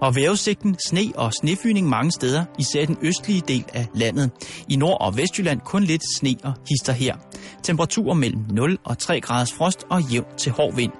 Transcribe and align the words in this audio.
Og 0.00 0.16
vejrudsigten 0.16 0.76
sne 0.88 1.12
og 1.14 1.32
snefyning 1.40 1.88
mange 1.88 2.12
steder, 2.12 2.44
især 2.58 2.80
i 2.82 2.86
den 2.86 2.96
østlige 3.02 3.42
del 3.48 3.64
af 3.74 3.86
landet. 3.94 4.30
I 4.68 4.76
Nord- 4.76 4.98
og 5.00 5.16
Vestjylland 5.16 5.60
kun 5.60 5.82
lidt 5.84 6.02
sne 6.18 6.36
og 6.44 6.52
hister 6.68 6.92
her. 6.92 7.14
Temperaturer 7.62 8.14
mellem 8.14 8.40
0 8.50 8.78
og 8.84 8.98
3 8.98 9.20
graders 9.20 9.52
frost 9.52 9.84
og 9.90 10.02
jævn 10.02 10.26
til 10.36 10.52
hård 10.52 10.74
vind. 10.74 10.92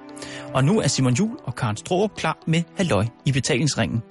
Og 0.53 0.63
nu 0.63 0.79
er 0.79 0.87
Simon 0.87 1.13
Jul 1.13 1.37
og 1.43 1.55
Karen 1.55 1.77
Strohrup 1.77 2.15
klar 2.15 2.37
med 2.47 2.63
Halløj 2.77 3.05
i 3.25 3.31
betalingsringen. 3.31 4.01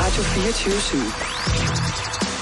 Radio 0.00 0.22
24 0.22 1.02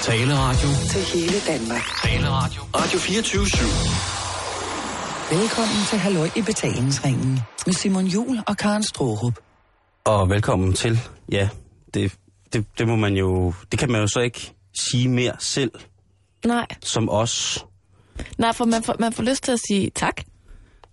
Taleradio. 0.03 0.69
til 0.91 1.01
hele 1.13 1.37
Danmark. 1.47 1.83
Taleradio. 2.03 2.61
Radio 2.75 2.99
24 2.99 4.12
Velkommen 5.39 5.85
til 5.89 5.99
Halløj 5.99 6.29
i 6.35 6.41
betalingsringen 6.41 7.39
med 7.65 7.73
Simon 7.73 8.05
Jul 8.05 8.39
og 8.47 8.57
Karen 8.57 8.83
Strohrup. 8.83 9.33
Og 10.05 10.29
velkommen 10.29 10.73
til, 10.73 10.99
ja, 11.31 11.49
det, 11.93 12.15
det, 12.53 12.65
det 12.77 12.87
må 12.87 12.95
man 12.95 13.13
jo, 13.13 13.53
det 13.71 13.79
kan 13.79 13.91
man 13.91 14.01
jo 14.01 14.07
så 14.07 14.19
ikke 14.19 14.53
sige 14.79 15.09
mere 15.09 15.33
selv, 15.39 15.71
Nej, 16.45 16.65
som 16.83 17.09
os. 17.09 17.65
Nej 18.37 18.53
for 18.53 18.65
man 18.65 18.83
får, 18.83 18.95
man 18.99 19.13
får 19.13 19.23
lyst 19.23 19.43
til 19.43 19.51
at 19.51 19.59
sige 19.69 19.89
tak. 19.95 20.21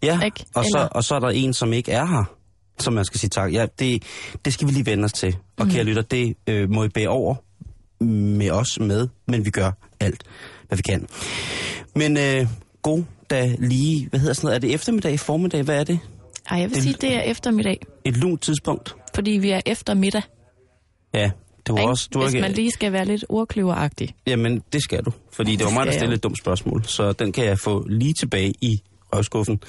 Ja, 0.03 0.21
Ikke? 0.21 0.45
og 0.55 0.65
så, 0.65 0.89
og 0.93 1.05
så 1.05 1.15
er 1.15 1.19
der 1.21 1.29
en, 1.29 1.55
som 1.55 1.73
ikke 1.73 1.93
er 1.93 2.07
her, 2.07 2.25
som 2.79 2.93
man 2.93 3.05
skal 3.05 3.21
sige 3.21 3.31
tak. 3.31 3.53
Ja, 3.53 3.67
det, 3.79 4.03
det 4.45 4.53
skal 4.53 4.67
vi 4.69 4.73
lige 4.73 4.87
vende 4.87 5.05
os 5.05 5.13
til. 5.13 5.37
Og 5.59 5.67
Mhm. 5.67 5.75
kære 5.75 5.85
lytter, 5.85 6.03
det 6.03 6.37
øh, 6.47 6.71
må 6.71 6.85
I 6.85 6.89
bære 6.89 7.09
over 7.09 7.35
med 8.05 8.51
os 8.51 8.81
med, 8.81 9.09
men 9.29 9.45
vi 9.45 9.51
gør 9.51 9.71
alt, 10.01 10.23
hvad 10.69 10.77
vi 10.77 10.83
kan. 10.83 11.07
Men 11.97 12.17
øh, 12.17 12.47
god 12.83 13.05
da 13.31 13.55
lige, 13.59 14.09
hvad 14.09 14.21
hedder 14.21 14.35
sådan 14.35 14.47
noget, 14.47 14.55
er 14.57 14.61
det 14.61 14.75
eftermiddag, 14.75 15.21
formiddag, 15.21 15.63
hvad 15.63 15.81
er 15.81 15.85
det? 15.85 15.99
Ej, 16.51 16.59
jeg 16.59 16.69
vil 16.69 16.75
Det- 16.75 16.83
sige, 16.83 16.95
det 17.01 17.15
er 17.17 17.21
eftermiddag, 17.21 17.81
Et 18.05 18.17
lunt 18.17 18.43
tidspunkt? 18.43 18.95
fordi 19.15 19.31
vi 19.31 19.51
er 19.51 19.61
eftermiddag. 19.67 20.23
Ja, 21.15 21.31
det 21.67 21.73
var 21.73 21.79
ikke? 21.79 21.91
også... 21.91 22.09
Du 22.15 22.23
Hvis 22.23 22.35
ikke, 22.35 22.43
man 22.43 22.53
lige 22.53 22.71
skal 22.71 22.93
være 22.93 23.05
lidt 23.05 23.25
ordkløveragtig. 23.29 24.15
Jamen, 24.27 24.63
det 24.73 24.83
skal 24.83 25.05
du. 25.05 25.13
Fordi 25.33 25.51
det 25.57 25.61
var 25.61 25.67
Det 25.67 25.75
mig, 25.75 25.87
der 25.87 25.93
stillede 25.93 26.15
et 26.17 26.23
dumt 26.23 26.39
spørgsmål. 26.39 26.85
Så 26.85 27.13
den 27.13 27.33
kan 27.33 27.45
jeg 27.45 27.59
få 27.59 27.87
lige 27.89 28.13
tilbage 28.15 28.55
i 28.61 28.83
røvskuffen. 29.15 29.61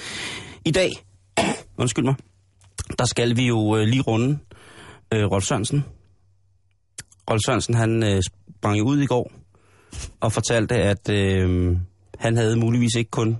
I 0.65 0.71
dag, 0.71 0.89
undskyld 1.77 2.05
mig, 2.05 2.15
der 2.99 3.05
skal 3.05 3.37
vi 3.37 3.47
jo 3.47 3.77
øh, 3.77 3.83
lige 3.83 4.01
runde 4.01 4.37
øh, 5.13 5.25
Rolf 5.31 5.43
Sørensen. 5.45 5.85
Rolf 7.29 7.41
Sørensen, 7.45 7.73
han 7.75 8.03
øh, 8.03 8.21
sprang 8.57 8.81
ud 8.83 8.99
i 9.01 9.05
går 9.05 9.31
og 10.19 10.31
fortalte, 10.33 10.75
at 10.75 11.09
øh, 11.09 11.77
han 12.19 12.37
havde 12.37 12.55
muligvis 12.55 12.95
ikke 12.95 13.11
kun 13.11 13.37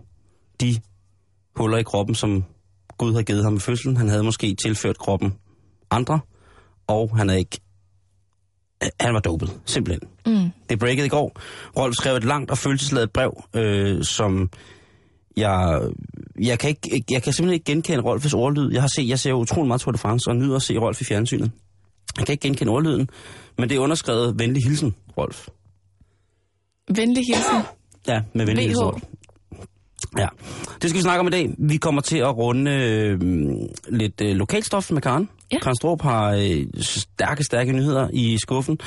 de 0.61 0.75
huller 1.55 1.77
i 1.77 1.83
kroppen, 1.83 2.15
som 2.15 2.43
Gud 2.97 3.13
har 3.13 3.21
givet 3.21 3.43
ham 3.43 3.55
i 3.55 3.59
fødslen. 3.59 3.97
Han 3.97 4.09
havde 4.09 4.23
måske 4.23 4.55
tilført 4.65 4.97
kroppen 4.97 5.33
andre, 5.91 6.19
og 6.87 7.17
han 7.17 7.29
havde 7.29 7.39
ikke... 7.39 7.59
Han 8.99 9.13
var 9.13 9.19
dopet, 9.19 9.59
simpelthen. 9.65 10.09
Mm. 10.25 10.49
Det 10.69 10.79
breakede 10.79 11.05
i 11.05 11.09
går. 11.09 11.39
Rolf 11.77 11.95
skrev 11.95 12.15
et 12.15 12.23
langt 12.23 12.51
og 12.51 12.57
følelsesladet 12.57 13.11
brev, 13.11 13.43
øh, 13.55 14.03
som 14.03 14.49
jeg, 15.37 15.81
jeg, 16.39 16.59
kan 16.59 16.69
ikke, 16.69 17.03
jeg 17.11 17.23
kan 17.23 17.33
simpelthen 17.33 17.53
ikke 17.53 17.65
genkende 17.65 18.03
Rolfs 18.03 18.33
ordlyd. 18.33 18.71
Jeg 18.71 18.81
har 18.81 18.89
set, 18.95 19.09
jeg 19.09 19.19
ser 19.19 19.33
utrolig 19.33 19.67
meget 19.67 19.81
Tour 19.81 19.91
de 19.91 19.97
France 19.97 20.29
og 20.29 20.35
nyder 20.35 20.55
at 20.55 20.61
se 20.61 20.77
Rolf 20.77 21.01
i 21.01 21.03
fjernsynet. 21.03 21.51
Jeg 22.17 22.25
kan 22.25 22.33
ikke 22.33 22.41
genkende 22.41 22.71
ordlyden, 22.71 23.09
men 23.57 23.69
det 23.69 23.75
er 23.75 23.79
underskrevet 23.79 24.39
venlig 24.39 24.63
hilsen, 24.63 24.95
Rolf. 25.17 25.47
Venlig 26.95 27.23
hilsen. 27.27 27.61
Ja, 28.07 28.21
med 28.33 28.45
venlig 28.45 28.65
hilsen. 28.65 28.85
Rolf. 28.85 29.03
Ja, 30.17 30.27
det 30.81 30.89
skal 30.89 30.97
vi 30.97 31.01
snakke 31.01 31.19
om 31.19 31.27
i 31.27 31.29
dag. 31.29 31.49
Vi 31.57 31.77
kommer 31.77 32.01
til 32.01 32.17
at 32.17 32.37
runde 32.37 32.71
øh, 32.71 33.19
lidt 33.89 34.21
øh, 34.21 34.35
lokalstof 34.35 34.91
med 34.91 35.01
Karen. 35.01 35.29
Ja. 35.51 35.59
Karen 35.59 35.75
Strup 35.75 36.01
har 36.01 36.31
øh, 36.31 36.65
stærke, 36.81 37.43
stærke 37.43 37.71
nyheder 37.71 38.09
i 38.13 38.37
skuffen. 38.37 38.79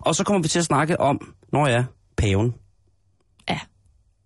Og 0.00 0.14
så 0.14 0.24
kommer 0.24 0.42
vi 0.42 0.48
til 0.48 0.58
at 0.58 0.64
snakke 0.64 1.00
om, 1.00 1.34
når 1.52 1.66
jeg 1.66 1.76
er 1.76 1.84
paven. 2.16 2.54
Ja. 3.48 3.58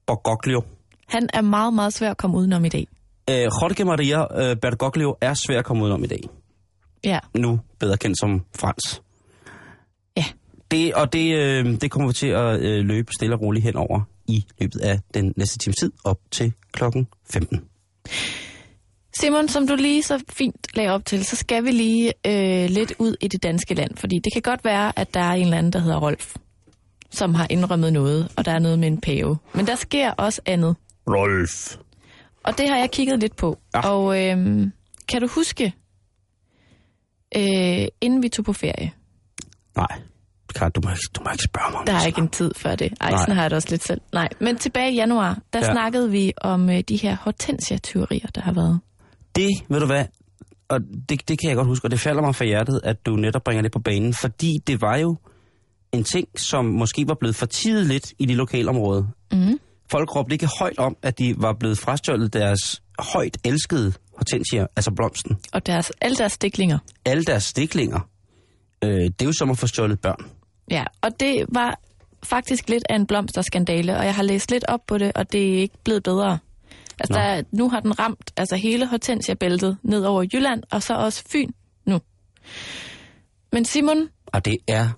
Bergoglio. 0.06 0.62
Han 1.06 1.28
er 1.32 1.40
meget, 1.40 1.74
meget 1.74 1.92
svær 1.92 2.10
at 2.10 2.16
komme 2.16 2.36
udenom 2.36 2.64
i 2.64 2.68
dag. 2.68 2.86
Øh, 3.30 3.36
Jorge 3.36 3.84
Maria 3.84 4.50
øh, 4.50 4.56
Bergoglio 4.56 5.16
er 5.20 5.34
svær 5.34 5.58
at 5.58 5.64
komme 5.64 5.84
ud 5.84 5.90
om 5.90 6.04
i 6.04 6.06
dag. 6.06 6.20
Ja. 7.04 7.18
Nu 7.34 7.60
bedre 7.78 7.96
kendt 7.96 8.20
som 8.20 8.42
Frans. 8.58 9.02
Ja. 10.16 10.24
Det, 10.70 10.94
og 10.94 11.12
det, 11.12 11.36
øh, 11.36 11.80
det 11.80 11.90
kommer 11.90 12.08
vi 12.08 12.14
til 12.14 12.28
at 12.28 12.60
øh, 12.60 12.84
løbe 12.84 13.12
stille 13.12 13.34
og 13.34 13.40
roligt 13.40 13.64
henover 13.64 14.00
i 14.28 14.44
løbet 14.60 14.80
af 14.80 15.00
den 15.14 15.32
næste 15.36 15.58
times 15.58 15.76
tid 15.76 15.92
op 16.04 16.20
til 16.30 16.52
klokken 16.72 17.08
15. 17.30 17.60
Simon, 19.20 19.48
som 19.48 19.66
du 19.66 19.74
lige 19.74 20.02
så 20.02 20.24
fint 20.28 20.66
lagde 20.74 20.90
op 20.90 21.04
til, 21.04 21.24
så 21.24 21.36
skal 21.36 21.64
vi 21.64 21.70
lige 21.70 22.12
øh, 22.26 22.70
lidt 22.70 22.92
ud 22.98 23.16
i 23.20 23.28
det 23.28 23.42
danske 23.42 23.74
land. 23.74 23.96
Fordi 23.96 24.18
det 24.24 24.32
kan 24.32 24.42
godt 24.42 24.64
være, 24.64 24.98
at 24.98 25.14
der 25.14 25.20
er 25.20 25.32
en 25.32 25.42
eller 25.42 25.58
anden, 25.58 25.72
der 25.72 25.78
hedder 25.78 26.00
Rolf, 26.00 26.36
som 27.10 27.34
har 27.34 27.46
indrømmet 27.50 27.92
noget, 27.92 28.32
og 28.36 28.44
der 28.44 28.52
er 28.52 28.58
noget 28.58 28.78
med 28.78 28.88
en 28.88 29.00
pave. 29.00 29.38
Men 29.54 29.66
der 29.66 29.74
sker 29.74 30.10
også 30.10 30.40
andet. 30.46 30.76
Rolf. 31.08 31.76
Og 32.44 32.58
det 32.58 32.68
har 32.68 32.76
jeg 32.76 32.90
kigget 32.90 33.20
lidt 33.20 33.36
på. 33.36 33.58
Ja. 33.74 33.90
Og 33.90 34.24
øhm, 34.24 34.72
kan 35.08 35.20
du 35.20 35.28
huske, 35.34 35.72
øh, 37.36 37.86
inden 38.00 38.22
vi 38.22 38.28
tog 38.28 38.44
på 38.44 38.52
ferie, 38.52 38.92
Nej, 39.76 40.00
Karen, 40.56 40.72
du 40.72 40.80
må, 40.84 40.90
ikke, 40.90 41.00
du 41.16 41.20
må 41.24 41.30
ikke 41.32 41.44
spørge 41.44 41.70
mig 41.72 41.80
om 41.80 41.86
der 41.86 41.92
er 41.94 42.06
ikke 42.06 42.20
en 42.20 42.28
tid 42.28 42.50
før 42.56 42.74
det. 42.74 42.92
Ej, 43.00 43.10
Nej. 43.10 43.18
sådan 43.20 43.34
har 43.34 43.42
jeg 43.42 43.50
det 43.50 43.56
også 43.56 43.68
lidt 43.70 43.84
selv. 43.84 44.00
Nej, 44.12 44.28
men 44.40 44.56
tilbage 44.56 44.92
i 44.92 44.94
januar, 44.94 45.38
der 45.52 45.58
Ja. 45.58 45.72
snakkede 45.72 46.10
vi 46.10 46.32
om 46.40 46.70
øh, 46.70 46.80
de 46.88 46.96
her 46.96 47.16
hortensia-tyverier, 47.20 48.26
der 48.34 48.40
har 48.40 48.52
været. 48.52 48.80
Det, 49.36 49.48
ved 49.68 49.80
du 49.80 49.86
hvad, 49.86 50.04
og 50.68 50.80
det, 51.08 51.28
det 51.28 51.38
kan 51.40 51.48
jeg 51.48 51.56
godt 51.56 51.66
huske, 51.68 51.86
og 51.86 51.90
det 51.90 52.00
falder 52.00 52.22
mig 52.22 52.34
for 52.34 52.44
hjertet, 52.44 52.80
at 52.84 53.06
du 53.06 53.16
netop 53.16 53.44
bringer 53.44 53.62
det 53.62 53.72
på 53.72 53.78
banen, 53.78 54.14
fordi 54.14 54.52
det 54.66 54.80
var 54.80 54.96
jo 54.96 55.16
en 55.92 56.04
ting, 56.04 56.28
som 56.36 56.64
måske 56.64 57.04
var 57.08 57.14
blevet 57.20 57.36
fortidet 57.36 57.86
lidt 57.86 58.12
i 58.18 58.26
det 58.26 58.36
lokale 58.36 58.68
område. 58.68 59.08
Mm. 59.32 59.58
Folk 59.90 60.16
råbte 60.16 60.32
ikke 60.32 60.48
højt 60.58 60.78
om, 60.78 60.96
at 61.02 61.18
de 61.18 61.34
var 61.38 61.52
blevet 61.60 61.78
frastjålet 61.78 62.32
deres 62.32 62.82
højt 62.98 63.36
elskede 63.44 63.92
hortensier, 64.16 64.66
altså 64.76 64.90
blomsten. 64.90 65.36
Og 65.52 65.66
deres, 65.66 65.92
alle 66.00 66.16
deres 66.16 66.32
stiklinger. 66.32 66.78
Alle 67.04 67.24
deres 67.24 67.44
stiklinger, 67.44 68.00
øh, 68.84 68.90
det 68.90 69.22
er 69.22 69.26
jo 69.26 69.32
som 69.38 69.50
at 69.50 69.58
få 69.58 69.66
stjålet 69.66 70.00
børn. 70.00 70.24
Ja, 70.70 70.84
og 71.00 71.20
det 71.20 71.44
var 71.48 71.78
faktisk 72.22 72.68
lidt 72.68 72.84
af 72.88 72.96
en 72.96 73.06
blomsterskandale, 73.06 73.96
og 73.98 74.04
jeg 74.04 74.14
har 74.14 74.22
læst 74.22 74.50
lidt 74.50 74.64
op 74.68 74.80
på 74.86 74.98
det, 74.98 75.12
og 75.14 75.32
det 75.32 75.54
er 75.54 75.58
ikke 75.60 75.78
blevet 75.84 76.02
bedre. 76.02 76.38
Altså, 76.98 77.12
Nå. 77.12 77.18
der, 77.18 77.24
er- 77.24 77.42
nu 77.52 77.68
har 77.68 77.80
den 77.80 77.98
ramt 77.98 78.32
altså 78.36 78.56
hele 78.56 78.86
hortensia-bæltet 78.86 79.78
ned 79.82 80.04
over 80.04 80.22
Jylland, 80.34 80.62
og 80.70 80.82
så 80.82 80.94
også 80.94 81.24
Fyn 81.32 81.50
nu. 81.86 82.00
Men 83.52 83.64
Simon, 83.64 84.08
Og 84.26 84.44
det 84.44 84.56
er, 84.68 84.88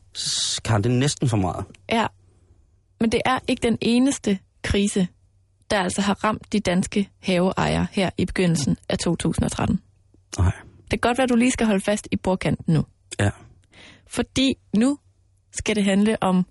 kan 0.65 0.83
det 0.85 0.91
næsten 0.91 1.29
for 1.29 1.37
meget. 1.37 1.65
Ja, 1.93 2.07
men 3.01 3.13
det 3.13 3.21
er 3.25 3.39
ikke 3.49 3.63
den 3.63 3.79
eneste 3.81 4.39
krise, 4.63 5.09
der 5.71 5.81
altså 5.81 6.01
har 6.03 6.25
ramt 6.25 6.53
de 6.53 6.61
danske 6.61 7.09
haveejere 7.23 7.87
her 7.93 8.11
i 8.19 8.25
begyndelsen 8.25 8.77
af 8.89 8.99
2013. 8.99 9.81
Nej. 10.39 10.53
Det 10.81 10.91
kan 10.91 10.99
godt 10.99 11.19
være, 11.19 11.25
at 11.25 11.31
du 11.31 11.37
lige 11.37 11.51
skal 11.51 11.67
holde 11.67 11.81
fast 11.85 12.09
i 12.11 12.17
bordkanten 12.17 12.75
nu. 12.75 12.85
Ja. 13.21 13.31
Fordi 14.07 14.55
nu 14.77 14.99
skal 15.59 15.77
det 15.77 15.85
handle 15.85 16.23
om 16.23 16.47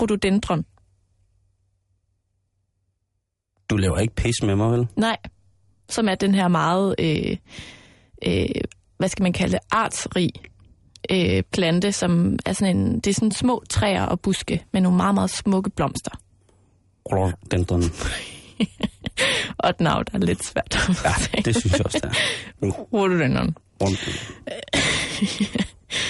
rhododendron. 0.00 0.64
Du 3.70 3.76
laver 3.76 3.98
ikke 3.98 4.14
pis 4.14 4.42
med 4.42 4.56
mig, 4.56 4.72
vel? 4.72 4.86
Nej, 4.96 5.16
som 5.88 6.08
er 6.08 6.14
den 6.14 6.34
her 6.34 6.48
meget, 6.48 6.94
øh, 6.98 7.36
øh, 8.26 8.48
hvad 8.98 9.08
skal 9.08 9.22
man 9.22 9.32
kalde 9.32 9.52
det, 9.52 9.60
artsrig 9.70 10.30
øh, 11.10 11.42
plante, 11.52 11.92
som 11.92 12.38
er 12.46 12.52
sådan 12.52 12.76
en, 12.76 12.94
det 13.00 13.06
er 13.06 13.14
sådan 13.14 13.32
små 13.32 13.62
træer 13.70 14.02
og 14.02 14.20
buske 14.20 14.64
med 14.72 14.80
nogle 14.80 14.96
meget, 14.96 15.14
meget 15.14 15.30
smukke 15.30 15.70
blomster. 15.70 16.10
Rhododendron. 17.12 17.82
Og 19.58 19.78
der 19.78 19.90
er 20.12 20.18
lidt 20.18 20.44
svært 20.44 20.88
Ja, 21.04 21.40
det 21.40 21.56
synes 21.56 21.72
jeg 21.72 21.86
også, 21.86 22.00
det 22.02 22.10
er. 22.62 22.72
Rhododendron. 22.92 23.56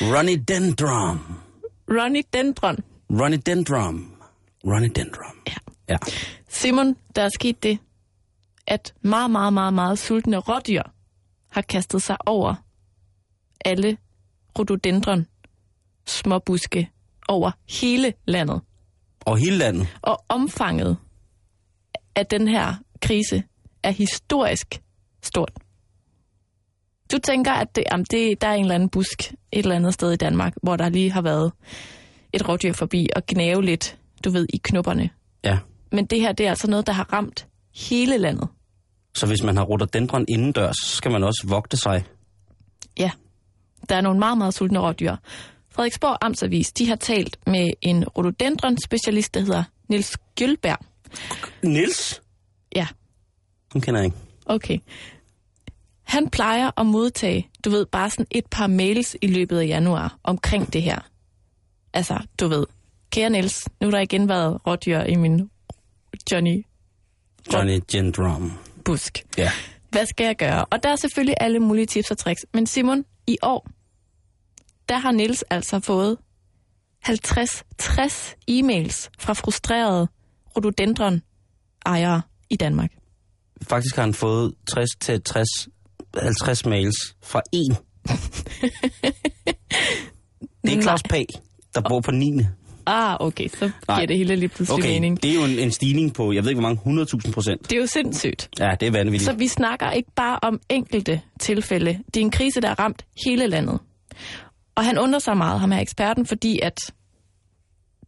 Ronnie 0.01 0.37
Dendron. 0.37 1.21
Ronnie 1.91 2.23
Dendron. 2.33 2.77
Ronnie 3.11 3.39
Dendron. 3.39 4.17
Ronnie 4.65 4.89
Dendron. 4.91 5.37
Ja. 5.47 5.55
Ja. 5.89 5.97
Simon, 6.49 6.97
der 7.17 7.23
er 7.23 7.29
sket 7.29 7.63
det, 7.63 7.79
at 8.67 8.95
meget, 9.03 9.31
meget, 9.31 9.53
meget, 9.53 9.75
meget 9.75 9.99
sultne 9.99 10.37
rådyr 10.37 10.83
har 11.51 11.63
kastet 11.63 12.03
sig 12.03 12.17
over 12.27 12.55
alle 13.65 13.99
rhododendron 14.59 15.27
småbuske 16.07 16.91
over 17.29 17.51
hele 17.69 18.15
landet. 18.27 18.61
Og 19.21 19.37
hele 19.39 19.57
landet. 19.57 19.99
Og 20.03 20.25
omfanget 20.29 20.97
af 22.15 22.27
den 22.27 22.49
her 22.49 22.75
krise 23.03 23.43
er 23.83 23.91
historisk 23.91 24.83
stort. 25.23 25.53
Du 27.13 27.19
tænker, 27.19 27.53
at 27.53 27.77
det, 27.77 27.85
jamen 27.93 28.07
det, 28.11 28.41
der 28.41 28.49
er 28.49 28.53
en 28.55 28.61
eller 28.61 28.75
anden 28.75 28.89
busk 28.89 29.23
et 29.53 29.59
eller 29.59 29.75
andet 29.77 29.95
sted 29.95 30.13
i 30.13 30.17
Danmark, 30.17 30.53
hvor 30.63 30.77
der 30.77 30.89
lige 30.89 31.11
har 31.13 31.23
været 31.23 31.53
et 32.33 32.49
rådyr 32.49 32.73
forbi 32.73 33.09
og 33.17 33.23
gnave 33.27 33.63
lidt, 33.65 33.99
du 34.25 34.31
ved, 34.31 34.47
i 34.53 34.57
knopperne. 34.65 35.11
Ja. 35.45 35.59
Men 35.93 36.07
det 36.07 36.21
her, 36.21 36.33
det 36.33 36.47
er 36.47 36.51
altså 36.51 36.71
noget, 36.71 36.87
der 36.87 36.93
har 36.93 37.13
ramt 37.13 37.47
hele 37.75 38.19
landet. 38.19 38.49
Så 39.15 39.27
hvis 39.27 39.43
man 39.43 39.57
har 39.57 39.65
rhododendron 39.65 40.25
indendørs, 40.29 40.77
så 40.83 40.97
skal 40.97 41.11
man 41.11 41.25
også 41.25 41.45
vogte 41.49 41.77
sig. 41.77 42.05
Ja, 42.99 43.11
der 43.89 43.97
er 43.97 44.01
nogle 44.01 44.19
meget, 44.19 44.39
meget 44.39 44.55
sultne 44.55 44.79
rådyr. 44.79 45.17
Frederiksborg 45.71 46.19
Amtsavis, 46.21 46.73
de 46.73 46.89
har 46.89 46.97
talt 46.97 47.39
med 47.47 47.71
en 47.83 48.05
rhododendron-specialist, 48.09 49.35
der 49.35 49.41
hedder 49.41 49.65
Nils 49.89 50.17
Gjølberg. 50.35 50.79
Nils? 51.63 52.23
Ja, 52.77 52.87
Hun 53.73 53.83
kender 53.83 54.01
jeg 54.01 54.05
ikke. 54.05 54.17
okay. 54.47 54.79
Han 56.07 56.31
plejer 56.31 56.71
at 56.81 56.87
modtage, 56.87 57.49
du 57.65 57.71
ved, 57.71 57.87
bare 57.87 58.11
sådan 58.11 58.27
et 58.31 58.47
par 58.51 58.67
mails 58.67 59.17
i 59.23 59.27
løbet 59.27 59.59
af 59.59 59.67
januar 59.67 60.19
omkring 60.25 60.73
det 60.73 60.83
her. 60.83 60.99
Altså, 61.93 62.19
du 62.41 62.49
ved, 62.49 62.67
kære 63.11 63.31
Niels, 63.31 63.69
nu 63.81 63.87
har 63.87 63.91
der 63.91 64.01
igen 64.01 64.29
været 64.29 64.67
rådyr 64.67 65.01
i 65.01 65.15
min 65.15 65.51
Johnny 66.33 66.67
Johnny 67.53 67.81
Gendrum. 67.89 68.53
Busk. 68.85 69.25
Ja. 69.39 69.51
Hvad 69.91 70.07
skal 70.07 70.25
jeg 70.25 70.37
gøre? 70.37 70.65
Og 70.65 70.83
der 70.83 70.89
er 70.89 70.97
selvfølgelig 70.97 71.35
alle 71.41 71.59
mulige 71.59 71.87
tips 71.87 72.11
og 72.11 72.19
tricks. 72.19 72.47
Men 72.55 72.67
Simon, 72.67 73.05
i 73.27 73.39
år, 73.43 73.69
der 74.89 74.99
har 74.99 75.13
Nils 75.13 75.43
altså 75.43 75.81
fået 75.81 76.19
50-60 77.09 78.35
e-mails 78.51 79.11
fra 79.19 79.33
frustrerede 79.33 80.09
rhododendron-ejere 80.57 82.23
i 82.51 82.57
Danmark. 82.57 82.91
Faktisk 83.63 83.97
har 83.97 84.03
han 84.03 84.15
fået 84.15 84.55
60 84.69 84.91
til 85.01 85.23
60, 85.23 85.49
50 86.23 86.67
mails 86.67 87.17
fra 87.23 87.43
en. 87.53 87.77
det 90.65 90.79
er 90.79 90.83
Claus 90.83 91.03
Pag, 91.03 91.27
der 91.75 91.81
bor 91.89 92.01
på 92.01 92.11
9. 92.11 92.39
Ah, 92.89 93.17
okay, 93.21 93.49
så 93.49 93.59
giver 93.59 93.71
Nej. 93.89 94.07
det 94.07 94.17
hele 94.19 94.37
lige 94.37 94.49
pludselig 94.49 94.79
Okay, 94.85 94.93
mening. 94.93 95.23
det 95.23 95.31
er 95.31 95.35
jo 95.35 95.45
en, 95.45 95.59
en 95.59 95.71
stigning 95.71 96.15
på, 96.15 96.33
jeg 96.33 96.43
ved 96.43 96.51
ikke 96.51 96.61
hvor 96.61 96.75
mange, 96.85 97.03
100.000 97.27 97.33
procent. 97.33 97.63
Det 97.71 97.77
er 97.77 97.81
jo 97.81 97.87
sindssygt. 97.87 98.49
Ja, 98.61 98.71
det 98.81 98.87
er 98.87 98.91
vanvittigt. 98.91 99.23
Så 99.23 99.33
vi 99.33 99.49
snakker 99.49 99.91
ikke 99.91 100.11
bare 100.17 100.39
om 100.43 100.61
enkelte 100.69 101.21
tilfælde. 101.41 101.99
Det 102.15 102.17
er 102.17 102.21
en 102.25 102.31
krise, 102.31 102.61
der 102.61 102.69
har 102.69 102.79
ramt 102.81 103.05
hele 103.27 103.47
landet. 103.47 103.79
Og 104.75 104.85
han 104.85 104.99
undrer 104.99 105.19
sig 105.19 105.37
meget, 105.37 105.61
ham 105.61 105.73
er 105.73 105.79
eksperten, 105.79 106.27
fordi 106.27 106.61
at 106.63 106.93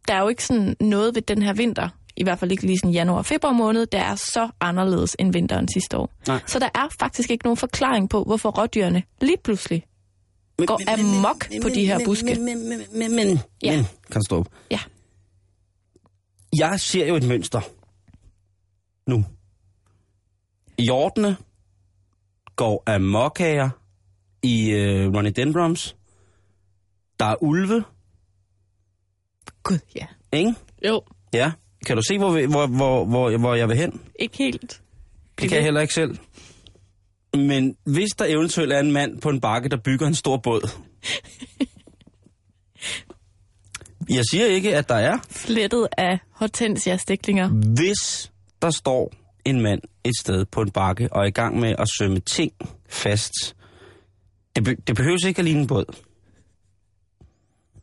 der 0.07 0.13
er 0.13 0.21
jo 0.21 0.27
ikke 0.27 0.43
sådan 0.43 0.75
noget 0.81 1.15
ved 1.15 1.21
den 1.21 1.41
her 1.41 1.53
vinter, 1.53 1.89
i 2.15 2.23
hvert 2.23 2.39
fald 2.39 2.51
ikke 2.51 2.65
lige 2.65 2.77
sådan 2.79 2.91
januar 2.91 3.17
og 3.17 3.25
februar 3.25 3.53
måned, 3.53 3.85
der 3.85 3.99
er 3.99 4.15
så 4.15 4.49
anderledes 4.59 5.15
end 5.19 5.33
vinteren 5.33 5.67
sidste 5.67 5.97
år. 5.97 6.11
Nej. 6.27 6.41
Så 6.47 6.59
der 6.59 6.69
er 6.75 6.87
faktisk 6.99 7.29
ikke 7.31 7.45
nogen 7.45 7.57
forklaring 7.57 8.09
på, 8.09 8.23
hvorfor 8.23 8.49
rådyrene 8.51 9.03
lige 9.21 9.37
pludselig 9.43 9.85
går 10.67 10.81
amok 10.93 11.47
på 11.61 11.69
de 11.69 11.85
her 11.85 11.99
buske. 12.05 12.25
Men, 12.35 12.45
men, 12.45 12.69
men, 12.69 12.79
men, 12.93 13.15
men, 13.15 13.39
Ja. 13.63 13.75
men, 13.75 13.85
kan 14.11 14.23
stå 14.23 14.37
op? 14.39 14.47
Ja. 14.71 14.79
Jeg 16.59 16.79
ser 16.79 17.07
jo 17.07 17.15
et 17.15 17.23
mønster 17.27 17.61
nu. 19.07 19.25
Hjortene 20.79 21.37
går 22.55 22.83
amokkager 22.87 23.69
i 24.43 24.69
øh, 24.69 25.13
Ronnie 25.13 25.31
Dendrums. 25.31 25.95
Der 27.19 27.25
er 27.25 27.35
ulve, 27.43 27.83
Gud, 29.63 29.79
ja. 29.95 30.05
ikke? 30.33 30.55
Jo, 30.87 31.01
Ja. 31.33 31.51
Kan 31.85 31.95
du 31.97 32.01
se, 32.07 32.17
hvor, 32.17 32.31
vi- 32.31 32.45
hvor, 32.45 32.67
hvor, 32.67 33.05
hvor, 33.05 33.37
hvor 33.37 33.55
jeg 33.55 33.69
vil 33.69 33.77
hen? 33.77 34.01
ikke 34.19 34.37
helt. 34.37 34.81
Det 35.41 35.49
kan 35.49 35.55
jeg 35.55 35.63
heller 35.63 35.81
ikke 35.81 35.93
selv. 35.93 36.17
Men 37.33 37.75
hvis 37.83 38.09
der 38.19 38.25
eventuelt 38.25 38.73
er 38.73 38.79
en 38.79 38.91
mand 38.91 39.21
på 39.21 39.29
en 39.29 39.41
bakke, 39.41 39.69
der 39.69 39.77
bygger 39.77 40.07
en 40.07 40.15
stor 40.15 40.37
båd. 40.37 40.69
Jeg 44.09 44.23
siger 44.31 44.45
ikke, 44.45 44.75
at 44.77 44.89
der 44.89 44.95
er. 44.95 45.17
Flettet 45.29 45.87
af 45.97 46.19
hortensia-stiklinger. 46.31 47.49
Hvis 47.49 48.31
der 48.61 48.69
står 48.71 49.13
en 49.45 49.61
mand 49.61 49.81
et 50.03 50.13
sted 50.19 50.45
på 50.45 50.61
en 50.61 50.71
bakke 50.71 51.13
og 51.13 51.21
er 51.21 51.25
i 51.25 51.31
gang 51.31 51.59
med 51.59 51.75
at 51.79 51.87
sømme 51.99 52.19
ting 52.19 52.51
fast, 52.89 53.33
det, 54.55 54.63
be- 54.63 54.75
det 54.87 54.95
behøves 54.95 55.23
ikke 55.23 55.39
at 55.39 55.45
ligne 55.45 55.61
en 55.61 55.67
båd. 55.67 55.85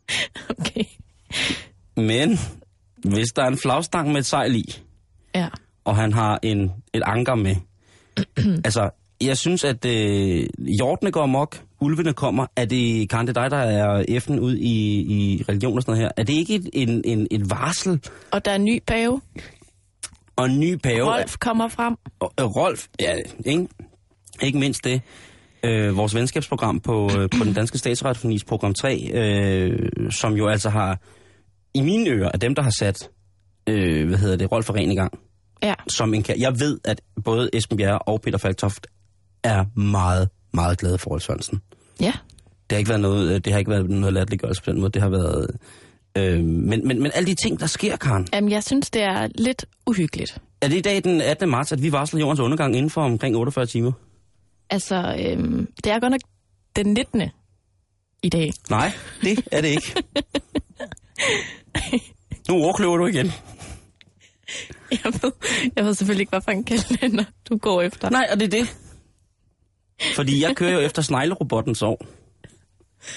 Okay. 0.58 0.84
Men 1.96 2.38
hvis 3.04 3.26
der 3.37 3.43
er 3.43 3.48
en 3.48 3.58
flagstang 3.58 4.08
med 4.12 4.19
et 4.19 4.26
sejl 4.26 4.54
i, 4.56 4.64
Ja. 5.34 5.48
og 5.84 5.96
han 5.96 6.12
har 6.12 6.38
en, 6.43 6.72
et 6.94 7.02
anker 7.06 7.34
med. 7.34 7.56
altså, 8.64 8.90
jeg 9.20 9.37
synes, 9.37 9.64
at 9.64 9.84
øh, 9.84 10.46
hjortene 10.78 11.10
går 11.10 11.22
amok, 11.22 11.60
ulvene 11.81 12.12
kommer. 12.12 12.46
Er 12.56 12.64
det, 12.64 13.08
Karen, 13.10 13.26
det 13.26 13.34
dig, 13.34 13.50
der 13.50 13.56
er 13.56 14.02
F'en 14.10 14.38
ud 14.40 14.56
i, 14.56 15.00
i 15.00 15.44
religion 15.48 15.76
og 15.76 15.82
sådan 15.82 15.93
noget 15.93 16.02
her? 16.04 16.10
Er 16.16 16.22
det 16.26 16.32
ikke 16.32 16.54
et, 16.54 16.69
en, 16.72 17.02
en, 17.04 17.26
et 17.31 17.50
varsel 17.50 18.00
Og 18.31 18.44
der 18.44 18.50
er 18.50 18.54
en 18.54 18.64
ny 18.64 18.82
pave. 18.87 19.20
og 20.37 20.46
en 20.46 20.60
ny 20.60 20.75
pave? 20.75 21.04
Rolf 21.14 21.37
kommer 21.38 21.69
frem. 21.69 21.96
Og, 22.20 22.32
øh, 22.40 22.46
Rolf, 22.46 22.87
ja, 23.00 23.16
ikke, 23.46 23.69
ikke 24.43 24.58
mindst 24.58 24.84
det. 24.84 25.00
Øh, 25.62 25.96
vores 25.96 26.14
venskabsprogram 26.14 26.81
på, 26.81 27.10
øh, 27.19 27.28
på 27.38 27.44
den 27.44 27.52
danske 27.54 27.78
statsretfonis 27.78 28.44
program 28.44 28.75
3, 28.75 29.10
øh, 29.14 29.88
som 30.10 30.34
jo 30.34 30.48
altså 30.48 30.70
har, 30.70 30.98
i 31.76 31.81
mine 31.81 32.11
ører, 32.11 32.28
af 32.28 32.40
dem, 32.40 32.55
der 32.55 32.62
har 32.62 32.73
sat, 32.78 33.11
øh, 33.67 34.08
hvad 34.08 34.19
hedder 34.19 34.37
det, 34.37 34.52
Rolf 34.52 34.70
Ren 34.70 34.90
i 34.90 34.94
gang, 34.94 35.19
Ja. 35.62 35.75
som 35.88 36.14
en 36.14 36.25
Jeg 36.38 36.61
ved, 36.61 36.78
at 36.84 37.00
både 37.25 37.50
Esben 37.52 37.76
Bjerre 37.76 37.99
og 37.99 38.20
Peter 38.20 38.38
Falktoft 38.38 38.87
er 39.43 39.64
meget, 39.81 40.28
meget 40.55 40.78
glade 40.78 40.99
for 40.99 41.11
Rolf 41.11 41.23
Sørensen. 41.23 41.61
Ja. 42.00 42.12
Det 42.70 42.73
har 42.73 42.78
ikke 42.78 42.88
været 42.88 43.00
noget, 43.00 43.34
øh, 43.34 43.40
det 43.40 43.52
har 43.52 43.58
ikke 43.58 43.70
været 43.70 43.90
noget 43.90 44.12
latterliggørelse 44.14 44.62
på 44.62 44.70
den 44.70 44.81
måde. 44.81 44.90
Det 44.93 45.02
har 45.02 45.08
været... 45.08 45.50
Øh, 46.19 46.44
men, 46.44 46.88
men, 46.88 47.02
men 47.02 47.11
alle 47.14 47.26
de 47.26 47.34
ting, 47.34 47.61
der 47.61 47.67
sker, 47.67 47.96
Karen. 47.96 48.29
Jamen, 48.32 48.50
jeg 48.50 48.64
synes, 48.64 48.90
det 48.90 49.02
er 49.02 49.29
lidt 49.34 49.64
uhyggeligt. 49.87 50.38
Er 50.61 50.69
det 50.69 50.76
i 50.76 50.81
dag 50.81 51.05
den 51.05 51.20
18. 51.20 51.49
marts, 51.49 51.72
at 51.72 51.82
vi 51.82 51.93
varsler 51.93 52.20
jordens 52.20 52.40
undergang 52.40 52.76
inden 52.76 52.90
for 52.90 53.02
omkring 53.02 53.37
48 53.37 53.67
timer? 53.67 53.93
Altså, 54.70 55.17
øhm, 55.20 55.69
det 55.84 55.93
er 55.93 56.00
godt 56.00 56.11
nok 56.11 56.20
den 56.76 56.87
19. 56.94 57.22
i 58.22 58.29
dag. 58.29 58.52
Nej, 58.70 58.93
det 59.22 59.49
er 59.52 59.61
det 59.61 59.69
ikke. 59.69 59.94
nu 62.49 62.55
overkløver 62.55 62.97
du 62.97 63.07
igen. 63.07 63.33
Jeg 64.91 65.13
ved, 65.23 65.33
jeg 65.77 65.85
ved 65.85 65.95
selvfølgelig 65.95 66.21
ikke, 66.23 66.31
hvad 66.31 66.41
for 66.41 66.51
en 66.51 66.65
kalender 66.65 67.25
du 67.49 67.57
går 67.57 67.83
efter. 67.83 68.11
Nej, 68.11 68.29
og 68.33 68.41
det 68.41 68.55
er 68.55 68.59
det. 68.61 68.77
Fordi 70.17 70.43
jeg 70.43 70.57
kører 70.57 70.73
jo 70.73 70.81
efter 70.81 71.03
sneglerobottens 71.03 71.83
år. 71.83 72.07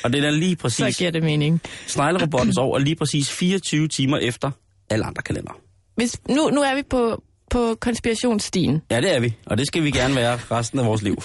Og 0.03 0.13
det 0.13 0.25
er 0.25 0.29
lige 0.31 0.55
Så 0.55 0.61
præcis... 0.61 0.97
giver 0.97 1.11
det 1.11 1.23
mening. 1.23 1.61
Sneglerobottens 1.87 2.57
år 2.57 2.75
er 2.75 2.79
lige 2.79 2.95
præcis 2.95 3.31
24 3.31 3.87
timer 3.87 4.17
efter 4.17 4.51
alle 4.89 5.05
andre 5.05 5.21
kalender. 5.21 5.51
Hvis, 5.95 6.21
nu, 6.29 6.49
nu 6.49 6.61
er 6.61 6.75
vi 6.75 6.83
på, 6.89 7.23
på 7.51 7.75
konspirationsstien. 7.75 8.81
Ja, 8.91 9.01
det 9.01 9.15
er 9.15 9.19
vi. 9.19 9.35
Og 9.45 9.57
det 9.57 9.67
skal 9.67 9.83
vi 9.83 9.91
gerne 9.91 10.15
være 10.15 10.35
resten 10.51 10.79
af 10.79 10.85
vores 10.85 11.01
liv. 11.01 11.15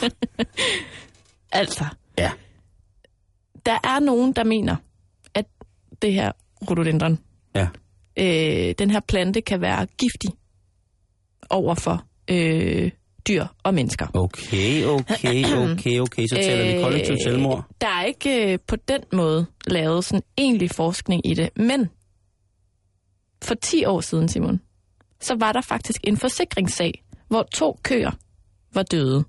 Altså, 1.53 1.85
Ja. 2.19 2.31
der 3.67 3.79
er 3.85 4.01
nogen, 4.01 4.33
der 4.33 4.45
mener, 4.45 4.77
at 5.35 5.45
det 6.03 6.13
her 6.13 6.33
rhododendron, 6.71 7.19
Ja. 7.55 7.69
øh, 8.19 8.75
den 8.79 8.91
her 8.91 9.01
plante 9.09 9.41
kan 9.41 9.61
være 9.61 9.87
giftig 9.99 10.31
over 11.51 11.75
for 11.75 12.05
øh, 12.31 12.91
dyr 13.29 13.47
og 13.63 13.75
mennesker. 13.75 14.07
Okay, 14.15 14.85
okay, 14.85 15.45
okay, 15.71 15.99
okay. 16.01 16.27
Så 16.27 16.35
taler 16.35 16.77
vi 16.77 16.83
kollektivt 16.83 17.23
selvmord. 17.23 17.65
Der 17.81 17.87
er 17.89 18.05
ikke 18.05 18.53
øh, 18.53 18.59
på 18.67 18.77
den 18.77 19.01
måde 19.13 19.47
lavet 19.67 20.05
sådan 20.05 20.23
egentlig 20.39 20.71
forskning 20.71 21.27
i 21.31 21.35
det, 21.35 21.49
men 21.57 21.89
for 23.43 23.55
10 23.55 23.85
år 23.85 24.01
siden, 24.01 24.29
Simon, 24.29 24.61
så 25.21 25.35
var 25.39 25.53
der 25.53 25.61
faktisk 25.61 26.01
en 26.05 26.17
forsikringssag, 26.17 27.05
hvor 27.29 27.43
to 27.55 27.79
køer 27.83 28.11
var 28.75 28.83
døde, 28.83 29.25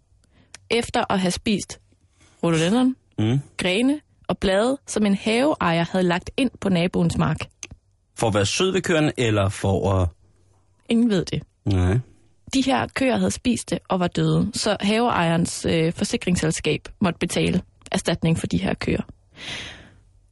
efter 0.71 1.11
at 1.13 1.19
have 1.19 1.31
spist 1.31 1.79
rhododendron, 2.43 2.95
Mm. 3.19 3.39
grene 3.57 3.99
og 4.27 4.37
blade, 4.37 4.77
som 4.87 5.05
en 5.05 5.15
haveejer 5.15 5.85
havde 5.91 6.03
lagt 6.03 6.31
ind 6.37 6.51
på 6.61 6.69
naboens 6.69 7.17
mark. 7.17 7.49
For 8.15 8.27
at 8.27 8.33
være 8.33 8.45
sød 8.45 8.71
ved 8.71 8.81
køerne, 8.81 9.11
eller 9.17 9.49
for 9.49 9.91
at... 9.91 10.09
Ingen 10.89 11.09
ved 11.09 11.25
det. 11.25 11.43
Nej. 11.65 11.99
De 12.53 12.61
her 12.61 12.87
køer 12.87 13.17
havde 13.17 13.31
spist 13.31 13.69
det 13.69 13.79
og 13.89 13.99
var 13.99 14.07
døde, 14.07 14.51
så 14.53 14.77
haveejerens 14.81 15.65
øh, 15.69 15.93
forsikringsselskab 15.93 16.87
måtte 17.01 17.19
betale 17.19 17.61
erstatning 17.91 18.37
for 18.37 18.47
de 18.47 18.57
her 18.57 18.73
køer. 18.73 19.01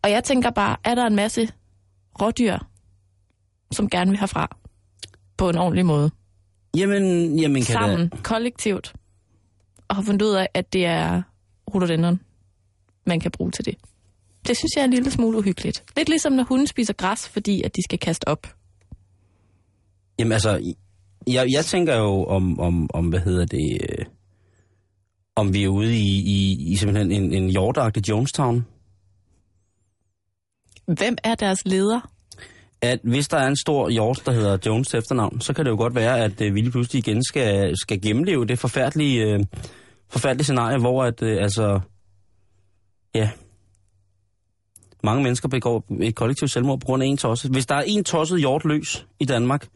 Og 0.03 0.11
jeg 0.11 0.23
tænker 0.23 0.49
bare, 0.49 0.77
er 0.83 0.95
der 0.95 1.05
en 1.07 1.15
masse 1.15 1.49
rådyr, 2.21 2.57
som 3.71 3.89
gerne 3.89 4.11
vil 4.11 4.19
herfra 4.19 4.57
på 5.37 5.49
en 5.49 5.57
ordentlig 5.57 5.85
måde, 5.85 6.11
Jamen, 6.77 7.39
jamen 7.39 7.63
kan 7.63 7.73
sammen, 7.73 8.09
det... 8.09 8.23
kollektivt, 8.23 8.93
og 9.87 9.95
har 9.95 10.03
fundet 10.03 10.21
ud 10.21 10.31
af, 10.31 10.47
at 10.53 10.73
det 10.73 10.85
er 10.85 11.21
rhododendron, 11.73 12.19
man 13.05 13.19
kan 13.19 13.31
bruge 13.31 13.51
til 13.51 13.65
det. 13.65 13.75
Det 14.47 14.57
synes 14.57 14.71
jeg 14.75 14.81
er 14.81 14.85
en 14.85 14.93
lille 14.93 15.11
smule 15.11 15.37
uhyggeligt. 15.37 15.83
Lidt 15.97 16.09
ligesom 16.09 16.33
når 16.33 16.43
hunden 16.43 16.67
spiser 16.67 16.93
græs, 16.93 17.29
fordi 17.29 17.61
at 17.61 17.75
de 17.75 17.81
skal 17.83 17.99
kaste 17.99 18.27
op. 18.27 18.47
Jamen 20.19 20.31
altså, 20.31 20.73
jeg, 21.27 21.47
jeg 21.51 21.65
tænker 21.65 21.95
jo 21.95 22.23
om, 22.23 22.59
om, 22.59 22.89
om 22.93 23.07
hvad 23.07 23.19
hedder 23.19 23.45
det... 23.45 23.77
Øh, 23.89 24.05
om 25.35 25.53
vi 25.53 25.63
er 25.63 25.67
ude 25.67 25.95
i, 25.95 26.21
i, 26.21 26.71
i 26.71 26.75
simpelthen 26.75 27.11
en, 27.11 27.33
en 27.33 27.49
hjortagtig 27.49 28.09
Jonestown. 28.09 28.65
Hvem 30.85 31.17
er 31.23 31.35
deres 31.35 31.65
leder? 31.65 32.09
At 32.81 32.99
hvis 33.03 33.27
der 33.27 33.37
er 33.37 33.47
en 33.47 33.57
stor 33.57 33.89
hjort, 33.89 34.21
der 34.25 34.31
hedder 34.31 34.57
Jones 34.65 34.87
til 34.87 34.99
efternavn, 34.99 35.41
så 35.41 35.53
kan 35.53 35.65
det 35.65 35.71
jo 35.71 35.77
godt 35.77 35.95
være, 35.95 36.19
at 36.19 36.41
øh, 36.41 36.55
vi 36.55 36.61
lige 36.61 36.71
pludselig 36.71 37.07
igen 37.07 37.23
skal, 37.23 37.77
skal 37.77 38.01
gennemleve 38.01 38.45
det 38.45 38.59
forfærdelige, 38.59 39.23
øh, 39.23 39.39
forfærdelige 40.09 40.43
scenarie, 40.43 40.79
hvor 40.79 41.03
at, 41.03 41.21
øh, 41.21 41.43
altså, 41.43 41.79
Ja. 43.15 43.29
Mange 45.03 45.23
mennesker 45.23 45.49
begår 45.49 45.85
et 46.01 46.15
kollektivt 46.15 46.51
selvmord 46.51 46.79
på 46.79 46.85
grund 46.85 47.03
af 47.03 47.07
en 47.07 47.17
tosset. 47.17 47.51
Hvis 47.51 47.65
der 47.65 47.75
er 47.75 47.83
en 47.87 48.03
tosset 48.03 48.39
hjort 48.39 48.65
løs 48.65 49.07
i 49.19 49.25
Danmark, 49.25 49.67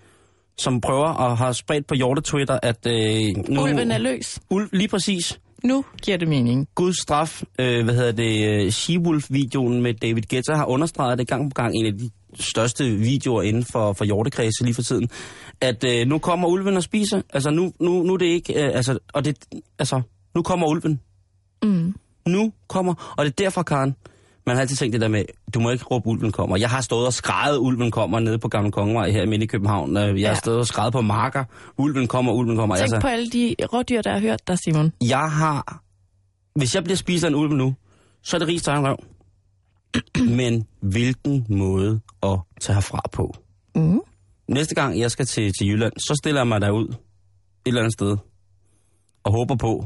som 0.58 0.82
prøver 0.82 1.32
at 1.32 1.38
have 1.38 1.54
spredt 1.54 1.88
på 1.88 1.96
hjortetwitter, 1.96 2.60
at... 2.64 2.88
Øh, 2.88 3.50
nu, 3.50 3.62
Ulven 3.62 3.92
er 3.92 3.98
løs. 3.98 4.40
Ulv, 4.50 4.70
lige 4.74 4.88
præcis. 4.88 5.40
Nu 5.64 5.86
giver 6.02 6.18
det 6.18 6.28
mening. 6.28 6.68
Guds 6.76 7.02
straf, 7.02 7.44
øh, 7.60 7.84
hvad 7.84 7.96
hedder 7.96 8.12
det, 8.12 8.48
øh, 8.48 8.68
She-Wolf-videoen 8.68 9.82
med 9.82 9.94
David 9.94 10.24
Guetta 10.30 10.54
har 10.54 10.66
understreget 10.66 11.20
det 11.20 11.28
gang 11.28 11.52
på 11.52 11.54
gang, 11.54 11.76
en 11.76 11.86
af 11.86 11.94
de 11.94 12.10
største 12.40 12.84
videoer 12.84 13.42
inden 13.42 13.66
for, 13.72 13.94
for 13.94 14.06
hjortekredse 14.06 14.64
lige 14.64 14.74
for 14.74 14.82
tiden, 14.82 15.10
at 15.62 15.84
øh, 15.84 16.08
nu 16.08 16.18
kommer 16.18 16.48
ulven 16.48 16.78
og 16.78 16.84
spiser. 16.84 17.22
Altså 17.34 17.50
nu, 17.50 17.72
nu, 17.80 18.04
nu 18.04 18.14
er 18.14 18.18
det 18.18 18.26
ikke, 18.26 18.64
øh, 18.64 18.76
altså, 18.76 19.00
og 19.14 19.26
det, 19.26 19.38
altså, 19.80 20.02
nu 20.36 20.42
kommer 20.42 20.68
ulven. 20.68 21.00
Mm. 21.64 21.96
Nu 22.28 22.54
kommer, 22.68 23.14
og 23.18 23.26
det 23.26 23.32
er 23.32 23.36
derfor, 23.44 23.64
Karen, 23.64 23.96
man 24.46 24.56
har 24.56 24.62
altid 24.62 24.76
tænkt 24.76 24.94
det 24.94 25.02
der 25.02 25.08
med, 25.08 25.24
du 25.54 25.60
må 25.60 25.70
ikke 25.70 25.86
råbe, 25.86 26.08
ulven 26.08 26.32
kommer. 26.32 26.58
Jeg 26.58 26.70
har 26.70 26.82
stået 26.82 27.06
og 27.06 27.14
skrejet, 27.14 27.58
ulven 27.58 27.92
kommer 27.92 28.20
nede 28.20 28.40
på 28.40 28.48
Gamle 28.48 28.72
Kongevej 28.72 29.10
her 29.12 29.26
midt 29.26 29.44
i 29.44 29.46
København. 29.46 29.98
Øh, 29.98 30.04
Jeg 30.08 30.16
Ja. 30.18 30.28
har 30.28 30.36
stået 30.36 30.58
og 30.58 30.68
skrejet 30.68 30.94
på 30.94 31.02
marker, 31.02 31.44
ulven 31.78 32.08
kommer, 32.08 32.34
ulven 32.34 32.56
kommer. 32.58 32.76
Tænk 32.76 32.84
altså, 32.84 33.00
på 33.02 33.08
alle 33.08 33.30
de 33.30 33.56
rådyr, 33.74 34.02
der 34.02 34.12
har 34.12 34.20
hørt 34.20 34.48
dig, 34.48 34.60
Simon. 34.60 34.94
jeg 35.02 35.32
har... 35.32 35.82
Hvis 36.56 36.76
jeg 36.76 36.84
bliver 36.84 36.98
spist 36.98 37.24
af 37.24 37.28
en 37.28 37.36
ulv 37.36 37.52
nu, 37.54 37.76
så 38.24 38.38
er 38.38 38.40
det 38.40 38.48
rigs 38.48 38.68
egen 38.68 38.86
røv. 38.88 38.98
Men 40.30 40.68
hvilken 40.82 41.46
måde 41.50 42.00
at 42.24 42.40
tage 42.62 42.74
herfra 42.74 43.02
på? 43.12 43.36
Mm. 43.76 44.00
Næste 44.48 44.76
gang 44.76 45.00
jeg 45.00 45.12
skal 45.12 45.26
til, 45.26 45.54
til 45.60 45.68
Jylland, 45.68 45.94
så 45.98 46.16
stiller 46.22 46.40
jeg 46.42 46.48
mig 46.48 46.62
derud 46.62 46.88
et 46.90 46.96
eller 47.66 47.82
andet 47.82 47.94
sted 47.94 48.18
og 49.24 49.32
håber 49.32 49.56
på 49.56 49.86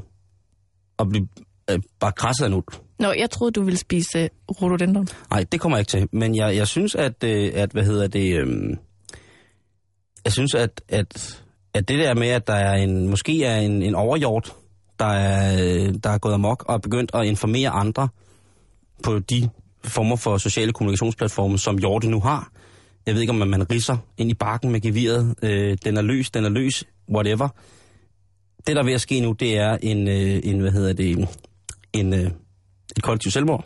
at 1.00 1.10
blive 1.10 1.28
øh, 1.74 1.80
bare 2.00 2.12
krasset 2.12 2.44
af 2.44 2.48
en 2.48 2.54
ulv. 2.54 2.66
Nå, 3.00 3.12
jeg 3.12 3.30
troede, 3.30 3.52
du 3.52 3.64
ville 3.64 3.78
spise 3.78 4.20
øh, 4.20 4.30
rhododendron. 4.50 5.08
Nej, 5.30 5.46
det 5.52 5.62
kommer 5.62 5.78
jeg 5.78 5.82
ikke 5.82 5.90
til. 5.90 6.10
Men 6.12 6.36
jeg, 6.36 6.56
jeg 6.56 6.68
synes, 6.68 6.96
at, 6.96 7.24
øh, 7.24 7.52
at 7.54 7.72
hvad 7.72 7.84
hedder 7.84 8.08
det... 8.08 8.40
Øh, 8.40 8.78
jeg 10.26 10.34
synes, 10.34 10.56
at, 10.56 10.82
at, 10.90 11.42
at 11.74 11.88
det 11.88 12.00
der 12.00 12.14
med, 12.14 12.28
at 12.28 12.48
der 12.48 12.54
er 12.54 12.76
en, 12.76 13.10
måske 13.10 13.44
er 13.44 13.58
en, 13.60 13.82
en 13.82 13.96
overhjort, 13.96 14.54
der 15.00 15.06
er, 15.06 15.54
øh, 15.54 15.94
der 16.04 16.10
er 16.10 16.18
gået 16.18 16.34
amok 16.34 16.66
og 16.68 16.74
er 16.74 16.80
begyndt 16.80 17.12
at 17.14 17.26
informere 17.26 17.70
andre 17.70 18.08
på 19.04 19.20
de 19.20 19.50
former 19.84 20.16
for 20.16 20.38
sociale 20.38 20.74
kommunikationsplatforme, 20.74 21.58
som 21.58 21.78
hjorte 21.78 22.10
nu 22.10 22.20
har. 22.20 22.52
Jeg 23.06 23.14
ved 23.14 23.22
ikke, 23.22 23.32
om 23.32 23.48
man 23.48 23.72
risser 23.72 23.98
ind 24.18 24.32
i 24.32 24.34
bakken 24.34 24.72
med 24.72 24.82
geviret. 24.82 25.36
Øh, 25.44 25.78
den 25.86 25.98
er 25.98 26.02
løs, 26.02 26.32
den 26.32 26.46
er 26.46 26.50
løs, 26.50 26.84
whatever. 27.16 27.48
Det, 28.68 28.76
der 28.76 28.82
er 28.82 28.86
ved 28.86 28.94
at 28.94 29.02
ske 29.02 29.20
nu, 29.20 29.32
det 29.32 29.58
er 29.58 29.78
en, 29.82 30.08
øh, 30.08 30.40
en 30.44 30.60
hvad 30.60 30.72
hedder 30.72 30.94
det, 30.94 31.28
en, 31.94 32.14
øh, 32.14 32.32
et 32.98 33.04
kollektivt 33.04 33.34
selvmord 33.34 33.66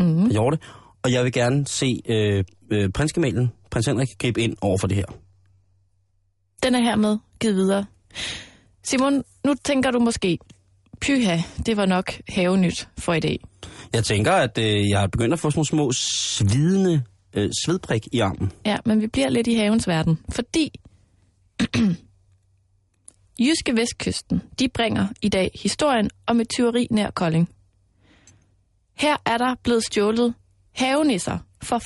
Mm. 0.00 0.24
af 0.24 0.30
hjorte. 0.30 0.58
Og 1.02 1.12
jeg 1.12 1.24
vil 1.24 1.32
gerne 1.32 1.66
se 1.66 2.00
øh, 2.08 2.44
øh, 2.70 2.90
prinsgemalen, 2.90 3.50
prins 3.70 3.86
Henrik, 3.86 4.08
gribe 4.18 4.40
ind 4.40 4.56
over 4.60 4.78
for 4.78 4.86
det 4.86 4.96
her. 4.96 5.04
Den 6.62 6.74
er 6.74 6.80
hermed 6.80 7.18
givet 7.40 7.56
videre. 7.56 7.84
Simon, 8.82 9.22
nu 9.46 9.54
tænker 9.64 9.90
du 9.90 9.98
måske, 9.98 10.38
pyha, 11.00 11.38
det 11.66 11.76
var 11.76 11.86
nok 11.86 12.12
havenyt 12.28 12.88
for 12.98 13.14
i 13.14 13.20
dag. 13.20 13.38
Jeg 13.92 14.04
tænker, 14.04 14.32
at 14.32 14.58
øh, 14.58 14.88
jeg 14.90 15.00
har 15.00 15.06
begyndt 15.06 15.32
at 15.32 15.40
få 15.40 15.50
sådan 15.50 15.64
små 15.64 15.92
svidende 15.92 17.02
øh, 17.34 17.50
svedprik 17.64 18.08
i 18.12 18.20
armen. 18.20 18.52
Ja, 18.66 18.76
men 18.84 19.00
vi 19.00 19.06
bliver 19.06 19.28
lidt 19.28 19.46
i 19.46 19.54
havens 19.54 19.88
verden, 19.88 20.18
fordi 20.32 20.70
Jyske 23.40 23.76
Vestkysten, 23.76 24.42
de 24.58 24.68
bringer 24.68 25.06
i 25.22 25.28
dag 25.28 25.50
historien 25.62 26.10
om 26.26 26.40
et 26.40 26.48
tyveri 26.48 26.86
nær 26.90 27.10
Kolding. 27.10 27.48
Her 28.94 29.16
er 29.26 29.38
der 29.38 29.54
blevet 29.62 29.84
stjålet 29.84 30.34
havenisser 30.72 31.38
for 31.62 31.78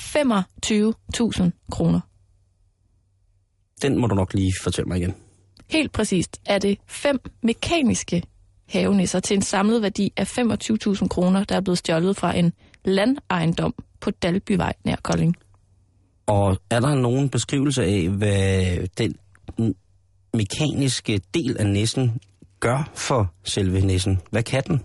25.000 1.42 1.50
kroner. 1.70 2.00
Den 3.82 4.00
må 4.00 4.06
du 4.06 4.14
nok 4.14 4.34
lige 4.34 4.52
fortælle 4.62 4.88
mig 4.88 4.98
igen. 4.98 5.14
Helt 5.70 5.92
præcist 5.92 6.40
er 6.46 6.58
det 6.58 6.78
fem 6.86 7.18
mekaniske 7.42 8.22
havenisser 8.68 9.20
til 9.20 9.34
en 9.34 9.42
samlet 9.42 9.82
værdi 9.82 10.12
af 10.16 10.38
25.000 10.38 11.08
kroner, 11.08 11.44
der 11.44 11.56
er 11.56 11.60
blevet 11.60 11.78
stjålet 11.78 12.16
fra 12.16 12.36
en 12.36 12.52
landejendom 12.84 13.74
på 14.00 14.10
Dalbyvej 14.10 14.72
nær 14.84 14.96
Kolding. 15.02 15.36
Og 16.26 16.58
er 16.70 16.80
der 16.80 16.94
nogen 16.94 17.28
beskrivelse 17.28 17.82
af, 17.84 18.08
hvad 18.08 18.88
den 18.98 19.14
mekaniske 20.34 21.20
del 21.34 21.56
af 21.58 21.66
næsen 21.66 22.20
gør 22.60 22.90
for 22.94 23.32
selve 23.44 23.80
næsen? 23.80 24.20
Hvad 24.30 24.42
kan 24.42 24.62
den? 24.66 24.82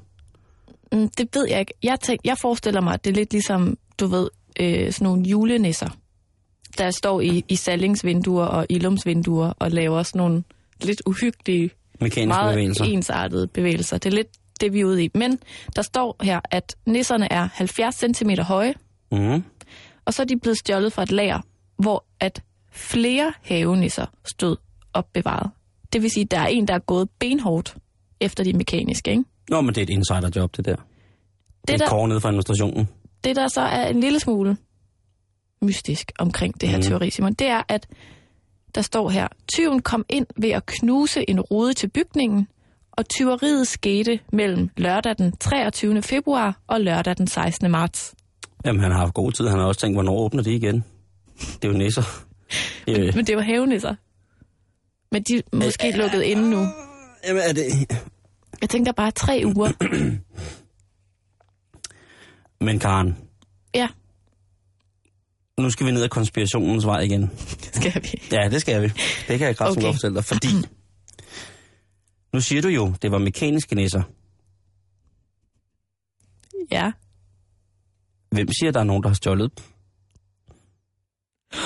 Mm, 0.92 1.10
det 1.18 1.28
ved 1.34 1.48
jeg 1.50 1.60
ikke. 1.60 1.74
Jeg, 1.84 2.00
tænk, 2.00 2.20
jeg 2.26 2.38
forestiller 2.42 2.82
mig, 2.82 2.94
at 2.94 3.04
det 3.06 3.12
er 3.12 3.16
lidt 3.16 3.32
ligesom, 3.34 3.78
du 4.00 4.08
ved, 4.08 4.30
øh, 4.60 4.92
sådan 4.94 5.06
nogle 5.06 5.24
julenisser, 5.24 5.90
der 6.78 6.92
står 6.92 7.22
i, 7.22 7.44
i 7.48 7.56
sallingsvinduer 7.56 8.46
og 8.46 8.66
ilumsvinduer 8.70 9.54
og 9.60 9.72
laver 9.72 10.04
sådan 10.04 10.20
nogle 10.20 10.44
lidt 10.84 11.02
uhyggelige, 11.06 11.70
Mekaniske 12.02 12.28
meget 12.28 12.54
bevægelser? 12.56 12.86
ensartede 12.86 13.48
bevægelser. 13.48 13.98
Det 13.98 14.12
er 14.12 14.16
lidt 14.16 14.28
det, 14.62 14.74
vi 14.74 14.80
er 14.80 14.86
ude 14.86 15.04
i. 15.04 15.12
Men 15.16 15.40
der 15.76 15.82
står 15.82 16.16
her, 16.22 16.40
at 16.52 16.76
nisserne 16.86 17.32
er 17.34 17.50
70 17.54 17.96
cm 17.96 18.30
høje, 18.42 18.74
Mm. 19.12 19.44
og 20.06 20.14
så 20.14 20.22
er 20.22 20.26
de 20.26 20.38
blevet 20.40 20.58
stjålet 20.58 20.94
fra 20.94 21.04
et 21.04 21.12
lager, 21.12 21.40
hvor 21.78 22.06
at 22.20 22.42
flere 22.72 23.34
havenisser 23.42 24.06
stod 24.26 24.56
opbevaret. 24.94 25.52
Det 25.94 26.02
vil 26.02 26.12
sige, 26.12 26.24
at 26.24 26.32
der 26.32 26.40
er 26.40 26.48
en, 26.48 26.68
der 26.68 26.74
er 26.74 26.80
gået 26.80 27.10
benhårdt 27.20 27.76
efter 28.22 28.44
de 28.44 28.54
mekaniske. 28.54 29.12
Ikke? 29.12 29.24
Nå, 29.50 29.62
men 29.62 29.76
det 29.76 29.78
er 29.78 29.84
et 29.84 29.90
insiderjob, 29.90 30.58
det 30.58 30.66
der. 30.66 30.76
Det, 30.76 30.82
Det, 31.68 31.74
er 31.74 31.78
der, 31.78 31.88
kår 31.88 32.08
nede 32.08 32.22
fra 32.22 32.30
administrationen. 32.30 32.88
det, 33.24 33.36
der 33.36 33.48
så 33.48 33.62
er 33.62 33.88
en 33.88 34.00
lille 34.00 34.20
smule 34.20 34.58
mystisk 35.62 36.12
omkring 36.20 36.62
det 36.62 36.70
her 36.70 36.78
mm. 36.78 36.84
teori, 36.84 37.10
Simon, 37.10 37.34
det 37.34 37.48
er, 37.48 37.64
at 37.68 37.88
der 38.76 38.82
står 38.82 39.10
her, 39.10 39.28
tyven 39.54 39.82
kom 39.82 40.06
ind 40.10 40.26
ved 40.38 40.50
at 40.50 40.66
knuse 40.66 41.30
en 41.30 41.42
rude 41.42 41.74
til 41.74 41.88
bygningen, 41.90 42.48
og 42.92 43.10
tyveriet 43.10 43.68
skete 43.68 44.20
mellem 44.34 44.70
lørdag 44.78 45.18
den 45.18 45.38
23. 45.38 46.02
februar 46.02 46.60
og 46.68 46.82
lørdag 46.82 47.18
den 47.18 47.28
16. 47.28 47.72
marts. 47.72 48.16
Jamen, 48.66 48.82
han 48.82 48.92
har 48.92 49.00
haft 49.00 49.14
god 49.14 49.32
tid. 49.32 49.48
Han 49.48 49.60
har 49.60 49.66
også 49.66 49.82
tænkt, 49.82 49.96
hvornår 49.96 50.18
åbner 50.18 50.44
det 50.44 50.52
igen? 50.52 50.84
Det 51.40 51.66
er 51.68 51.68
jo 51.72 51.78
nisser. 51.78 52.04
Øh, 52.88 53.16
Men 53.16 53.26
det 53.28 53.36
var 53.36 53.42
havenisser. 53.42 53.96
Men 55.12 55.24
de 55.24 55.38
er 55.38 55.42
måske 55.54 55.92
lukket 55.92 56.22
inde 56.22 56.50
nu. 56.50 56.68
jamen, 57.28 57.42
er 57.44 57.54
det... 57.54 57.66
Jeg 58.62 58.70
tænker 58.70 58.92
bare 58.92 59.12
tre 59.12 59.42
uger. 59.46 59.72
Men 62.66 62.80
Karen, 62.80 63.18
Ja, 63.74 63.88
nu 65.58 65.70
skal 65.70 65.86
vi 65.86 65.92
ned 65.92 66.04
ad 66.04 66.10
konspirationens 66.10 66.86
vej 66.86 67.00
igen. 67.00 67.22
det 67.22 67.76
skal 67.82 68.04
vi. 68.04 68.22
Ja, 68.32 68.50
det 68.50 68.62
skal 68.62 68.82
vi. 68.82 68.88
Det 69.28 69.40
kan 69.40 69.48
jeg 69.48 69.58
kraftigt 69.58 69.78
okay. 69.78 69.86
godt 69.88 69.96
fortælle 69.96 70.16
dig, 70.16 70.26
fordi... 70.26 70.48
Nu 72.34 72.42
siger 72.42 72.62
du 72.62 72.68
jo, 72.68 72.94
det 73.02 73.12
var 73.12 73.18
mekaniske 73.18 73.76
nisser. 73.76 74.02
Ja. 76.72 76.92
Hvem 78.32 78.48
siger, 78.60 78.72
der 78.72 78.80
er 78.80 78.84
nogen, 78.84 79.04
der 79.04 79.10
har 79.10 79.14
stjålet? 79.14 79.52
dem? 79.58 79.64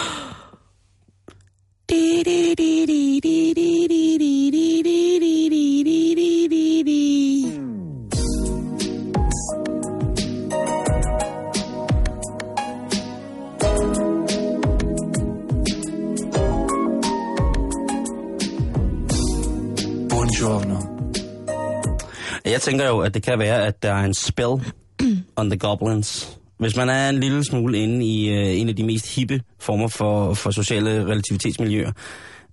tænker 22.64 22.88
jo, 22.88 23.00
at 23.00 23.14
det 23.14 23.24
kan 23.24 23.40
være, 23.40 23.68
at 23.68 23.84
der 23.84 23.94
er 23.94 24.04
en 24.04 24.14
spell 24.14 24.74
on 25.40 25.50
the 25.50 25.60
goblins. 25.60 26.38
Hvis 26.58 26.76
man 26.76 26.90
er 26.90 27.10
en 27.10 27.20
lille 27.20 27.44
smule 27.44 27.78
inde 27.78 28.06
i 28.06 28.30
øh, 28.30 28.62
en 28.62 28.70
af 28.70 28.76
de 28.76 28.84
mest 28.84 29.16
hippe 29.16 29.42
former 29.60 29.88
for, 29.88 30.34
for 30.34 30.52
sociale 30.52 31.06
relativitetsmiljøer, 31.06 31.92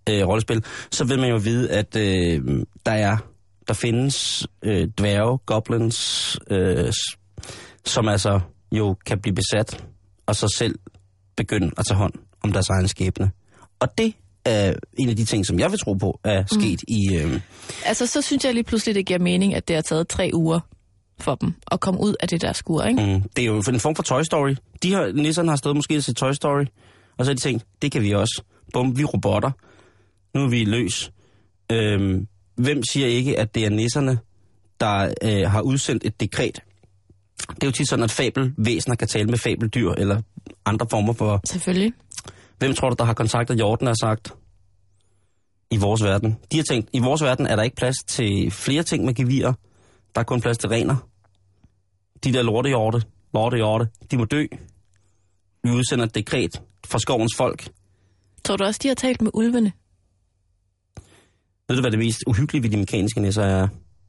øh, 0.09 0.29
rollespil, 0.29 0.65
så 0.91 1.05
vil 1.05 1.19
man 1.19 1.31
jo 1.31 1.37
vide, 1.37 1.71
at 1.71 1.97
øh, 1.97 2.65
der 2.87 2.93
er 2.93 3.17
der 3.69 3.75
findes 3.75 4.47
øh, 4.63 4.89
dværge, 4.99 5.39
goblins, 5.39 6.39
øh, 6.51 6.93
som 7.85 8.09
altså 8.09 8.41
jo 8.73 8.97
kan 9.07 9.21
blive 9.21 9.35
besat, 9.35 9.85
og 10.27 10.37
så 10.37 10.55
selv 10.57 10.79
begynde 11.37 11.71
at 11.79 11.87
tage 11.87 11.99
hånd 11.99 12.13
om 12.43 12.53
deres 12.53 12.69
egen 12.69 12.89
skæbne. 12.89 13.31
Og 13.81 13.99
det 13.99 14.15
er 14.45 14.75
en 14.99 15.09
af 15.09 15.17
de 15.17 15.25
ting, 15.25 15.47
som 15.47 15.59
jeg 15.59 15.71
vil 15.71 15.79
tro 15.79 15.95
på, 15.95 16.21
er 16.25 16.45
sket 16.47 16.81
mm. 16.89 16.95
i... 16.95 17.17
Øh, 17.17 17.41
Altså, 17.85 18.07
så 18.07 18.23
synes 18.23 18.45
jeg 18.45 18.55
lige 18.55 18.65
pludselig, 18.65 18.95
det 18.95 19.07
giver 19.07 19.19
mening, 19.19 19.55
at 19.55 19.69
det 19.69 19.77
har 19.77 19.83
taget 19.83 20.09
tre 20.09 20.31
uger 20.35 20.61
for 21.21 21.35
dem 21.35 21.55
at 21.73 21.81
komme 21.81 22.01
ud 22.01 22.15
af 22.21 22.29
det 22.29 22.43
der 22.43 22.53
skur, 22.53 22.83
ikke? 22.83 23.07
Mm, 23.07 23.23
det 23.37 23.43
er 23.43 23.47
jo 23.47 23.63
en 23.69 23.81
form 23.81 23.95
for 23.95 24.03
Toy 24.03 24.23
Story. 24.23 24.55
De 24.83 24.93
har, 24.93 25.13
nisserne 25.13 25.49
har 25.49 25.57
stået 25.57 25.77
måske 25.77 26.01
til 26.01 26.15
Toy 26.15 26.33
Story, 26.33 26.65
og 27.19 27.25
så 27.25 27.31
har 27.31 27.35
de 27.35 27.41
tænkt, 27.41 27.65
det 27.83 27.93
kan 27.93 28.03
vi 28.03 28.11
også. 28.13 28.43
Bum, 28.73 28.97
vi 28.99 29.03
er 29.03 29.07
robotter. 29.07 29.51
Nu 30.35 30.45
er 30.45 30.49
vi 30.49 30.65
løs. 30.65 31.13
Øhm, 31.73 32.27
hvem 32.57 32.83
siger 32.91 33.07
ikke, 33.07 33.39
at 33.39 33.55
det 33.55 33.65
er 33.65 33.71
nisserne, 33.71 34.19
der 34.81 35.15
øh, 35.23 35.51
har 35.51 35.61
udsendt 35.61 36.05
et 36.05 36.21
dekret 36.21 36.63
Det 37.55 37.63
er 37.63 37.67
jo 37.67 37.71
tit 37.73 37.89
sådan, 37.89 38.03
at 38.03 38.11
fabelvæsener 38.11 38.97
kan 38.97 39.09
tale 39.09 39.27
med 39.27 39.39
fabeldyr, 39.39 39.91
eller 39.91 40.23
andre 40.65 40.87
former 40.91 41.13
for... 41.13 41.41
Selvfølgelig. 41.45 41.93
Hvem 42.61 42.75
tror 42.75 42.89
du, 42.91 42.97
der 42.99 43.05
har 43.05 43.15
kontaktet 43.15 43.59
Jorden 43.61 43.89
og 43.89 43.97
sagt, 43.97 44.35
i 45.71 45.77
vores 45.77 46.03
verden? 46.03 46.37
De 46.53 46.57
har 46.57 46.65
tænkt, 46.65 46.91
i 46.93 46.99
vores 46.99 47.23
verden 47.23 47.47
er 47.47 47.57
der 47.57 47.63
ikke 47.63 47.77
plads 47.77 47.97
til 48.07 48.51
flere 48.51 48.83
ting 48.83 49.05
med 49.05 49.15
gevier. 49.15 49.53
Der 50.15 50.21
er 50.21 50.25
kun 50.25 50.41
plads 50.41 50.59
til 50.59 50.69
rener. 50.69 50.97
De 52.25 52.33
der 52.33 52.43
lortehjorte, 52.43 53.03
lortehjorte, 53.35 53.89
de 54.11 54.17
må 54.17 54.25
dø. 54.25 54.47
Vi 55.63 55.71
udsender 55.71 56.05
et 56.05 56.15
dekret 56.15 56.63
fra 56.87 56.99
skovens 56.99 57.33
folk. 57.37 57.69
Tror 58.45 58.57
du 58.57 58.65
også, 58.65 58.81
de 58.83 58.89
har 58.89 58.95
talt 58.95 59.23
med 59.23 59.31
ulvene? 59.35 59.73
Ved 61.69 61.77
du, 61.77 61.83
hvad 61.83 61.91
det 61.91 61.99
mest 61.99 62.19
uhyggelige 62.27 62.63
ved 62.63 62.71
de 62.71 62.77
mekaniske 62.77 63.21
nisser 63.21 63.43
er? 63.43 63.69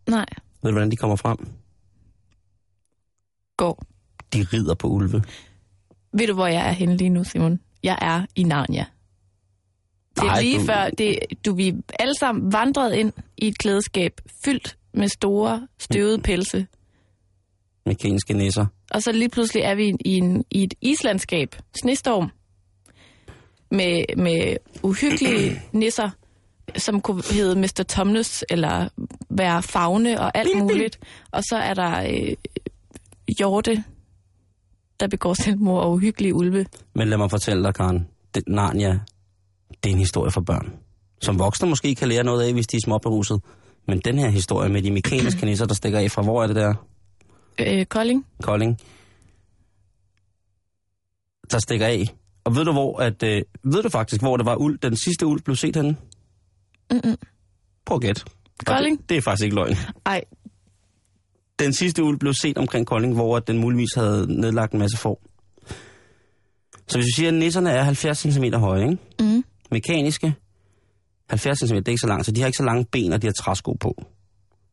Nej. 0.10 0.26
Ved 0.62 0.72
du, 0.72 0.72
hvordan 0.72 0.92
de 0.92 0.96
kommer 0.96 1.16
frem? 1.16 1.38
Gå. 3.58 3.80
De 4.34 4.44
rider 4.54 4.76
på 4.76 4.88
ulve. 4.88 5.24
Ved 6.14 6.28
du, 6.28 6.34
hvor 6.34 6.48
jeg 6.48 6.68
er 6.68 6.72
henne 6.72 6.98
lige 6.98 7.10
nu, 7.10 7.24
Simon? 7.24 7.60
Jeg 7.84 7.98
er 8.02 8.26
i 8.36 8.44
Narnia. 8.44 8.86
Det 10.16 10.22
er 10.22 10.26
Nej, 10.26 10.42
lige 10.42 10.60
du- 10.60 10.66
før, 10.66 10.90
det, 10.90 11.20
du, 11.46 11.56
vi 11.56 11.74
alle 12.00 12.14
sammen 12.20 12.54
vandret 12.54 12.94
ind 12.96 13.14
i 13.38 13.48
et 13.48 13.58
klædeskab 13.58 14.22
fyldt 14.46 14.78
med 14.94 15.08
store, 15.08 15.68
støvede 15.80 16.22
pelse. 16.22 16.68
Mekaniske 17.86 18.34
nisser. 18.34 18.66
Og 18.92 19.04
så 19.04 19.12
lige 19.12 19.30
pludselig 19.30 19.64
er 19.64 19.76
vi 19.76 19.94
i, 20.06 20.18
en, 20.18 20.46
i 20.52 20.64
et 20.64 20.74
islandskab, 20.82 21.56
snestorm, 21.82 22.30
med, 23.72 24.04
med 24.18 24.58
uhyggelige 24.84 25.62
nisser, 25.80 26.10
som 26.78 27.02
kunne 27.02 27.24
hedde 27.32 27.60
Mr. 27.60 27.84
Tomness, 27.90 28.46
eller 28.50 28.90
være 29.30 29.64
fagne 29.64 30.20
og 30.22 30.38
alt 30.38 30.58
muligt. 30.58 31.00
Og 31.32 31.44
så 31.44 31.56
er 31.58 31.74
der 31.74 32.04
øh, 32.04 32.34
hjorte, 33.38 33.84
der 35.02 35.08
begår 35.08 35.34
selvmord 35.34 35.84
og 35.84 35.92
uhyggelige 35.92 36.34
ulve. 36.34 36.66
Men 36.96 37.08
lad 37.08 37.18
mig 37.18 37.30
fortælle 37.30 37.64
dig, 37.64 37.74
Karen. 37.74 38.08
Det, 38.36 38.44
Narnia, 38.48 39.00
det 39.84 39.90
er 39.90 39.94
en 39.94 40.00
historie 40.00 40.32
for 40.32 40.42
børn. 40.42 40.74
Som 41.22 41.40
voksne 41.40 41.70
måske 41.70 41.96
kan 41.96 42.08
lære 42.08 42.24
noget 42.24 42.44
af, 42.48 42.54
hvis 42.54 42.68
de 42.68 42.78
er 42.78 42.82
småberuset. 42.86 43.42
Men 43.88 44.00
den 44.00 44.18
her 44.18 44.30
historie 44.30 44.70
med 44.70 44.82
de 44.82 44.92
mekaniske 44.92 45.46
nisser, 45.46 45.66
der 45.66 45.74
stikker 45.74 46.00
af 46.00 46.12
fra, 46.12 46.22
hvor 46.22 46.44
er 46.44 46.48
det 46.48 46.56
der? 46.56 46.74
Øh, 47.60 47.86
Kolding? 47.86 48.26
Kolding. 48.42 48.78
Der 51.52 51.60
stikker 51.60 51.86
af. 51.86 52.06
Og 52.44 52.56
ved 52.56 52.66
du 52.66 52.72
hvor, 52.72 53.00
at, 53.00 53.24
øh, 53.24 53.42
ved 53.64 53.84
du 53.84 53.90
faktisk, 53.90 54.22
hvor 54.22 54.38
det 54.38 54.46
var 54.46 54.56
uld, 54.56 54.80
den 54.80 54.96
sidste 54.98 55.26
uld 55.26 55.42
blev 55.42 55.56
set 55.56 55.76
henne? 55.76 55.96
Mm-mm. 56.92 57.18
Prøv 57.86 57.96
at 57.96 58.02
gætte. 58.02 58.22
Kolding? 58.66 59.00
Det, 59.00 59.10
det 59.10 59.18
er 59.18 59.22
faktisk 59.22 59.44
ikke 59.44 59.56
løgn. 59.56 59.76
Ej, 60.06 60.22
Den 61.64 61.74
sidste 61.74 62.04
uld 62.04 62.20
blev 62.20 62.34
set 62.34 62.58
omkring 62.58 62.88
Kolding, 62.88 63.14
hvor 63.14 63.40
den 63.40 63.58
muligvis 63.58 63.94
havde 63.96 64.42
nedlagt 64.42 64.74
en 64.74 64.80
masse 64.80 64.98
får. 64.98 65.22
Så 66.88 66.98
hvis 66.98 67.06
vi 67.06 67.12
siger, 67.16 67.28
at 67.28 67.34
nisserne 67.34 67.70
er 67.70 67.84
70 67.84 68.18
cm 68.18 68.44
høje, 68.54 68.82
ikke? 68.84 68.98
mm. 69.20 69.44
mekaniske, 69.72 70.34
70 71.30 71.60
cm, 71.60 71.76
det 71.76 71.88
er 71.88 71.92
ikke 71.92 72.02
så 72.02 72.08
langt, 72.08 72.26
så 72.26 72.32
de 72.32 72.42
har 72.42 72.48
ikke 72.48 72.58
så 72.58 72.64
lange 72.64 72.86
ben, 72.92 73.14
og 73.14 73.22
de 73.22 73.28
har 73.28 73.34
træsko 73.34 73.74
på. 73.74 74.06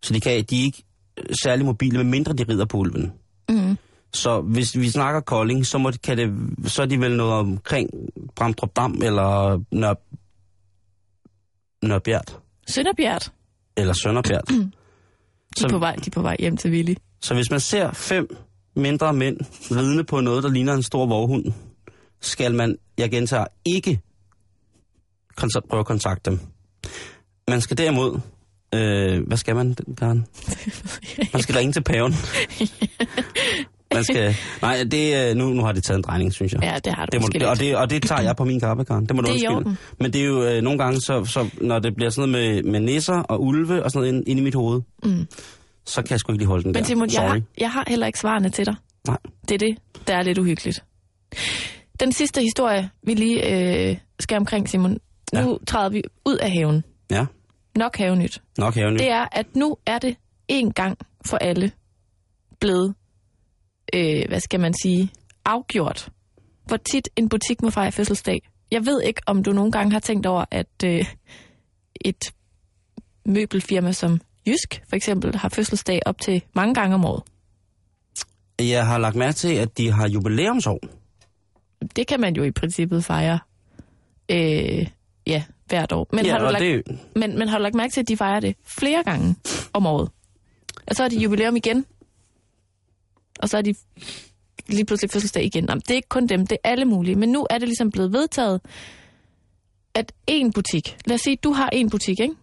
Så 0.02 0.14
de, 0.14 0.20
kan, 0.20 0.44
de 0.44 0.60
er 0.60 0.64
ikke 0.64 0.82
øh, 1.18 1.24
særlig 1.42 1.64
mobile, 1.64 1.96
medmindre 1.96 2.32
de 2.32 2.44
rider 2.48 2.64
på 2.64 2.76
ulven. 2.76 3.12
Mm. 3.48 3.76
Så 4.12 4.40
hvis 4.40 4.76
vi 4.78 4.90
snakker 4.90 5.20
Kolding, 5.20 5.66
så, 5.66 5.78
må, 5.78 5.92
kan 6.02 6.18
det, 6.18 6.30
så 6.70 6.82
er 6.82 6.86
de 6.86 7.00
vel 7.00 7.16
noget 7.16 7.32
omkring 7.32 7.90
Bramdrup 8.36 8.76
Dam 8.76 9.00
eller 9.02 9.60
Nør, 9.72 9.94
Nørbjerg 11.86 12.42
Sønderbjerg, 12.66 13.20
eller 13.76 13.92
Sønderbjerg. 13.92 14.70
De 15.58 15.64
er, 15.64 15.68
på 15.68 15.78
vej, 15.78 15.94
de 15.94 16.02
er 16.06 16.10
på 16.10 16.22
vej 16.22 16.36
hjem 16.38 16.56
til 16.56 16.70
Willy. 16.70 16.94
Så 17.20 17.34
hvis 17.34 17.50
man 17.50 17.60
ser 17.60 17.92
fem 17.92 18.36
mindre 18.76 19.12
mænd 19.12 19.36
ridende 19.70 20.04
på 20.04 20.20
noget, 20.20 20.42
der 20.42 20.50
ligner 20.50 20.74
en 20.74 20.82
stor 20.82 21.06
vorhund, 21.06 21.44
skal 22.20 22.54
man, 22.54 22.76
jeg 22.98 23.10
gentager, 23.10 23.46
ikke 23.64 24.00
kont- 25.40 25.66
prøve 25.70 25.80
at 25.80 25.86
kontakte 25.86 26.30
dem. 26.30 26.40
Man 27.48 27.60
skal 27.60 27.78
derimod, 27.78 28.20
øh, 28.74 29.26
hvad 29.26 29.36
skal 29.36 29.56
man, 29.56 29.76
Karen? 29.98 30.26
Man 31.32 31.42
skal 31.42 31.54
ringe 31.54 31.72
til 31.72 31.82
paven. 31.84 32.14
Man 33.94 34.04
skal, 34.04 34.34
nej, 34.62 34.84
det, 34.90 35.30
øh, 35.30 35.36
nu, 35.36 35.46
nu 35.48 35.64
har 35.64 35.72
det 35.72 35.84
taget 35.84 35.96
en 35.98 36.02
drejning, 36.02 36.32
synes 36.32 36.52
jeg. 36.52 36.62
Ja, 36.62 36.78
det 36.84 36.94
har 36.94 37.06
du 37.06 37.10
Det 37.12 37.20
må, 37.22 37.28
det, 37.28 37.42
og, 37.48 37.58
det, 37.58 37.76
og 37.76 37.90
det 37.90 38.02
tager 38.02 38.20
jeg 38.22 38.36
på 38.36 38.44
min 38.44 38.60
kappe, 38.60 38.84
Karen. 38.84 39.06
Det 39.06 39.16
må 39.16 39.22
du 39.22 39.32
Det 39.32 39.46
undskylde. 39.48 39.76
Men 40.00 40.12
det 40.12 40.20
er 40.20 40.24
jo 40.26 40.42
øh, 40.44 40.62
nogle 40.62 40.78
gange, 40.78 41.00
så, 41.00 41.24
så, 41.24 41.50
når 41.60 41.78
det 41.78 41.94
bliver 41.96 42.10
sådan 42.10 42.30
noget 42.30 42.54
med, 42.64 42.72
med 42.72 42.80
nisser 42.80 43.14
og 43.14 43.42
ulve 43.42 43.84
og 43.84 43.90
sådan 43.90 43.98
noget 44.08 44.12
inde, 44.14 44.30
inde 44.30 44.40
i 44.40 44.44
mit 44.44 44.54
hoved, 44.54 44.80
Mm. 45.04 45.26
så 45.86 46.02
kan 46.02 46.10
jeg 46.10 46.20
sgu 46.20 46.32
ikke 46.32 46.40
lige 46.40 46.48
holde 46.48 46.62
den 46.64 46.68
Men 46.72 46.74
der. 46.82 46.84
Simon, 46.84 47.08
jeg 47.12 47.22
har, 47.30 47.40
jeg 47.58 47.70
har 47.72 47.84
heller 47.88 48.06
ikke 48.06 48.18
svarene 48.18 48.48
til 48.50 48.66
dig. 48.66 48.74
Nej. 49.06 49.16
Det 49.48 49.54
er 49.54 49.58
det, 49.58 49.78
der 50.08 50.14
er 50.14 50.22
lidt 50.22 50.38
uhyggeligt. 50.38 50.84
Den 52.00 52.12
sidste 52.12 52.40
historie, 52.40 52.90
vi 53.02 53.14
lige 53.14 53.52
øh, 53.90 53.96
skal 54.20 54.36
omkring, 54.36 54.68
Simon. 54.68 54.98
Nu 55.34 55.58
træder 55.66 55.88
vi 55.88 56.02
ud 56.26 56.36
af 56.36 56.50
haven. 56.50 56.84
Ja, 57.10 57.26
Nok 57.76 57.96
havenyt. 57.96 58.42
nok 58.58 58.74
haven. 58.74 58.98
Det 58.98 59.10
er, 59.10 59.26
at 59.32 59.46
nu 59.56 59.76
er 59.86 59.98
det 59.98 60.16
en 60.48 60.72
gang 60.72 60.98
for 61.26 61.36
alle 61.36 61.70
blevet, 62.60 62.94
øh, 63.94 64.24
hvad 64.28 64.40
skal 64.40 64.60
man 64.60 64.74
sige, 64.82 65.10
afgjort, 65.44 66.08
hvor 66.64 66.76
tit 66.76 67.08
en 67.16 67.28
butik 67.28 67.62
må 67.62 67.70
fejre 67.70 67.92
fødselsdag. 67.92 68.48
Jeg 68.70 68.86
ved 68.86 69.02
ikke, 69.02 69.20
om 69.26 69.42
du 69.42 69.52
nogle 69.52 69.72
gange 69.72 69.92
har 69.92 70.00
tænkt 70.00 70.26
over, 70.26 70.44
at 70.50 70.84
øh, 70.84 71.04
et 72.00 72.24
møbelfirma 73.26 73.92
som 73.92 74.20
Jysk 74.46 74.82
for 74.88 74.96
eksempel 74.96 75.36
har 75.36 75.48
fødselsdag 75.48 76.00
op 76.06 76.20
til 76.20 76.42
mange 76.54 76.74
gange 76.74 76.94
om 76.94 77.04
året. 77.04 77.22
Jeg 78.60 78.86
har 78.86 78.98
lagt 78.98 79.16
mærke 79.16 79.34
til, 79.34 79.54
at 79.54 79.78
de 79.78 79.92
har 79.92 80.08
jubilæumsår. 80.08 80.78
Det 81.96 82.06
kan 82.06 82.20
man 82.20 82.36
jo 82.36 82.42
i 82.42 82.50
princippet 82.50 83.04
fejre 83.04 83.38
øh, 84.30 84.86
ja, 85.26 85.42
hvert 85.66 85.92
år. 85.92 86.08
Men, 86.12 86.24
ja, 86.24 86.32
har 86.32 86.38
du 86.38 86.44
lagt, 86.44 86.60
det, 86.60 87.00
men, 87.16 87.38
men 87.38 87.48
har 87.48 87.58
du 87.58 87.62
lagt 87.62 87.74
mærke 87.74 87.92
til, 87.92 88.00
at 88.00 88.08
de 88.08 88.16
fejrer 88.16 88.40
det 88.40 88.56
flere 88.64 89.02
gange 89.04 89.36
om 89.72 89.86
året? 89.86 90.10
Og 90.86 90.96
så 90.96 91.04
er 91.04 91.08
det 91.08 91.22
jubilæum 91.22 91.56
igen. 91.56 91.84
Og 93.38 93.48
så 93.48 93.58
er 93.58 93.62
de 93.62 93.74
lige 94.68 94.84
pludselig 94.84 95.10
fødselsdag 95.10 95.44
igen. 95.44 95.64
Jamen, 95.68 95.80
det 95.80 95.90
er 95.90 95.94
ikke 95.94 96.08
kun 96.08 96.26
dem, 96.26 96.46
det 96.46 96.58
er 96.64 96.70
alle 96.70 96.84
mulige. 96.84 97.14
Men 97.16 97.28
nu 97.28 97.46
er 97.50 97.58
det 97.58 97.68
ligesom 97.68 97.90
blevet 97.90 98.12
vedtaget, 98.12 98.60
at 99.94 100.12
en 100.26 100.52
butik, 100.52 100.96
lad 101.06 101.14
os 101.14 101.20
sige, 101.20 101.36
du 101.36 101.52
har 101.52 101.68
en 101.72 101.90
butik, 101.90 102.20
ikke? 102.20 102.34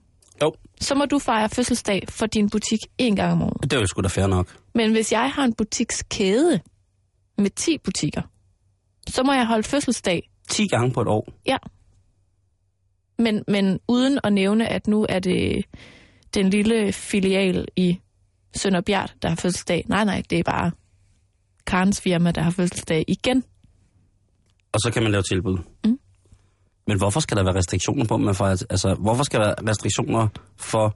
jo, 0.43 0.53
Så 0.81 0.95
må 0.95 1.05
du 1.05 1.19
fejre 1.19 1.49
fødselsdag 1.49 2.03
for 2.09 2.25
din 2.25 2.49
butik 2.49 2.79
en 2.97 3.15
gang 3.15 3.31
om 3.31 3.41
året. 3.41 3.63
det 3.71 3.73
er 3.73 3.79
jo 3.79 3.85
sgu 3.87 4.01
da 4.01 4.07
fair 4.07 4.27
nok. 4.27 4.57
Men 4.75 4.91
hvis 4.91 5.11
jeg 5.11 5.31
har 5.31 5.43
en 5.43 5.53
butikskæde 5.53 6.59
med 7.37 7.49
10 7.49 7.77
butikker, 7.77 8.21
så 9.07 9.23
må 9.23 9.33
jeg 9.33 9.45
holde 9.47 9.63
fødselsdag 9.63 10.29
10 10.49 10.67
gange 10.67 10.91
på 10.93 11.01
et 11.01 11.07
år. 11.07 11.27
Ja. 11.45 11.57
Men, 13.19 13.43
men 13.47 13.79
uden 13.87 14.19
at 14.23 14.33
nævne, 14.33 14.67
at 14.67 14.87
nu 14.87 15.05
er 15.09 15.19
det 15.19 15.65
den 16.33 16.49
lille 16.49 16.93
filial 16.93 17.67
i 17.75 17.99
Sønderbjerg, 18.55 19.09
der 19.21 19.29
har 19.29 19.35
fødselsdag. 19.35 19.85
Nej, 19.87 20.03
nej, 20.05 20.23
det 20.29 20.39
er 20.39 20.43
bare 20.43 20.71
Karens 21.67 22.01
firma, 22.01 22.31
der 22.31 22.41
har 22.41 22.51
fødselsdag 22.51 23.05
igen. 23.07 23.43
Og 24.73 24.79
så 24.79 24.91
kan 24.93 25.03
man 25.03 25.11
lave 25.11 25.23
tilbud. 25.23 25.57
Mm. 25.85 25.99
Men 26.87 26.97
hvorfor 26.97 27.19
skal 27.19 27.37
der 27.37 27.43
være 27.43 27.55
restriktioner 27.55 28.05
på, 28.05 28.17
man 28.17 28.35
får, 28.35 28.45
altså, 28.45 28.95
hvorfor 28.99 29.23
skal 29.23 29.39
der 29.39 29.45
være 29.45 29.69
restriktioner 29.69 30.27
for, 30.57 30.95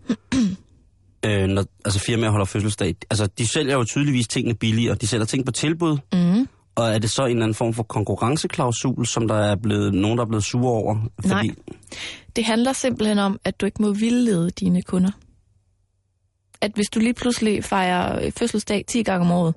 øh, 1.26 1.48
når 1.48 1.66
altså, 1.86 2.00
firmaer 2.00 2.32
holder 2.32 2.46
fødselsdag? 2.46 2.96
Altså, 3.10 3.28
de 3.28 3.48
sælger 3.48 3.74
jo 3.74 3.84
tydeligvis 3.84 4.28
tingene 4.28 4.56
billigere. 4.56 4.96
De 4.96 5.08
sælger 5.08 5.26
ting 5.26 5.46
på 5.46 5.52
tilbud. 5.52 5.98
Mm. 6.14 6.48
Og 6.76 6.94
er 6.94 7.00
det 7.00 7.10
så 7.10 7.26
en 7.26 7.30
eller 7.30 7.44
anden 7.44 7.56
form 7.56 7.74
for 7.74 7.84
konkurrenceklausul, 7.84 9.06
som 9.06 9.28
der 9.28 9.36
er 9.36 9.56
blevet 9.56 9.94
nogen, 9.94 10.18
der 10.18 10.24
er 10.24 10.28
blevet 10.28 10.44
sure 10.44 10.72
over? 10.72 11.10
Nej. 11.26 11.48
Det 12.36 12.46
handler 12.46 12.74
simpelthen 12.74 13.20
om, 13.20 13.40
at 13.44 13.62
du 13.62 13.66
ikke 13.66 13.82
må 13.82 13.94
vildlede 13.94 14.50
dine 14.50 14.82
kunder. 14.82 15.12
At 16.62 16.72
hvis 16.76 16.90
du 16.90 17.00
lige 17.00 17.14
pludselig 17.14 17.64
fejrer 17.64 18.32
fødselsdag 18.38 18.86
10 18.88 19.04
gange 19.04 19.26
om 19.26 19.32
året, 19.32 19.56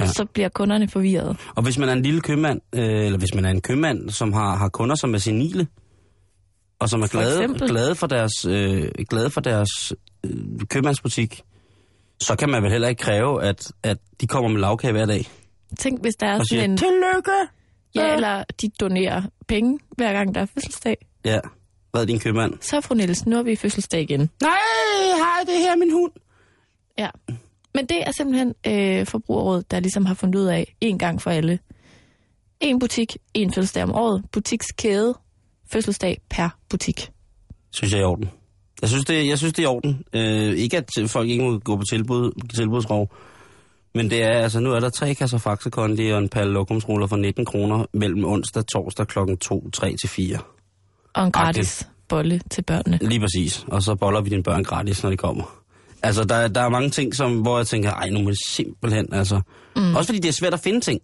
Ja. 0.00 0.06
så 0.06 0.24
bliver 0.24 0.48
kunderne 0.48 0.88
forvirret. 0.88 1.36
Og 1.54 1.62
hvis 1.62 1.78
man 1.78 1.88
er 1.88 1.92
en 1.92 2.02
lille 2.02 2.20
købmand, 2.20 2.60
øh, 2.74 2.82
eller 3.04 3.18
hvis 3.18 3.34
man 3.34 3.44
er 3.44 3.50
en 3.50 3.60
købmand, 3.60 4.10
som 4.10 4.32
har, 4.32 4.56
har 4.56 4.68
kunder, 4.68 4.94
som 4.96 5.14
er 5.14 5.18
senile, 5.18 5.66
og 6.78 6.88
som 6.88 7.02
er 7.02 7.06
For 7.06 7.18
glade, 7.18 7.42
eksempel? 7.42 7.68
glade 7.68 7.94
for 7.94 8.06
deres, 8.06 8.44
øh, 8.44 8.88
glade 9.10 9.30
for 9.30 9.40
deres 9.40 9.92
øh, 10.24 10.60
købmandsbutik, 10.70 11.42
så 12.20 12.36
kan 12.36 12.50
man 12.50 12.62
vel 12.62 12.70
heller 12.70 12.88
ikke 12.88 13.02
kræve, 13.02 13.42
at, 13.42 13.72
at 13.82 13.98
de 14.20 14.26
kommer 14.26 14.50
med 14.50 14.60
lavkage 14.60 14.92
hver 14.92 15.06
dag. 15.06 15.26
Tænk, 15.78 16.00
hvis 16.02 16.14
der 16.14 16.26
er 16.26 16.38
Og 16.38 16.46
siger, 16.46 16.60
sådan 16.60 16.70
en... 16.70 16.76
tillykke! 16.76 17.30
Ja, 17.94 18.14
eller 18.14 18.44
de 18.62 18.68
donerer 18.80 19.22
penge, 19.48 19.78
hver 19.96 20.12
gang 20.12 20.34
der 20.34 20.40
er 20.40 20.46
fødselsdag. 20.54 20.96
Ja, 21.24 21.40
hvad 21.90 22.02
er 22.02 22.06
din 22.06 22.18
købmand? 22.20 22.52
Så 22.60 22.80
fru 22.80 22.94
Nielsen, 22.94 23.30
nu 23.30 23.38
er 23.38 23.42
vi 23.42 23.52
i 23.52 23.56
fødselsdag 23.56 24.02
igen. 24.02 24.20
Nej, 24.42 24.50
hej, 25.16 25.40
det 25.46 25.54
her 25.58 25.72
er 25.72 25.76
min 25.76 25.92
hund. 25.92 26.12
Ja. 26.98 27.08
Men 27.74 27.86
det 27.86 28.02
er 28.06 28.12
simpelthen 28.12 28.54
øh, 28.66 29.06
Forbrugerrådet, 29.06 29.70
der 29.70 29.80
ligesom 29.80 30.06
har 30.06 30.14
fundet 30.14 30.38
ud 30.40 30.46
af, 30.46 30.76
en 30.80 30.98
gang 30.98 31.22
for 31.22 31.30
alle. 31.30 31.58
En 32.60 32.78
butik, 32.78 33.16
en 33.34 33.52
fødselsdag 33.54 33.82
om 33.82 33.94
året. 33.94 34.24
Butikskæde, 34.32 35.14
fødselsdag 35.72 36.20
per 36.30 36.48
butik. 36.70 37.10
Synes 37.72 37.92
jeg 37.92 37.98
er 37.98 38.02
i 38.02 38.06
orden. 38.06 38.30
Jeg 38.80 38.88
synes, 38.88 39.04
det, 39.04 39.28
jeg 39.28 39.38
synes, 39.38 39.52
det 39.54 39.64
er 39.64 39.68
i 39.68 39.74
orden. 39.74 40.04
Øh, 40.12 40.56
ikke, 40.56 40.76
at 40.76 40.90
folk 41.08 41.28
ikke 41.28 41.44
må 41.44 41.58
gå 41.58 41.76
på 41.76 41.82
tilbud, 41.90 42.48
tilbudsrov. 42.54 43.14
Men 43.94 44.10
det 44.10 44.22
er, 44.22 44.42
altså 44.42 44.60
nu 44.60 44.72
er 44.72 44.80
der 44.80 44.90
tre 44.90 45.14
kasser 45.14 45.38
Faxe 45.38 45.70
Kondi 45.70 46.10
og 46.10 46.18
en 46.18 46.28
palle 46.28 46.52
lokumsruller 46.52 47.06
for 47.06 47.16
19 47.16 47.44
kroner 47.44 47.86
mellem 47.92 48.24
onsdag 48.24 48.60
og 48.60 48.66
torsdag 48.66 49.06
klokken 49.06 49.36
2, 49.36 49.70
3 49.70 49.96
til 49.96 50.08
4. 50.08 50.38
Og 51.14 51.24
en 51.24 51.32
gratis 51.32 51.88
bolle 52.08 52.40
til 52.50 52.62
børnene. 52.62 52.98
Lige 53.02 53.20
præcis. 53.20 53.64
Og 53.68 53.82
så 53.82 53.94
boller 53.94 54.20
vi 54.20 54.28
dine 54.30 54.42
børn 54.42 54.64
gratis, 54.64 55.02
når 55.02 55.10
de 55.10 55.16
kommer. 55.16 55.63
Altså, 56.04 56.24
der, 56.24 56.48
der 56.48 56.60
er 56.60 56.68
mange 56.68 56.90
ting, 56.90 57.14
som, 57.14 57.40
hvor 57.40 57.56
jeg 57.56 57.66
tænker, 57.66 57.90
ej, 57.90 58.10
nu 58.10 58.22
må 58.22 58.30
det 58.30 58.38
simpelthen, 58.46 59.08
altså. 59.12 59.40
Mm. 59.76 59.94
Også 59.94 60.08
fordi 60.08 60.18
det 60.18 60.28
er 60.28 60.32
svært 60.32 60.54
at 60.54 60.60
finde 60.60 60.80
ting. 60.80 61.00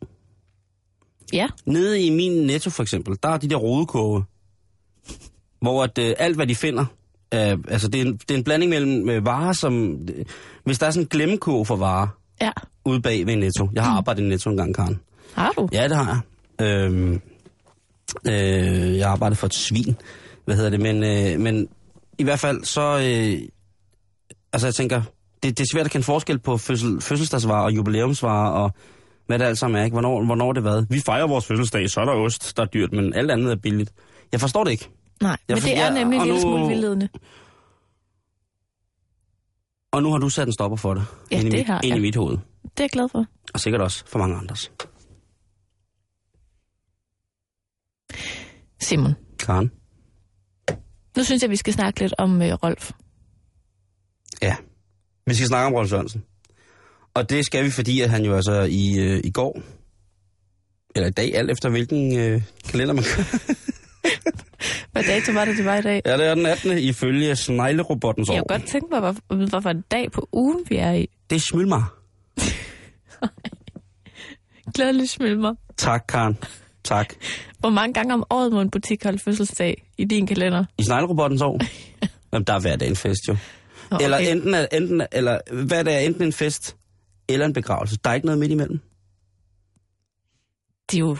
Ja, 1.32 1.46
Nede 1.66 2.02
i 2.02 2.10
min 2.10 2.46
netto 2.46 2.70
for 2.70 2.82
eksempel, 2.82 3.16
der 3.22 3.28
er 3.28 3.36
de 3.36 3.48
der 3.48 3.56
rodekurve, 3.56 4.24
hvor 5.60 5.84
at, 5.84 5.98
øh, 5.98 6.14
alt 6.18 6.36
hvad 6.36 6.46
de 6.46 6.54
finder, 6.54 6.84
øh, 7.34 7.58
altså 7.68 7.88
det 7.88 8.00
er, 8.00 8.04
en, 8.04 8.12
det 8.12 8.30
er 8.30 8.34
en 8.34 8.44
blanding 8.44 8.70
mellem 8.70 9.08
øh, 9.08 9.26
varer, 9.26 9.52
som... 9.52 9.92
Øh, 9.92 10.24
hvis 10.64 10.78
der 10.78 10.86
er 10.86 10.90
sådan 10.90 11.02
en 11.02 11.08
glemmekurve 11.08 11.66
for 11.66 11.76
varer 11.76 12.08
ja. 12.40 12.50
ude 12.84 13.00
bag 13.00 13.26
ved 13.26 13.36
Netto. 13.36 13.68
Jeg 13.72 13.84
har 13.84 13.96
arbejdet 13.96 14.22
i 14.22 14.26
Netto 14.26 14.50
en 14.50 14.56
gang, 14.56 14.74
Karen. 14.74 15.00
Har 15.34 15.52
du? 15.52 15.68
Ja, 15.72 15.88
det 15.88 15.96
har 15.96 16.22
jeg. 16.58 16.66
Øhm, 16.66 17.20
øh, 18.26 18.98
jeg 18.98 19.10
arbejdede 19.10 19.36
for 19.36 19.46
et 19.46 19.54
svin, 19.54 19.96
hvad 20.44 20.56
hedder 20.56 20.70
det, 20.70 20.80
men, 20.80 21.04
øh, 21.04 21.40
men 21.40 21.68
i 22.18 22.22
hvert 22.22 22.38
fald 22.38 22.64
så... 22.64 22.98
Øh, 22.98 23.48
altså 24.52 24.66
jeg 24.66 24.74
tænker, 24.74 25.02
det, 25.42 25.58
det 25.58 25.64
er 25.64 25.68
svært 25.72 25.86
at 25.86 25.92
kende 25.92 26.04
forskel 26.04 26.38
på 26.38 26.56
fødsel, 26.56 27.00
fødselsdagsvarer 27.00 27.64
og 27.64 27.72
jubilæumsvarer 27.76 28.50
og 28.50 28.70
hvad 29.26 29.38
det 29.38 29.44
alt 29.44 29.58
sammen 29.58 29.80
er, 29.80 29.84
ikke? 29.84 29.94
Hvornår, 29.94 30.24
hvornår 30.24 30.52
det 30.52 30.62
hvad? 30.62 30.86
Vi 30.90 31.00
fejrer 31.00 31.26
vores 31.26 31.46
fødselsdag, 31.46 31.90
så 31.90 32.00
er 32.00 32.04
der 32.04 32.12
ost, 32.12 32.56
der 32.56 32.62
er 32.62 32.66
dyrt, 32.66 32.92
men 32.92 33.14
alt 33.14 33.30
andet 33.30 33.52
er 33.52 33.56
billigt. 33.56 33.92
Jeg 34.32 34.40
forstår 34.40 34.64
det 34.64 34.70
ikke. 34.70 34.88
Nej, 35.22 35.36
Ja, 35.48 35.54
men 35.54 35.62
for- 35.62 35.68
det 35.68 35.78
er 35.78 35.90
nemlig 35.90 36.16
en 36.16 36.20
og 36.20 36.26
lille 36.26 36.40
nu- 36.40 36.42
smule 36.42 36.68
vildledende. 36.68 37.08
Og 39.92 40.02
nu 40.02 40.10
har 40.10 40.18
du 40.18 40.28
sat 40.28 40.46
en 40.46 40.52
stopper 40.52 40.76
for 40.76 40.94
det. 40.94 41.04
Ja, 41.30 41.36
ind 41.38 41.46
i 41.48 41.50
det 41.50 41.58
mit, 41.58 41.66
har 41.66 41.76
ind 41.76 41.84
i 41.84 41.90
jeg. 41.90 42.00
mit 42.00 42.16
hoved. 42.16 42.36
Det 42.62 42.70
er 42.80 42.84
jeg 42.84 42.90
glad 42.90 43.08
for. 43.08 43.24
Og 43.54 43.60
sikkert 43.60 43.82
også 43.82 44.04
for 44.06 44.18
mange 44.18 44.36
andres. 44.36 44.72
Simon, 48.80 49.14
Karen? 49.38 49.70
nu 51.16 51.24
synes 51.24 51.42
jeg, 51.42 51.50
vi 51.50 51.56
skal 51.56 51.72
snakke 51.72 52.00
lidt 52.00 52.14
om 52.18 52.42
øh, 52.42 52.52
Rolf. 52.54 52.90
Ja. 54.42 54.56
Vi 55.26 55.34
skal 55.34 55.46
snakke 55.46 55.66
om 55.66 55.74
Rolf 55.74 55.88
Sørensen. 55.90 56.24
Og 57.14 57.30
det 57.30 57.46
skal 57.46 57.64
vi, 57.64 57.70
fordi 57.70 58.00
at 58.00 58.10
han 58.10 58.24
jo 58.24 58.36
altså 58.36 58.62
i, 58.62 58.98
øh, 58.98 59.20
i 59.24 59.30
går, 59.30 59.60
eller 60.96 61.08
i 61.08 61.12
dag, 61.12 61.36
alt 61.36 61.50
efter 61.50 61.68
hvilken 61.68 62.18
øh, 62.18 62.42
kalender 62.68 62.94
man 62.94 63.04
kører. 63.04 63.42
Hvad 64.92 65.02
dato 65.02 65.32
var 65.32 65.44
det, 65.44 65.56
det 65.56 65.64
var 65.64 65.76
i 65.76 65.82
dag? 65.82 66.02
Ja, 66.06 66.16
det 66.16 66.26
er 66.26 66.34
den 66.34 66.46
18. 66.46 66.78
ifølge 66.78 67.36
sneglerobottens 67.36 68.28
år. 68.28 68.34
Jeg 68.34 68.42
kunne 68.48 68.58
godt 68.58 68.68
tænke 68.68 68.86
mig, 68.90 69.00
hvad, 69.00 69.46
hvad 69.48 69.62
for 69.62 69.70
en 69.70 69.84
dag 69.90 70.12
på 70.12 70.28
ugen 70.32 70.64
vi 70.68 70.76
er 70.76 70.92
i. 70.92 71.08
Det 71.30 71.36
er 71.36 71.40
Smølmar. 71.40 71.94
Glædelig 74.74 75.08
smilmer. 75.08 75.54
Tak, 75.76 76.04
Karen. 76.08 76.38
Tak. 76.84 77.14
Hvor 77.58 77.70
mange 77.70 77.94
gange 77.94 78.14
om 78.14 78.24
året 78.30 78.52
må 78.52 78.60
en 78.60 78.70
butik 78.70 79.04
holde 79.04 79.18
fødselsdag 79.18 79.82
i 79.98 80.04
din 80.04 80.26
kalender? 80.26 80.64
I 80.78 80.82
sneglerobottens 80.84 81.42
år? 81.50 81.60
Jamen, 82.32 82.46
der 82.46 82.54
er 82.54 82.60
hver 82.60 82.76
dag 82.76 82.88
en 82.88 82.96
fest, 82.96 83.20
jo. 83.28 83.36
Nå, 83.90 83.98
Eller 84.00 84.16
okay. 84.16 84.32
enten, 84.32 84.54
er, 84.54 84.66
enten, 84.72 85.02
eller 85.12 85.38
hver 85.66 85.82
dag 85.82 85.94
er 85.94 85.98
enten 86.00 86.22
en 86.22 86.32
fest, 86.32 86.76
eller 87.28 87.46
en 87.46 87.52
begravelse. 87.52 87.96
Der 88.04 88.10
er 88.10 88.14
ikke 88.14 88.26
noget 88.26 88.38
midt 88.38 88.52
imellem. 88.52 88.80
Det 90.90 90.96
er 90.96 91.00
jo 91.00 91.16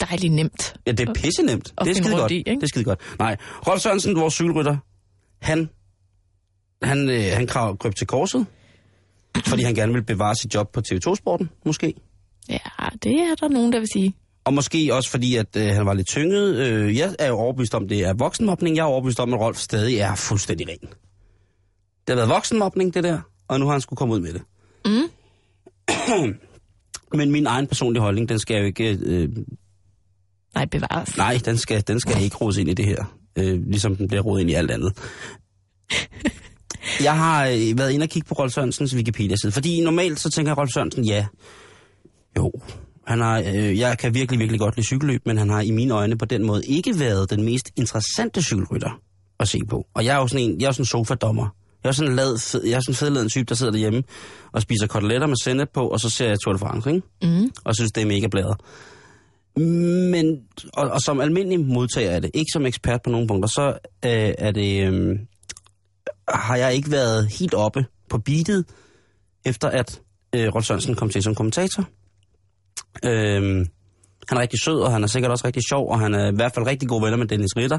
dejligt 0.00 0.32
nemt. 0.32 0.76
Ja, 0.86 0.92
det 0.92 1.08
er 1.08 1.12
pisse 1.12 1.42
nemt. 1.42 1.72
Og 1.76 1.86
det 1.86 1.98
er 1.98 2.02
skide 2.02 2.16
godt. 2.16 2.32
i, 2.32 2.36
ikke? 2.36 2.50
Det 2.50 2.62
er 2.62 2.66
skide 2.66 2.84
godt. 2.84 3.00
Nej, 3.18 3.36
Rolf 3.42 3.80
Sørensen, 3.80 4.16
vores 4.16 4.34
cykelrytter, 4.34 4.76
han, 5.42 5.68
han, 6.82 7.10
øh, 7.10 7.24
han 7.32 7.46
krav, 7.46 7.76
kryb 7.78 7.94
til 7.94 8.06
korset, 8.06 8.46
fordi 9.46 9.62
han 9.62 9.74
gerne 9.74 9.92
vil 9.92 10.02
bevare 10.02 10.34
sit 10.34 10.54
job 10.54 10.72
på 10.72 10.80
TV2-sporten, 10.88 11.50
måske. 11.64 11.94
Ja, 12.48 12.58
det 13.02 13.12
er 13.12 13.34
der 13.40 13.48
nogen, 13.48 13.72
der 13.72 13.78
vil 13.78 13.88
sige. 13.92 14.14
Og 14.44 14.54
måske 14.54 14.94
også 14.94 15.10
fordi, 15.10 15.36
at 15.36 15.56
øh, 15.56 15.66
han 15.66 15.86
var 15.86 15.94
lidt 15.94 16.06
tynget. 16.06 16.56
Øh, 16.56 16.96
jeg 16.96 17.14
er 17.18 17.28
jo 17.28 17.34
overbevist 17.34 17.74
om, 17.74 17.88
det 17.88 18.00
er 18.00 18.14
voksenmobning. 18.14 18.76
Jeg 18.76 18.82
er 18.82 18.86
overbevist 18.86 19.20
om, 19.20 19.34
at 19.34 19.40
Rolf 19.40 19.58
stadig 19.58 19.98
er 19.98 20.14
fuldstændig 20.14 20.68
ren. 20.68 20.88
Det 22.06 22.08
har 22.08 22.14
været 22.14 22.28
voksenmobning, 22.28 22.94
det 22.94 23.04
der, 23.04 23.20
og 23.48 23.60
nu 23.60 23.66
har 23.66 23.72
han 23.72 23.80
skulle 23.80 23.96
komme 23.96 24.14
ud 24.14 24.20
med 24.20 24.32
det. 24.32 24.42
Mm. 24.86 25.08
Men 27.14 27.30
min 27.30 27.46
egen 27.46 27.66
personlige 27.66 28.02
holdning, 28.02 28.28
den 28.28 28.38
skal 28.38 28.54
jeg 28.54 28.60
jo 28.60 28.66
ikke... 28.66 28.98
Øh, 29.02 29.28
Nej, 30.54 30.64
bevares. 30.64 31.16
nej, 31.16 31.38
den 31.44 31.58
skal, 31.58 31.84
den 31.86 32.00
skal 32.00 32.22
ikke 32.22 32.36
rodes 32.36 32.56
ind 32.56 32.68
i 32.68 32.74
det 32.74 32.84
her. 32.84 33.04
Øh, 33.36 33.62
ligesom 33.66 33.96
den 33.96 34.08
bliver 34.08 34.22
rodet 34.22 34.40
ind 34.40 34.50
i 34.50 34.54
alt 34.54 34.70
andet. 34.70 34.98
Jeg 37.02 37.18
har 37.18 37.46
øh, 37.46 37.78
været 37.78 37.92
inde 37.92 38.04
og 38.04 38.08
kigge 38.08 38.28
på 38.28 38.34
Rolf 38.34 38.52
Sørensens 38.52 38.94
Wikipedia-side, 38.94 39.52
fordi 39.52 39.80
normalt 39.80 40.20
så 40.20 40.30
tænker 40.30 40.54
Rolf 40.54 40.70
Sørensen, 40.74 41.04
ja, 41.04 41.26
jo, 42.36 42.52
han 43.06 43.20
har, 43.20 43.38
øh, 43.38 43.78
jeg 43.78 43.98
kan 43.98 44.14
virkelig, 44.14 44.38
virkelig 44.38 44.60
godt 44.60 44.76
lide 44.76 44.86
cykelløb, 44.86 45.26
men 45.26 45.38
han 45.38 45.50
har 45.50 45.60
i 45.60 45.70
mine 45.70 45.94
øjne 45.94 46.18
på 46.18 46.24
den 46.24 46.44
måde 46.46 46.66
ikke 46.66 46.98
været 46.98 47.30
den 47.30 47.44
mest 47.44 47.70
interessante 47.76 48.42
cykelrytter 48.42 49.00
at 49.40 49.48
se 49.48 49.60
på. 49.68 49.86
Og 49.94 50.04
jeg 50.04 50.16
er 50.16 50.20
jo 50.20 50.28
sådan 50.28 50.50
en, 50.50 50.60
jeg 50.60 50.66
er 50.66 50.68
jo 50.68 50.72
sådan 50.72 50.82
en 50.82 50.86
sofadommer. 50.86 51.48
Jeg 51.84 51.90
er 51.90 51.92
sådan 51.92 52.16
lad, 52.16 52.60
jeg 52.64 52.76
er 52.76 52.80
sådan 52.80 52.92
en 52.92 52.94
fedladen 52.94 53.28
type, 53.28 53.44
der 53.44 53.54
sidder 53.54 53.72
derhjemme 53.72 54.02
og 54.52 54.62
spiser 54.62 54.86
koteletter 54.86 55.26
med 55.26 55.36
sennep 55.44 55.68
på, 55.74 55.88
og 55.88 56.00
så 56.00 56.10
ser 56.10 56.28
jeg 56.28 56.40
Tour 56.40 56.52
de 56.52 56.58
France, 56.58 56.90
ikke? 56.90 57.02
Mm. 57.22 57.50
og 57.64 57.74
synes, 57.74 57.92
det 57.92 58.02
er 58.02 58.06
mega 58.06 58.26
bladet. 58.26 58.56
Men, 60.10 60.40
og, 60.72 60.90
og 60.90 61.00
som 61.00 61.20
almindelig 61.20 61.60
modtager 61.60 62.10
af 62.10 62.22
det, 62.22 62.30
ikke 62.34 62.50
som 62.52 62.66
ekspert 62.66 63.02
på 63.02 63.10
nogle 63.10 63.26
punkter, 63.28 63.48
så 63.48 63.68
øh, 64.04 64.34
er 64.38 64.50
det, 64.50 64.86
øh, 64.86 65.18
har 66.28 66.56
jeg 66.56 66.74
ikke 66.74 66.90
været 66.90 67.28
helt 67.38 67.54
oppe 67.54 67.86
på 68.10 68.18
beatet, 68.18 68.64
efter 69.44 69.68
at 69.68 70.00
øh, 70.34 70.54
Rolf 70.54 70.66
Sørensen 70.66 70.94
kom 70.94 71.08
til 71.08 71.22
som 71.22 71.34
kommentator. 71.34 71.84
Øh, 73.04 73.66
han 74.28 74.38
er 74.38 74.40
rigtig 74.40 74.62
sød, 74.62 74.80
og 74.80 74.92
han 74.92 75.02
er 75.02 75.06
sikkert 75.06 75.30
også 75.30 75.46
rigtig 75.46 75.62
sjov, 75.68 75.90
og 75.90 76.00
han 76.00 76.14
er 76.14 76.32
i 76.32 76.34
hvert 76.34 76.52
fald 76.54 76.66
rigtig 76.66 76.88
gode 76.88 77.02
venner 77.02 77.16
med 77.16 77.26
Dennis 77.26 77.56
Ritter. 77.56 77.78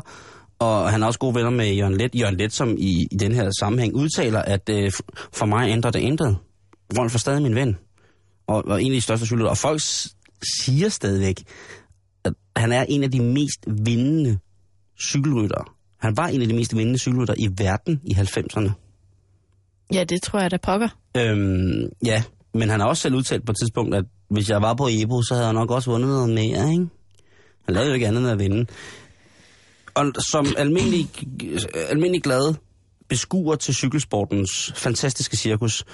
Og 0.59 0.91
han 0.91 1.03
er 1.03 1.07
også 1.07 1.19
gode 1.19 1.35
venner 1.35 1.49
med 1.49 1.73
Jørgen 1.73 1.97
Let. 1.97 2.15
Jørgen 2.15 2.37
Let, 2.37 2.53
som 2.53 2.75
i, 2.77 3.07
i 3.11 3.15
den 3.15 3.31
her 3.31 3.51
sammenhæng 3.59 3.95
udtaler, 3.95 4.41
at 4.41 4.69
øh, 4.69 4.91
for 5.33 5.45
mig 5.45 5.69
ændrer 5.69 5.91
det 5.91 5.99
intet. 5.99 6.37
Rolf 6.97 7.15
er 7.15 7.19
stadig 7.19 7.41
min 7.41 7.55
ven. 7.55 7.77
Og, 8.47 8.63
og 8.67 8.79
de 8.79 9.01
største 9.01 9.25
cykelrytter. 9.25 9.49
Og 9.49 9.57
folk 9.57 9.81
siger 10.63 10.89
stadigvæk, 10.89 11.43
at 12.25 12.33
han 12.55 12.71
er 12.71 12.85
en 12.89 13.03
af 13.03 13.11
de 13.11 13.19
mest 13.19 13.65
vindende 13.67 14.39
cykelryttere. 14.99 15.63
Han 15.97 16.17
var 16.17 16.27
en 16.27 16.41
af 16.41 16.47
de 16.47 16.53
mest 16.53 16.75
vindende 16.77 16.99
cykelryttere 16.99 17.39
i 17.39 17.47
verden 17.57 18.01
i 18.03 18.13
90'erne. 18.13 18.71
Ja, 19.93 20.03
det 20.03 20.21
tror 20.21 20.39
jeg 20.39 20.51
da 20.51 20.57
pokker. 20.57 20.89
Øhm, 21.17 21.89
ja, 22.05 22.23
men 22.53 22.69
han 22.69 22.79
har 22.79 22.87
også 22.87 23.01
selv 23.01 23.15
udtalt 23.15 23.45
på 23.45 23.51
et 23.51 23.57
tidspunkt, 23.57 23.95
at 23.95 24.05
hvis 24.29 24.49
jeg 24.49 24.61
var 24.61 24.73
på 24.73 24.87
Ebo, 24.91 25.21
så 25.21 25.33
havde 25.33 25.45
jeg 25.45 25.53
nok 25.53 25.71
også 25.71 25.91
vundet 25.91 26.09
noget 26.09 26.29
mere, 26.29 26.71
ikke? 26.71 26.87
Han 27.65 27.75
lavede 27.75 27.89
jo 27.89 27.93
ikke 27.93 28.07
andet 28.07 28.21
end 28.21 28.29
at 28.29 28.39
vinde. 28.39 28.65
Og 29.95 30.11
som 30.31 30.47
almindelig, 30.57 31.09
almindelig 31.89 32.23
glad 32.23 32.55
beskuer 33.09 33.55
til 33.55 33.75
cykelsportens 33.75 34.73
fantastiske 34.75 35.37
cirkus, 35.37 35.85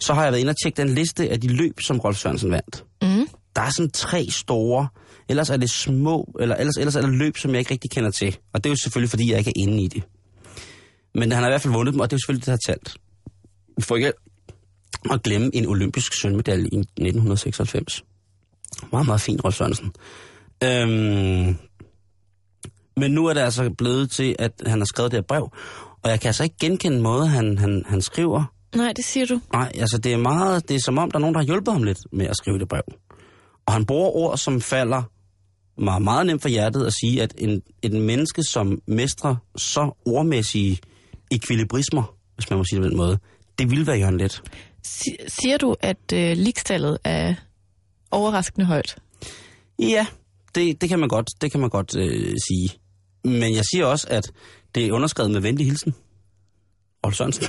så 0.00 0.14
har 0.14 0.22
jeg 0.22 0.32
været 0.32 0.40
inde 0.40 0.50
og 0.50 0.56
tjekke 0.62 0.76
den 0.76 0.88
liste 0.88 1.30
af 1.30 1.40
de 1.40 1.48
løb, 1.48 1.80
som 1.80 1.98
Rolf 1.98 2.16
Sørensen 2.18 2.50
vandt. 2.50 2.84
Mm. 3.02 3.28
Der 3.56 3.62
er 3.62 3.70
sådan 3.70 3.90
tre 3.90 4.26
store, 4.30 4.88
ellers 5.28 5.50
er 5.50 5.56
det 5.56 5.70
små, 5.70 6.34
eller 6.40 6.56
ellers, 6.56 6.76
ellers 6.76 6.96
er 6.96 7.00
det 7.00 7.10
løb, 7.10 7.36
som 7.36 7.50
jeg 7.50 7.58
ikke 7.58 7.70
rigtig 7.70 7.90
kender 7.90 8.10
til. 8.10 8.36
Og 8.52 8.64
det 8.64 8.70
er 8.70 8.72
jo 8.72 8.76
selvfølgelig, 8.76 9.10
fordi 9.10 9.30
jeg 9.30 9.38
ikke 9.38 9.50
er 9.50 9.62
inde 9.62 9.82
i 9.82 9.88
det. 9.88 10.02
Men 11.14 11.32
han 11.32 11.42
har 11.42 11.50
i 11.50 11.52
hvert 11.52 11.60
fald 11.60 11.74
vundet 11.74 11.92
dem, 11.92 12.00
og 12.00 12.10
det 12.10 12.12
er 12.12 12.16
jo 12.16 12.20
selvfølgelig 12.20 12.46
det, 12.46 12.46
der 12.46 12.70
har 12.70 12.74
talt. 12.74 12.96
Vi 13.76 13.82
får 13.82 13.96
ikke 13.96 14.12
at 15.10 15.22
glemme 15.22 15.50
en 15.54 15.66
olympisk 15.66 16.12
sølvmedalje 16.20 16.68
i 16.72 16.78
1996. 16.78 18.04
Meget, 18.92 19.06
meget 19.06 19.20
fint, 19.20 19.44
Rolf 19.44 19.54
Sørensen. 19.54 19.92
Øhm, 20.64 21.56
men 22.96 23.10
nu 23.10 23.26
er 23.26 23.34
det 23.34 23.40
altså 23.40 23.70
blevet 23.78 24.10
til, 24.10 24.36
at 24.38 24.52
han 24.66 24.80
har 24.80 24.84
skrevet 24.84 25.12
det 25.12 25.16
her 25.16 25.22
brev, 25.22 25.50
og 26.02 26.10
jeg 26.10 26.20
kan 26.20 26.28
altså 26.28 26.42
ikke 26.42 26.56
genkende 26.60 27.00
måde, 27.00 27.26
han, 27.26 27.58
han, 27.58 27.84
han 27.86 28.02
skriver. 28.02 28.44
Nej, 28.76 28.92
det 28.92 29.04
siger 29.04 29.26
du. 29.26 29.40
Nej, 29.52 29.72
altså 29.74 29.98
det 29.98 30.12
er 30.12 30.16
meget, 30.16 30.68
det 30.68 30.74
er 30.74 30.80
som 30.80 30.98
om, 30.98 31.10
der 31.10 31.18
er 31.18 31.20
nogen, 31.20 31.34
der 31.34 31.40
har 31.40 31.46
hjulpet 31.46 31.72
ham 31.72 31.82
lidt 31.82 31.98
med 32.12 32.26
at 32.26 32.36
skrive 32.36 32.58
det 32.58 32.68
brev. 32.68 32.82
Og 33.66 33.72
han 33.72 33.86
bruger 33.86 34.08
ord, 34.10 34.38
som 34.38 34.60
falder 34.60 35.02
meget, 35.78 36.02
meget 36.02 36.26
nemt 36.26 36.42
for 36.42 36.48
hjertet 36.48 36.86
at 36.86 36.92
sige, 36.92 37.22
at 37.22 37.34
en, 37.38 37.62
et 37.82 37.92
menneske, 37.92 38.42
som 38.42 38.78
mestrer 38.86 39.36
så 39.56 39.90
ordmæssige 40.06 40.78
ekvilibrismer, 41.30 42.14
hvis 42.34 42.50
man 42.50 42.56
må 42.56 42.64
sige 42.64 42.76
det 42.76 42.84
på 42.84 42.88
den 42.88 42.96
måde, 42.96 43.18
det 43.58 43.70
vil 43.70 43.86
være 43.86 43.96
Jørgen 43.98 44.16
Let. 44.18 44.42
Si- 44.84 45.16
siger 45.42 45.58
du, 45.58 45.76
at 45.80 46.12
øh, 46.14 46.36
likstallet 46.36 46.98
er 47.04 47.34
overraskende 48.10 48.66
højt? 48.66 48.96
Ja, 49.78 50.06
det, 50.54 50.80
det 50.80 50.88
kan 50.88 50.98
man 50.98 51.08
godt, 51.08 51.28
det 51.40 51.50
kan 51.50 51.60
man 51.60 51.70
godt 51.70 51.96
øh, 51.96 52.34
sige. 52.48 52.78
Men 53.24 53.54
jeg 53.54 53.62
siger 53.72 53.84
også, 53.86 54.06
at 54.10 54.32
det 54.74 54.86
er 54.86 54.92
underskrevet 54.92 55.30
med 55.32 55.40
venlig 55.40 55.66
hilsen. 55.66 55.94
Rolf 57.06 57.14
Sørensen. 57.16 57.44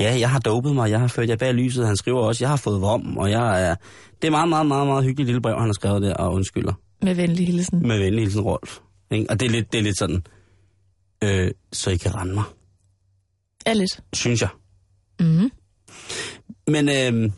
Ja, 0.00 0.16
jeg 0.20 0.30
har 0.30 0.38
dopet 0.38 0.74
mig, 0.74 0.90
jeg 0.90 1.00
har 1.00 1.08
ført 1.08 1.28
jer 1.28 1.36
bag 1.36 1.54
lyset, 1.54 1.86
han 1.86 1.96
skriver 1.96 2.20
også, 2.20 2.44
jeg 2.44 2.48
har 2.48 2.56
fået 2.56 2.80
vom, 2.80 3.16
og 3.18 3.30
jeg 3.30 3.70
er... 3.70 3.74
Det 4.22 4.26
er 4.28 4.30
meget, 4.30 4.48
meget, 4.48 4.66
meget, 4.66 4.86
meget 4.86 5.04
hyggeligt 5.04 5.26
lille 5.26 5.40
brev, 5.40 5.54
han 5.58 5.66
har 5.68 5.72
skrevet 5.72 6.02
der, 6.02 6.14
og 6.14 6.32
undskylder. 6.32 6.72
Med 7.02 7.14
venlig 7.14 7.46
hilsen. 7.46 7.86
Med 7.88 7.98
venlig 7.98 8.20
hilsen, 8.22 8.40
Rolf. 8.40 8.78
Ikke? 9.10 9.30
Og 9.30 9.40
det 9.40 9.46
er 9.46 9.50
lidt, 9.50 9.72
det 9.72 9.78
er 9.78 9.82
lidt 9.82 9.98
sådan, 9.98 10.24
øh, 11.24 11.50
så 11.72 11.90
I 11.90 11.96
kan 11.96 12.14
rende 12.14 12.34
mig, 12.34 12.44
Er 13.66 13.74
lidt. 13.74 14.00
synes 14.12 14.40
jeg. 14.40 14.48
Mm. 15.20 15.50
Men 16.66 16.88
øh, 16.88 17.32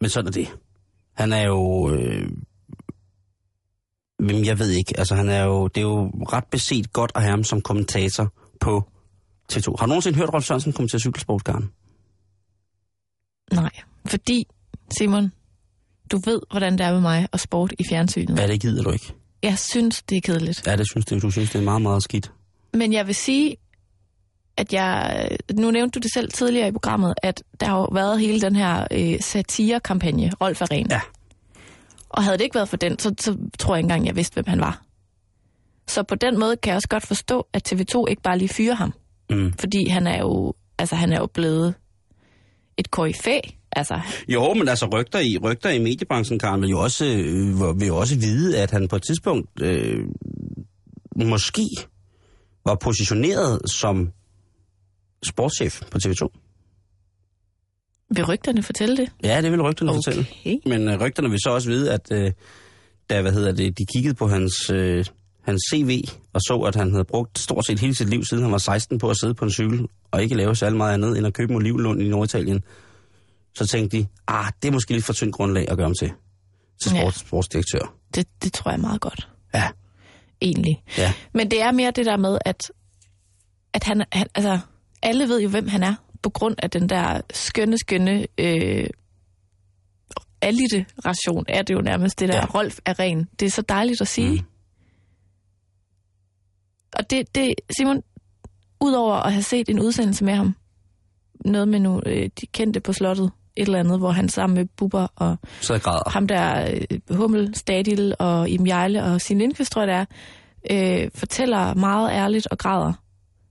Men 0.00 0.10
sådan 0.10 0.26
er 0.28 0.32
det. 0.32 0.48
Han 1.14 1.32
er 1.32 1.42
jo... 1.42 1.90
Øh, 1.94 2.28
men 4.22 4.44
jeg 4.44 4.58
ved 4.58 4.70
ikke, 4.70 4.98
altså 4.98 5.14
han 5.14 5.28
er 5.28 5.44
jo... 5.44 5.68
Det 5.68 5.80
er 5.80 5.82
jo 5.82 6.10
ret 6.32 6.44
beset 6.44 6.92
godt 6.92 7.12
at 7.14 7.22
have 7.22 7.30
ham 7.30 7.44
som 7.44 7.60
kommentator 7.60 8.32
på 8.60 8.88
TV2. 9.52 9.74
Har 9.78 9.86
du 9.86 9.88
nogensinde 9.88 10.18
hørt 10.18 10.32
Rolf 10.34 10.44
Sørensen 10.44 10.72
kommentere 10.72 11.00
cykelsportsgarn? 11.00 11.70
Nej, 13.52 13.70
fordi, 14.06 14.46
Simon, 14.98 15.32
du 16.12 16.20
ved, 16.24 16.40
hvordan 16.50 16.72
det 16.72 16.80
er 16.80 16.92
med 16.92 17.00
mig 17.00 17.28
og 17.32 17.40
sport 17.40 17.72
i 17.78 17.84
fjernsynet. 17.88 18.38
Ja, 18.38 18.46
det 18.46 18.60
gider 18.60 18.82
du 18.82 18.90
ikke. 18.90 19.12
Jeg 19.42 19.58
synes, 19.58 20.02
det 20.02 20.16
er 20.16 20.20
kedeligt. 20.20 20.66
Ja, 20.66 20.76
det 20.76 20.90
synes 20.90 21.06
det, 21.06 21.22
du 21.22 21.30
synes, 21.30 21.50
det 21.50 21.58
er 21.58 21.64
meget, 21.64 21.82
meget 21.82 22.02
skidt. 22.02 22.32
Men 22.74 22.92
jeg 22.92 23.06
vil 23.06 23.14
sige, 23.14 23.56
at 24.56 24.72
jeg... 24.72 25.28
Nu 25.54 25.70
nævnte 25.70 26.00
du 26.00 26.02
det 26.02 26.12
selv 26.14 26.32
tidligere 26.32 26.68
i 26.68 26.72
programmet, 26.72 27.14
at 27.22 27.42
der 27.60 27.66
har 27.66 27.76
jo 27.76 27.88
været 27.92 28.20
hele 28.20 28.40
den 28.40 28.56
her 28.56 28.86
øh, 28.90 29.20
satire-kampagne, 29.20 30.32
Rolf 30.40 30.62
Aren. 30.62 30.86
Ja. 30.90 31.00
Og 32.12 32.22
havde 32.24 32.38
det 32.38 32.44
ikke 32.44 32.54
været 32.54 32.68
for 32.68 32.76
den, 32.76 32.98
så, 32.98 33.14
så 33.20 33.36
tror 33.58 33.74
jeg 33.74 33.78
ikke 33.78 33.84
engang, 33.84 34.06
jeg 34.06 34.16
vidste, 34.16 34.34
hvem 34.34 34.46
han 34.48 34.60
var. 34.60 34.82
Så 35.88 36.02
på 36.02 36.14
den 36.14 36.38
måde 36.40 36.56
kan 36.56 36.70
jeg 36.70 36.76
også 36.76 36.88
godt 36.88 37.06
forstå, 37.06 37.46
at 37.52 37.72
TV2 37.72 38.04
ikke 38.08 38.22
bare 38.22 38.38
lige 38.38 38.48
fyrer 38.48 38.74
ham. 38.74 38.92
Mm. 39.30 39.52
Fordi 39.60 39.88
han 39.88 40.06
er 40.06 40.18
jo, 40.18 40.54
altså, 40.78 40.96
han 40.96 41.12
er 41.12 41.18
jo 41.18 41.26
blevet 41.26 41.74
et 42.76 42.90
koryfæ. 42.90 43.40
Altså, 43.72 44.00
Jo, 44.28 44.54
men 44.54 44.68
altså 44.68 44.86
rygter 44.92 45.18
i, 45.18 45.38
rygter 45.38 45.70
i 45.70 45.78
mediebranchen, 45.78 46.38
Karen, 46.38 46.60
vil 46.62 46.70
jo 46.70 46.80
også, 46.80 47.04
øh, 47.04 47.80
vil 47.80 47.86
jo 47.86 47.96
også 47.96 48.18
vide, 48.18 48.58
at 48.58 48.70
han 48.70 48.88
på 48.88 48.96
et 48.96 49.02
tidspunkt 49.02 49.62
øh, 49.62 50.04
måske 51.16 51.66
var 52.66 52.74
positioneret 52.74 53.70
som 53.70 54.10
sportschef 55.24 55.80
på 55.90 55.98
TV2. 56.06 56.41
Vil 58.16 58.24
rygterne 58.24 58.62
fortælle 58.62 58.96
det? 58.96 59.08
Ja, 59.24 59.42
det 59.42 59.52
vil 59.52 59.62
rygterne 59.62 59.90
okay. 59.90 59.96
fortælle. 59.96 60.26
Men 60.66 60.88
øh, 60.88 61.00
rygterne 61.00 61.30
vil 61.30 61.38
så 61.44 61.50
også 61.50 61.68
vide, 61.68 61.92
at 61.92 62.08
øh, 62.12 62.32
da, 63.10 63.22
hvad 63.22 63.32
hedder 63.32 63.52
det, 63.52 63.78
de 63.78 63.84
kiggede 63.94 64.14
på 64.14 64.28
hans, 64.28 64.70
øh, 64.70 65.04
hans 65.44 65.62
CV 65.72 66.02
og 66.32 66.40
så, 66.40 66.56
at 66.66 66.74
han 66.74 66.90
havde 66.90 67.04
brugt 67.04 67.38
stort 67.38 67.66
set 67.66 67.80
hele 67.80 67.94
sit 67.94 68.08
liv, 68.08 68.24
siden 68.24 68.42
han 68.42 68.52
var 68.52 68.58
16 68.58 68.98
på 68.98 69.10
at 69.10 69.16
sidde 69.20 69.34
på 69.34 69.44
en 69.44 69.50
cykel 69.50 69.86
og 70.10 70.22
ikke 70.22 70.34
lave 70.34 70.56
særlig 70.56 70.76
meget 70.76 70.94
andet 70.94 71.18
end 71.18 71.26
at 71.26 71.34
købe 71.34 71.50
en 71.52 71.56
olivenlund 71.56 72.02
i 72.02 72.08
Norditalien, 72.08 72.62
så 73.54 73.66
tænkte 73.66 73.96
de, 73.98 74.06
ah, 74.28 74.52
det 74.62 74.68
er 74.68 74.72
måske 74.72 74.92
lidt 74.92 75.04
for 75.04 75.12
tyndt 75.12 75.34
grundlag 75.34 75.68
at 75.70 75.76
gøre 75.76 75.86
ham 75.86 75.94
til, 75.94 76.12
til 76.82 76.92
Ja. 76.94 77.00
sports, 77.00 77.18
sportsdirektør. 77.20 77.94
Det, 78.14 78.26
det 78.42 78.52
tror 78.52 78.70
jeg 78.70 78.80
meget 78.80 79.00
godt, 79.00 79.28
Ja, 79.54 79.68
egentlig. 80.42 80.82
ja. 80.98 81.12
Men 81.34 81.50
det 81.50 81.62
er 81.62 81.72
mere 81.72 81.90
det 81.90 82.06
der 82.06 82.16
med, 82.16 82.38
at, 82.44 82.70
at 83.74 83.84
han, 83.84 84.02
han, 84.12 84.26
altså, 84.34 84.58
alle 85.02 85.28
ved 85.28 85.40
jo, 85.42 85.48
hvem 85.48 85.68
han 85.68 85.82
er, 85.82 85.94
på 86.22 86.30
grund 86.30 86.54
af 86.58 86.70
den 86.70 86.88
der 86.88 87.20
skønne, 87.32 87.78
skønne 87.78 88.26
øh, 88.38 88.86
alliteration, 90.42 91.44
er 91.48 91.62
det 91.62 91.74
jo 91.74 91.80
nærmest 91.80 92.20
det 92.20 92.28
der, 92.28 92.36
Ja. 92.36 92.44
Rolf 92.44 92.78
er 92.84 92.98
ren. 92.98 93.28
Det 93.40 93.46
er 93.46 93.50
så 93.50 93.62
dejligt 93.62 94.00
at 94.00 94.08
sige. 94.08 94.40
Mm. 94.40 94.46
Og 96.98 97.10
det, 97.10 97.34
det, 97.34 97.54
Simon, 97.76 98.02
udover 98.80 99.14
at 99.14 99.32
have 99.32 99.42
set 99.42 99.68
en 99.68 99.80
udsendelse 99.80 100.24
med 100.24 100.34
ham, 100.34 100.54
noget 101.44 101.68
med 101.68 101.80
nogle, 101.80 102.08
øh, 102.08 102.30
de 102.40 102.46
kendte 102.46 102.80
på 102.80 102.92
slottet, 102.92 103.30
et 103.56 103.66
eller 103.66 103.78
andet, 103.78 103.98
hvor 103.98 104.10
han 104.10 104.28
sammen 104.28 104.54
med 104.56 104.64
Bubber 104.76 105.06
og 105.16 105.36
Så 105.60 105.78
græder. 105.78 106.10
ham 106.10 106.26
der 106.26 106.70
øh, 106.90 107.16
Hummel, 107.16 107.54
Stadil 107.54 108.14
og 108.18 108.48
Im 108.48 108.66
Jarle 108.66 109.04
og 109.04 109.20
sin 109.20 109.38
Lindqvist, 109.38 109.72
tror 109.72 109.82
jeg 109.86 110.06
det 110.06 110.06
er, 110.70 111.02
øh, 111.04 111.10
fortæller 111.14 111.74
meget 111.74 112.10
ærligt 112.10 112.46
og 112.50 112.58
græder, 112.58 112.92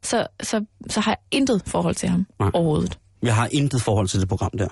så, 0.04 0.28
så, 0.44 0.66
så 0.90 1.00
har 1.00 1.12
jeg 1.12 1.18
intet 1.32 1.62
forhold 1.66 1.96
til 1.96 2.10
ham 2.10 2.28
Nej. 2.40 2.52
overhovedet. 2.54 3.00
Jeg 3.22 3.36
har 3.36 3.50
intet 3.52 3.82
forhold 3.82 4.08
til 4.08 4.20
det 4.20 4.30
program 4.30 4.52
der. 4.58 4.68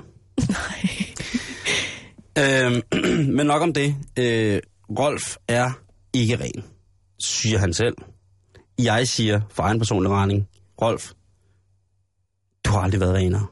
øhm, 2.40 2.82
men 3.36 3.48
nok 3.48 3.62
om 3.62 3.74
det. 3.74 3.96
Øh, 4.18 4.60
Rolf 5.00 5.36
er 5.48 5.72
ikke 6.14 6.40
ren, 6.40 6.64
siger 7.20 7.58
han 7.58 7.74
selv. 7.74 7.96
Jeg 8.80 9.08
siger 9.08 9.42
for 9.50 9.64
egen 9.64 9.78
personlig 9.78 10.12
regning, 10.12 10.48
Rolf, 10.82 11.12
du 12.66 12.70
har 12.72 12.80
aldrig 12.80 13.00
været 13.00 13.14
renere. 13.14 13.48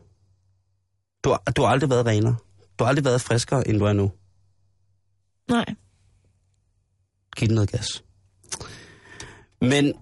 Du 1.23 1.29
har, 1.29 1.37
du 1.55 1.61
har 1.61 1.69
aldrig 1.69 1.89
været 1.89 2.05
renere. 2.05 2.35
Du 2.79 2.83
har 2.83 2.89
aldrig 2.89 3.05
været 3.05 3.21
friskere, 3.21 3.67
end 3.67 3.79
du 3.79 3.85
er 3.85 3.93
nu. 3.93 4.11
Nej. 5.49 5.65
Giv 7.37 7.47
den 7.47 7.55
noget 7.55 7.71
gas. 7.71 8.03
Men 9.61 9.93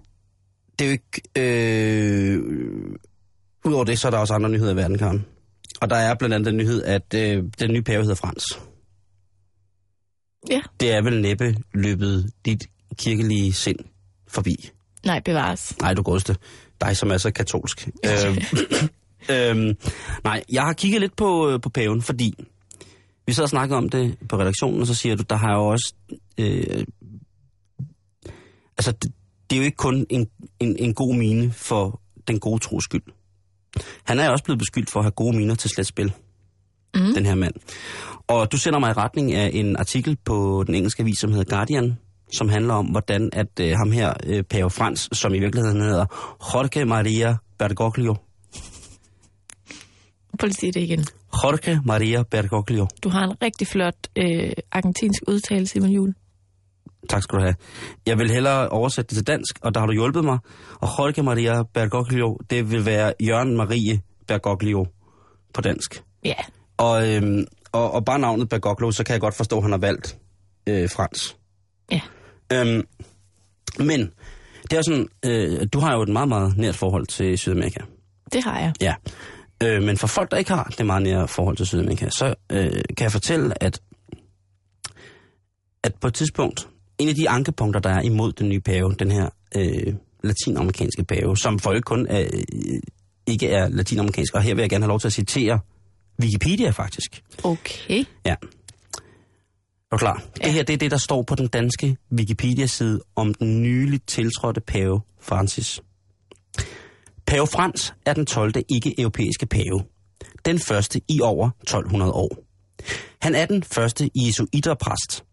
det 0.78 0.84
er 0.84 0.88
jo 0.88 0.92
ikke... 0.92 1.22
Øh, 1.36 2.42
Udover 3.64 3.84
det, 3.84 3.98
så 3.98 4.06
er 4.06 4.10
der 4.10 4.18
også 4.18 4.34
andre 4.34 4.50
nyheder 4.50 4.72
i 4.72 4.76
verden, 4.76 4.98
Karen. 4.98 5.26
Og 5.80 5.90
der 5.90 5.96
er 5.96 6.14
blandt 6.14 6.34
andet 6.34 6.46
den 6.46 6.56
nyhed, 6.56 6.82
at 6.82 7.14
øh, 7.14 7.44
den 7.58 7.72
nye 7.72 7.82
pave 7.82 8.02
hedder 8.02 8.14
Frans. 8.14 8.44
Ja. 10.50 10.60
Det 10.80 10.92
er 10.92 11.02
vel 11.02 11.22
næppe 11.22 11.56
løbet 11.74 12.30
dit 12.44 12.66
kirkelige 12.98 13.52
sind 13.52 13.78
forbi. 14.28 14.70
Nej, 15.04 15.20
bevares. 15.20 15.80
Nej, 15.80 15.94
du 15.94 16.02
godeste. 16.02 16.36
Dig, 16.80 16.96
som 16.96 17.10
er 17.10 17.18
så 17.18 17.30
katolsk. 17.30 17.88
øhm, 18.04 18.38
øhm, 19.36 19.76
nej, 20.24 20.44
jeg 20.52 20.62
har 20.62 20.72
kigget 20.72 21.00
lidt 21.00 21.16
på, 21.16 21.50
øh, 21.50 21.60
på 21.60 21.68
paven, 21.68 22.02
fordi 22.02 22.34
vi 23.26 23.32
så 23.32 23.42
og 23.42 23.48
snakkede 23.48 23.76
om 23.76 23.88
det 23.88 24.16
på 24.28 24.38
redaktionen, 24.38 24.80
og 24.80 24.86
så 24.86 24.94
siger 24.94 25.16
du, 25.16 25.24
der 25.30 25.36
har 25.36 25.54
jo 25.54 25.66
også... 25.66 25.94
Øh, 26.38 26.84
altså, 28.78 28.92
det, 28.92 29.12
det 29.50 29.56
er 29.56 29.60
jo 29.60 29.64
ikke 29.64 29.76
kun 29.76 30.06
en, 30.10 30.26
en, 30.60 30.76
en 30.78 30.94
god 30.94 31.14
mine 31.14 31.52
for 31.52 32.00
den 32.28 32.40
gode 32.40 32.58
tros 32.58 32.84
skyld. 32.84 33.02
Han 34.04 34.18
er 34.18 34.30
også 34.30 34.44
blevet 34.44 34.58
beskyldt 34.58 34.90
for 34.90 35.00
at 35.00 35.04
have 35.04 35.10
gode 35.10 35.36
miner 35.36 35.54
til 35.54 35.70
slet 35.70 35.86
spil, 35.86 36.12
mm. 36.94 37.14
den 37.14 37.26
her 37.26 37.34
mand. 37.34 37.54
Og 38.26 38.52
du 38.52 38.56
sender 38.56 38.78
mig 38.78 38.90
i 38.90 38.92
retning 38.92 39.32
af 39.32 39.50
en 39.52 39.76
artikel 39.76 40.16
på 40.24 40.64
den 40.66 40.74
engelske 40.74 41.00
avis, 41.00 41.18
som 41.18 41.30
hedder 41.30 41.56
Guardian, 41.56 41.96
som 42.32 42.48
handler 42.48 42.74
om, 42.74 42.86
hvordan 42.86 43.30
at 43.32 43.60
øh, 43.60 43.76
ham 43.76 43.92
her, 43.92 44.14
øh, 44.26 44.42
Pave 44.42 44.70
Frans, 44.70 45.08
som 45.12 45.34
i 45.34 45.38
virkeligheden 45.38 45.80
hedder 45.80 46.06
Jorge 46.54 46.84
Maria 46.84 47.36
Bergoglio. 47.58 48.16
Prøv 50.38 50.50
lige 50.60 50.72
det 50.72 50.80
igen. 50.80 51.04
Jorge 51.34 51.80
Maria 51.84 52.22
Bergoglio. 52.22 52.86
Du 53.02 53.08
har 53.08 53.24
en 53.24 53.42
rigtig 53.42 53.66
flot 53.66 53.96
øh, 54.16 54.52
argentinsk 54.72 55.22
udtale, 55.28 55.66
Simon 55.66 55.90
Jul. 55.90 56.14
Tak 57.08 57.22
skal 57.22 57.38
du 57.38 57.42
have. 57.42 57.54
Jeg 58.06 58.18
vil 58.18 58.30
hellere 58.30 58.68
oversætte 58.68 59.08
det 59.08 59.16
til 59.16 59.26
dansk, 59.26 59.58
og 59.62 59.74
der 59.74 59.80
har 59.80 59.86
du 59.86 59.92
hjulpet 59.92 60.24
mig. 60.24 60.38
Og 60.80 60.88
Jorge 60.98 61.22
Maria 61.22 61.62
Bergoglio, 61.62 62.38
det 62.50 62.70
vil 62.70 62.86
være 62.86 63.12
Jørgen 63.20 63.56
Marie 63.56 64.00
Bergoglio 64.26 64.86
på 65.54 65.60
dansk. 65.60 66.02
Ja. 66.24 66.34
Og, 66.76 67.14
øhm, 67.14 67.46
og, 67.72 67.90
og 67.94 68.04
bare 68.04 68.18
navnet 68.18 68.48
Bergoglio, 68.48 68.90
så 68.90 69.04
kan 69.04 69.12
jeg 69.12 69.20
godt 69.20 69.34
forstå, 69.36 69.56
at 69.56 69.62
han 69.62 69.70
har 69.72 69.78
valgt 69.78 70.18
øh, 70.66 70.90
Frans. 70.90 71.36
Ja. 71.90 72.00
Øhm, 72.52 72.82
men 73.78 74.12
det 74.70 74.78
er 74.78 74.82
sådan, 74.82 75.08
øh, 75.24 75.66
du 75.72 75.78
har 75.78 75.94
jo 75.94 76.02
et 76.02 76.08
meget, 76.08 76.28
meget 76.28 76.56
nært 76.56 76.74
forhold 76.74 77.06
til 77.06 77.38
Sydamerika. 77.38 77.80
Det 78.32 78.44
har 78.44 78.58
jeg. 78.58 78.72
Ja. 78.80 78.94
Øh, 79.62 79.82
men 79.82 79.96
for 79.96 80.06
folk, 80.06 80.30
der 80.30 80.36
ikke 80.36 80.50
har 80.50 80.74
det 80.78 80.86
meget 80.86 81.02
nære 81.02 81.28
forhold 81.28 81.56
til 81.56 81.66
Sydamerika, 81.66 82.08
så 82.10 82.34
øh, 82.52 82.70
kan 82.96 83.04
jeg 83.04 83.12
fortælle, 83.12 83.62
at, 83.62 83.80
at 85.82 85.94
på 85.94 86.06
et 86.06 86.14
tidspunkt, 86.14 86.68
en 86.98 87.08
af 87.08 87.14
de 87.14 87.28
ankepunkter, 87.28 87.80
der 87.80 87.90
er 87.90 88.00
imod 88.00 88.32
den 88.32 88.48
nye 88.48 88.60
pave, 88.60 88.94
den 88.98 89.10
her 89.10 89.28
øh, 89.56 89.94
latinamerikanske 90.24 91.04
pave, 91.04 91.36
som 91.36 91.58
for 91.58 91.72
ikke 91.72 91.84
kun 91.84 92.06
er, 92.06 92.20
øh, 92.20 92.80
ikke 93.26 93.48
er 93.48 93.68
latinamerikansk, 93.68 94.34
og 94.34 94.42
her 94.42 94.54
vil 94.54 94.62
jeg 94.62 94.70
gerne 94.70 94.84
have 94.84 94.88
lov 94.88 95.00
til 95.00 95.08
at 95.08 95.12
citere 95.12 95.60
Wikipedia 96.20 96.70
faktisk. 96.70 97.22
Okay. 97.44 98.04
Ja. 98.24 98.34
Er 99.92 99.96
du 99.96 99.96
klar? 99.96 100.22
Ja. 100.40 100.44
Det 100.44 100.52
her 100.52 100.62
det 100.62 100.72
er 100.72 100.78
det, 100.78 100.90
der 100.90 100.96
står 100.96 101.22
på 101.22 101.34
den 101.34 101.48
danske 101.48 101.96
Wikipedia-side 102.12 103.00
om 103.16 103.34
den 103.34 103.62
nyligt 103.62 104.08
tiltrådte 104.08 104.60
pave 104.60 105.00
Francis. 105.20 105.80
Pave 107.26 107.46
Frans 107.46 107.94
er 108.06 108.12
den 108.12 108.26
12. 108.26 108.52
ikke-europæiske 108.68 109.46
pave. 109.46 109.82
Den 110.44 110.58
første 110.58 111.00
i 111.08 111.20
over 111.20 111.50
1200 111.62 112.12
år. 112.12 112.38
Han 113.22 113.34
er 113.34 113.46
den 113.46 113.62
første 113.62 114.10
jesuiterpræst, 114.14 115.24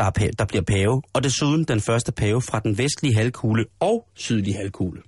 der, 0.00 0.06
er, 0.06 0.30
der 0.38 0.44
bliver 0.44 0.62
pave, 0.62 1.02
og 1.12 1.24
desuden 1.24 1.64
den 1.64 1.80
første 1.80 2.12
pave 2.12 2.42
fra 2.42 2.60
den 2.60 2.78
vestlige 2.78 3.14
halvkugle 3.14 3.64
og 3.80 4.08
sydlige 4.14 4.56
halvkugle. 4.56 5.02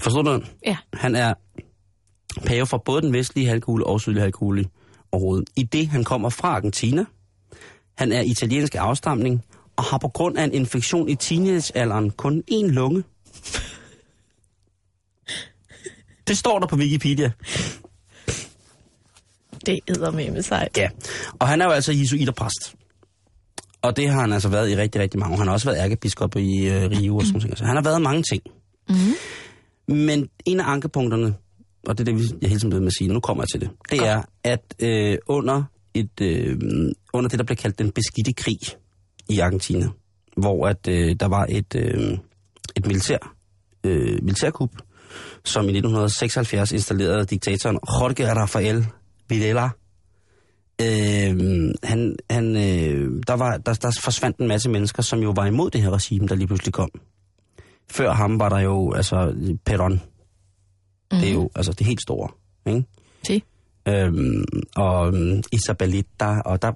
Forstår 0.00 0.22
du 0.22 0.32
den? 0.32 0.46
Ja. 0.66 0.76
Han 0.92 1.16
er 1.16 1.34
pave 2.46 2.66
fra 2.66 2.78
både 2.78 3.02
den 3.02 3.12
vestlige 3.12 3.48
halvkugle 3.48 3.86
og 3.86 4.00
sydlige 4.00 4.20
halvkugle 4.20 4.64
overhovedet. 5.12 5.50
I 5.56 5.62
det, 5.62 5.88
han 5.88 6.04
kommer 6.04 6.28
fra 6.28 6.48
Argentina. 6.48 7.04
Han 7.94 8.12
er 8.12 8.20
italiensk 8.20 8.74
afstamning 8.74 9.44
og 9.76 9.84
har 9.84 9.98
på 9.98 10.08
grund 10.08 10.38
af 10.38 10.44
en 10.44 10.52
infektion 10.52 11.08
i 11.08 11.14
teenagealderen 11.14 12.10
kun 12.10 12.42
én 12.50 12.66
lunge. 12.66 13.04
Det 16.28 16.38
står 16.38 16.58
der 16.58 16.66
på 16.66 16.76
Wikipedia. 16.76 17.30
Det 19.66 19.80
æder 19.88 20.10
med 20.10 20.30
med 20.30 20.42
sig. 20.42 20.68
Ja, 20.76 20.88
og 21.38 21.48
han 21.48 21.60
er 21.60 21.64
jo 21.64 21.70
altså 21.70 21.92
jesuiterpræst. 21.92 22.74
Og 23.82 23.96
det 23.96 24.08
har 24.08 24.20
han 24.20 24.32
altså 24.32 24.48
været 24.48 24.70
i 24.70 24.76
rigtig, 24.76 25.00
rigtig 25.00 25.20
mange. 25.20 25.36
Han 25.36 25.46
har 25.46 25.54
også 25.54 25.70
været 25.70 25.82
ærkebiskop 25.84 26.36
i 26.36 26.68
øh, 26.68 26.90
Rio 26.90 27.16
og 27.16 27.22
sådan 27.26 27.40
noget. 27.40 27.58
Så 27.58 27.64
han 27.64 27.76
har 27.76 27.82
været 27.82 28.02
mange 28.02 28.22
ting. 28.22 28.42
Mm-hmm. 28.88 29.96
Men 29.96 30.28
en 30.46 30.60
af 30.60 30.64
ankepunkterne 30.66 31.34
og 31.86 31.98
det 31.98 32.08
er 32.08 32.12
det, 32.12 32.36
jeg 32.42 32.48
hele 32.48 32.60
tiden 32.60 32.78
med 32.78 32.86
at 32.86 32.92
sige, 32.98 33.12
nu 33.12 33.20
kommer 33.20 33.42
jeg 33.42 33.48
til 33.48 33.60
det, 33.60 33.70
det 33.90 33.98
Godt. 33.98 34.10
er, 34.10 34.22
at 34.44 34.74
øh, 34.78 35.18
under, 35.26 35.62
et, 35.94 36.20
øh, 36.20 36.56
under 37.12 37.28
det, 37.28 37.38
der 37.38 37.44
blev 37.44 37.56
kaldt 37.56 37.78
den 37.78 37.90
beskidte 37.90 38.32
krig 38.32 38.58
i 39.28 39.38
Argentina, 39.38 39.88
hvor 40.36 40.68
at 40.68 40.88
øh, 40.88 41.16
der 41.20 41.26
var 41.26 41.46
et, 41.48 41.74
øh, 41.74 42.18
et 42.76 42.86
militær, 42.86 43.34
øh, 43.84 44.18
militærkup, 44.22 44.70
som 45.44 45.64
i 45.64 45.72
1976 45.72 46.72
installerede 46.72 47.24
diktatoren 47.24 47.76
Jorge 47.76 48.34
Rafael 48.34 48.86
Videla. 49.28 49.68
Øh, 50.80 51.70
han, 51.82 52.16
han, 52.30 52.56
øh, 52.56 53.22
der, 53.26 53.34
var, 53.34 53.56
der, 53.56 53.74
der 53.74 53.98
forsvandt 54.02 54.38
en 54.38 54.48
masse 54.48 54.70
mennesker, 54.70 55.02
som 55.02 55.18
jo 55.18 55.32
var 55.36 55.46
imod 55.46 55.70
det 55.70 55.82
her 55.82 55.90
regime, 55.90 56.28
der 56.28 56.34
lige 56.34 56.46
pludselig 56.46 56.72
kom. 56.72 56.90
Før 57.90 58.12
ham 58.12 58.38
var 58.38 58.48
der 58.48 58.58
jo 58.58 58.92
altså 58.92 59.34
Perón. 59.70 59.92
Mm. 61.12 61.18
Det 61.20 61.28
er 61.28 61.32
jo 61.32 61.50
altså 61.54 61.72
det 61.72 61.86
helt 61.86 62.02
store. 62.02 62.28
Ikke? 62.66 62.84
Se. 63.26 63.42
Øhm, 63.88 64.44
og 64.76 65.14
øhm, 65.14 65.42
Isabelita, 65.52 66.40
og 66.44 66.62
der 66.62 66.68
er 66.68 66.74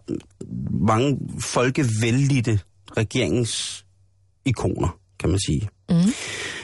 mange 0.71 1.19
folkevældige 1.41 2.61
regeringsikoner, 2.97 4.99
kan 5.19 5.31
man 5.31 5.39
sige. 5.47 5.69
Mm. 5.89 5.95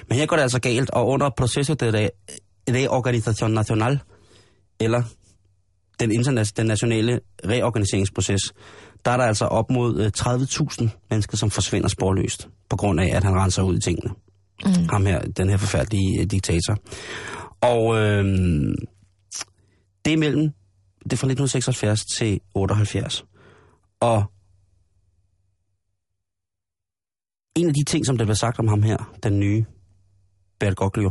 Men 0.08 0.18
her 0.18 0.26
går 0.26 0.36
det 0.36 0.42
altså 0.42 0.60
galt, 0.60 0.90
og 0.90 1.08
under 1.08 1.30
Proceso 1.30 1.74
de 1.74 2.06
Re- 2.06 2.36
Reorganización 2.70 3.46
Nacional, 3.46 3.98
eller 4.80 5.02
den, 6.00 6.12
interna- 6.12 6.52
den 6.57 6.66
nationale 6.66 7.20
reorganiseringsproces, 7.44 8.40
der 9.04 9.11
er 9.11 9.16
der 9.16 9.24
altså 9.24 9.44
op 9.44 9.70
mod 9.70 10.00
øh, 10.00 10.11
30.000 10.18 11.07
mennesker, 11.11 11.37
som 11.37 11.50
forsvinder 11.50 11.88
sporløst, 11.88 12.48
på 12.68 12.76
grund 12.76 13.00
af, 13.00 13.16
at 13.16 13.24
han 13.24 13.35
renser 13.35 13.62
ud 13.62 13.76
i 13.76 13.80
tingene. 13.80 14.14
Mm. 14.64 14.88
Ham 14.90 15.07
her, 15.07 15.20
den 15.20 15.48
her 15.48 15.57
forfærdelige 15.57 16.20
øh, 16.20 16.26
diktator. 16.26 16.76
Og 17.61 17.96
øh, 17.96 18.24
det 20.04 20.12
er 20.12 20.16
mellem, 20.16 20.50
det 21.04 21.12
er 21.12 21.16
fra 21.16 21.26
1976 21.26 22.04
til 22.04 22.40
78. 22.54 23.24
Og 24.00 24.24
en 27.57 27.68
af 27.68 27.74
de 27.74 27.85
ting, 27.85 28.07
som 28.07 28.18
der 28.18 28.24
bliver 28.24 28.37
sagt 28.37 28.59
om 28.59 28.68
ham 28.68 28.83
her, 28.83 29.16
den 29.22 29.40
nye 29.40 29.64
Bergoglio, 30.61 31.11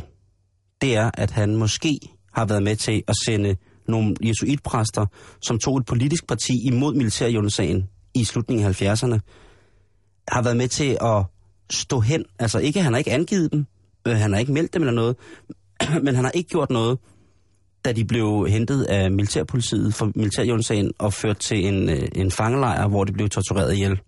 det 0.81 0.95
er, 0.95 1.11
at 1.13 1.31
han 1.31 1.55
måske 1.55 1.99
har 2.33 2.45
været 2.45 2.63
med 2.63 2.75
til 2.75 3.03
at 3.07 3.15
sende 3.25 3.55
nogle 3.87 4.15
jesuitpræster, 4.23 5.05
som 5.41 5.59
tog 5.59 5.77
et 5.77 5.85
politisk 5.85 6.27
parti 6.27 6.67
imod 6.67 6.95
militærjundesagen 6.95 7.89
i 8.13 8.23
slutningen 8.23 8.67
af 8.67 8.81
70'erne, 8.81 9.19
har 10.27 10.41
været 10.41 10.57
med 10.57 10.67
til 10.67 10.97
at 11.01 11.25
stå 11.71 11.99
hen. 11.99 12.25
Altså 12.39 12.59
ikke, 12.59 12.81
han 12.81 12.93
har 12.93 12.97
ikke 12.97 13.11
angivet 13.11 13.51
dem, 13.51 13.65
øh, 14.07 14.15
han 14.15 14.33
har 14.33 14.39
ikke 14.39 14.53
meldt 14.53 14.73
dem 14.73 14.81
eller 14.81 14.93
noget, 14.93 15.15
men 16.05 16.15
han 16.15 16.23
har 16.23 16.31
ikke 16.31 16.49
gjort 16.49 16.69
noget, 16.69 16.99
da 17.85 17.91
de 17.91 18.05
blev 18.05 18.47
hentet 18.49 18.83
af 18.83 19.11
militærpolitiet 19.11 19.93
for 19.93 20.11
militærjundesagen 20.15 20.91
og 20.97 21.13
ført 21.13 21.37
til 21.37 21.67
en, 21.67 21.89
øh, 21.89 22.07
en 22.15 22.31
fangelejr, 22.31 22.87
hvor 22.87 23.03
de 23.03 23.13
blev 23.13 23.29
tortureret 23.29 23.73
ihjel. 23.73 23.99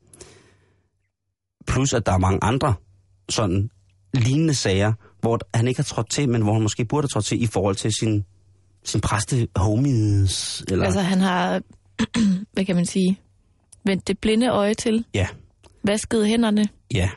Plus 1.68 1.94
at 1.94 2.06
der 2.06 2.12
er 2.12 2.18
mange 2.18 2.40
andre 2.42 2.74
sådan 3.30 3.70
lignende 4.14 4.54
sager, 4.54 4.94
hvor 5.22 5.40
han 5.54 5.68
ikke 5.68 5.78
har 5.78 5.84
trådt 5.84 6.10
til, 6.10 6.30
men 6.30 6.42
hvor 6.42 6.54
han 6.54 6.62
måske 6.62 6.86
burde 6.86 7.06
have 7.06 7.10
trådt 7.10 7.26
til 7.26 7.44
i 7.44 7.48
forhold 7.48 7.76
til 7.76 7.92
sin, 8.00 8.26
sin 8.86 9.02
præste 9.02 9.48
homies. 9.56 10.64
Eller, 10.72 10.86
Altså, 10.86 11.00
han 11.02 11.20
har, 11.20 11.62
hvad 12.54 12.66
kan 12.66 12.76
man 12.76 12.86
sige, 12.86 13.20
vendt 13.86 14.08
det 14.08 14.20
blinde 14.20 14.48
øje 14.50 14.74
til, 14.74 15.06
Ja, 15.14 15.28
vasket 15.84 16.28
hænderne. 16.28 16.68
ja. 16.94 17.10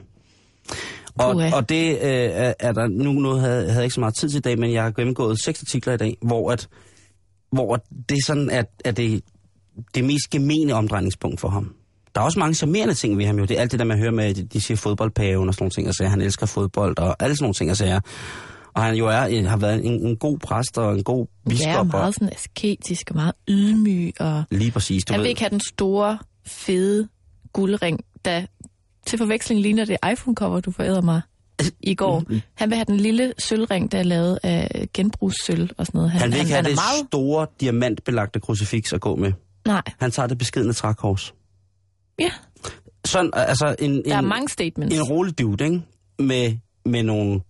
Og, 1.19 1.33
Puha. 1.35 1.51
og 1.57 1.69
det 1.69 1.91
øh, 1.91 1.99
er, 2.03 2.55
er 2.61 2.73
der 2.73 2.87
nu 2.89 3.13
noget 3.13 3.41
havde, 3.41 3.61
havde 3.63 3.75
jeg 3.75 3.85
ikke 3.85 3.95
så 3.95 4.01
meget 4.01 4.15
tid 4.15 4.29
til 4.29 4.39
i 4.39 4.41
dag, 4.41 4.59
men 4.59 4.73
jeg 4.73 4.83
har 4.83 4.91
gennemgået 4.91 5.43
seks 5.45 5.63
artikler 5.63 5.93
i 5.93 5.97
dag, 5.97 6.17
hvor 6.23 6.51
at, 6.53 6.69
hvor 7.53 7.75
at 7.75 7.81
det 8.09 8.15
er 8.17 8.25
sådan, 8.27 8.51
at, 8.51 8.67
at 8.85 8.97
det, 8.97 9.23
det 9.95 10.05
mest 10.05 10.31
gemene 10.31 10.75
omdrejningspunkt 10.75 11.41
for 11.41 11.49
ham. 11.49 11.75
Der 12.15 12.21
er 12.21 12.25
også 12.25 12.39
mange 12.39 12.55
charmerende 12.55 12.95
ting 12.95 13.19
ved 13.19 13.25
ham 13.27 13.39
jo. 13.39 13.45
Det 13.45 13.57
er 13.57 13.61
alt 13.61 13.73
det 13.73 13.79
der 13.79 13.85
med 13.87 13.95
at 13.95 14.01
høre 14.01 14.13
med, 14.13 14.25
at 14.25 14.53
de 14.53 14.61
siger 14.61 14.77
fodboldpaven 14.77 15.49
og 15.49 15.55
sådan 15.55 15.63
nogle 15.65 15.71
ting, 15.71 15.89
og 15.89 15.95
så 15.95 16.07
han 16.07 16.21
elsker 16.21 16.47
fodbold 16.47 16.99
og 16.99 17.17
alle 17.23 17.37
sådan 17.37 17.45
nogle 17.45 17.55
ting, 17.55 17.71
og 17.71 17.77
sager. 17.77 18.01
Og 18.75 18.83
han 18.83 18.95
jo 18.95 19.07
er, 19.07 19.21
en- 19.23 19.47
har 19.47 19.57
været 19.57 19.85
en, 19.87 20.07
en 20.07 20.17
god 20.17 20.39
præst 20.39 20.79
og 20.79 20.95
en 20.95 21.05
god 21.05 21.27
biskop. 21.49 21.69
Ja, 21.69 21.83
meget 21.83 22.15
sådan 22.15 22.33
asketisk 22.33 23.11
og 23.11 23.17
meget 23.17 23.33
ydmyg. 23.49 24.13
Og 24.21 24.45
lige 24.51 24.71
præcis, 24.71 25.05
du 25.05 25.13
han 25.13 25.19
ved. 25.19 25.25
vil 25.25 25.29
ikke 25.29 25.41
have 25.41 25.51
den 25.51 25.61
store, 25.69 26.19
fede 26.47 27.09
guldring, 27.53 28.01
der 28.25 28.47
til 29.07 29.19
forveksling 29.19 29.61
ligner 29.61 29.85
det 29.85 29.97
iPhone-cover, 30.13 30.61
du 30.61 30.71
forærede 30.71 31.03
mig 31.03 31.21
i 31.81 31.95
går. 31.95 32.19
Mm-hmm. 32.21 32.41
Han 32.55 32.71
vil 32.71 32.77
have 32.77 32.85
den 32.85 32.97
lille 32.97 33.33
sølvring, 33.39 33.93
der 33.93 33.99
er 33.99 34.03
lavet 34.03 34.39
af 34.43 34.89
genbrugssølv 34.95 35.71
og 35.79 35.87
sådan 35.87 35.99
noget. 35.99 36.11
Han 36.11 36.31
vil 36.33 36.39
ikke 36.39 36.51
have 36.51 36.57
han 36.57 36.65
det 36.65 36.75
meget... 36.75 37.07
store, 37.09 37.47
diamantbelagte 37.61 38.41
krucifiks 38.41 38.93
at 38.93 39.01
gå 39.01 39.17
med. 39.17 39.33
Nej, 39.67 39.83
Han 40.01 40.11
tager 40.11 40.27
det 40.27 40.39
beskedende 40.39 40.73
trækors. 40.75 41.35
ja, 42.19 42.31
Sådan, 43.05 43.31
altså 43.35 43.77
en, 43.79 43.91
en, 43.91 44.05
der 44.05 44.17
er 44.17 44.21
mange 44.21 44.49
statements. 44.49 44.97
en 44.97 45.03
rolig 45.03 45.39
dude, 45.39 45.65
ikke? 45.65 45.83
Med, 46.19 46.57
med 46.85 47.03
nogle 47.03 47.41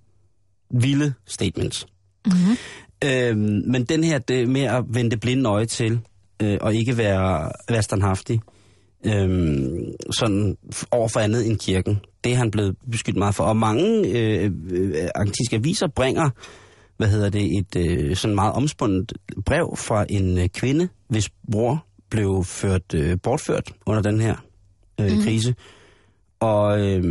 vilde 0.70 1.12
statements. 1.26 1.86
Mm-hmm. 2.26 2.56
Øhm, 3.04 3.62
men 3.66 3.84
den 3.84 4.04
her 4.04 4.18
det 4.18 4.48
med 4.48 4.62
at 4.62 4.84
vende 4.88 5.10
det 5.10 5.20
blinde 5.20 5.48
øje 5.48 5.66
til, 5.66 6.00
øh, 6.42 6.58
og 6.60 6.74
ikke 6.74 6.98
være, 6.98 7.52
være 7.68 7.82
standhaftig, 7.82 8.40
øhm, 9.06 9.92
sådan 10.10 10.56
over 10.90 11.08
for 11.08 11.20
andet 11.20 11.46
end 11.46 11.58
kirken, 11.58 12.00
det 12.24 12.32
er 12.32 12.36
han 12.36 12.50
blevet 12.50 12.76
beskyldt 12.90 13.18
meget 13.18 13.34
for. 13.34 13.44
Og 13.44 13.56
mange 13.56 14.08
øh, 14.08 14.52
øh, 14.70 15.08
argentinske 15.14 15.56
aviser 15.56 15.88
bringer, 15.88 16.30
hvad 16.96 17.08
hedder 17.08 17.30
det, 17.30 17.58
et 17.58 17.76
øh, 17.76 18.16
sådan 18.16 18.34
meget 18.34 18.52
omspundet 18.52 19.12
brev 19.46 19.76
fra 19.76 20.06
en 20.08 20.38
øh, 20.38 20.48
kvinde, 20.48 20.88
hvis 21.08 21.30
bror 21.52 21.86
blev 22.10 22.44
ført 22.44 22.94
øh, 22.94 23.18
bortført 23.22 23.72
under 23.86 24.02
den 24.02 24.20
her 24.20 24.36
øh, 25.00 25.12
mm. 25.12 25.22
krise. 25.22 25.54
Og, 26.40 26.80
øh, 26.80 27.04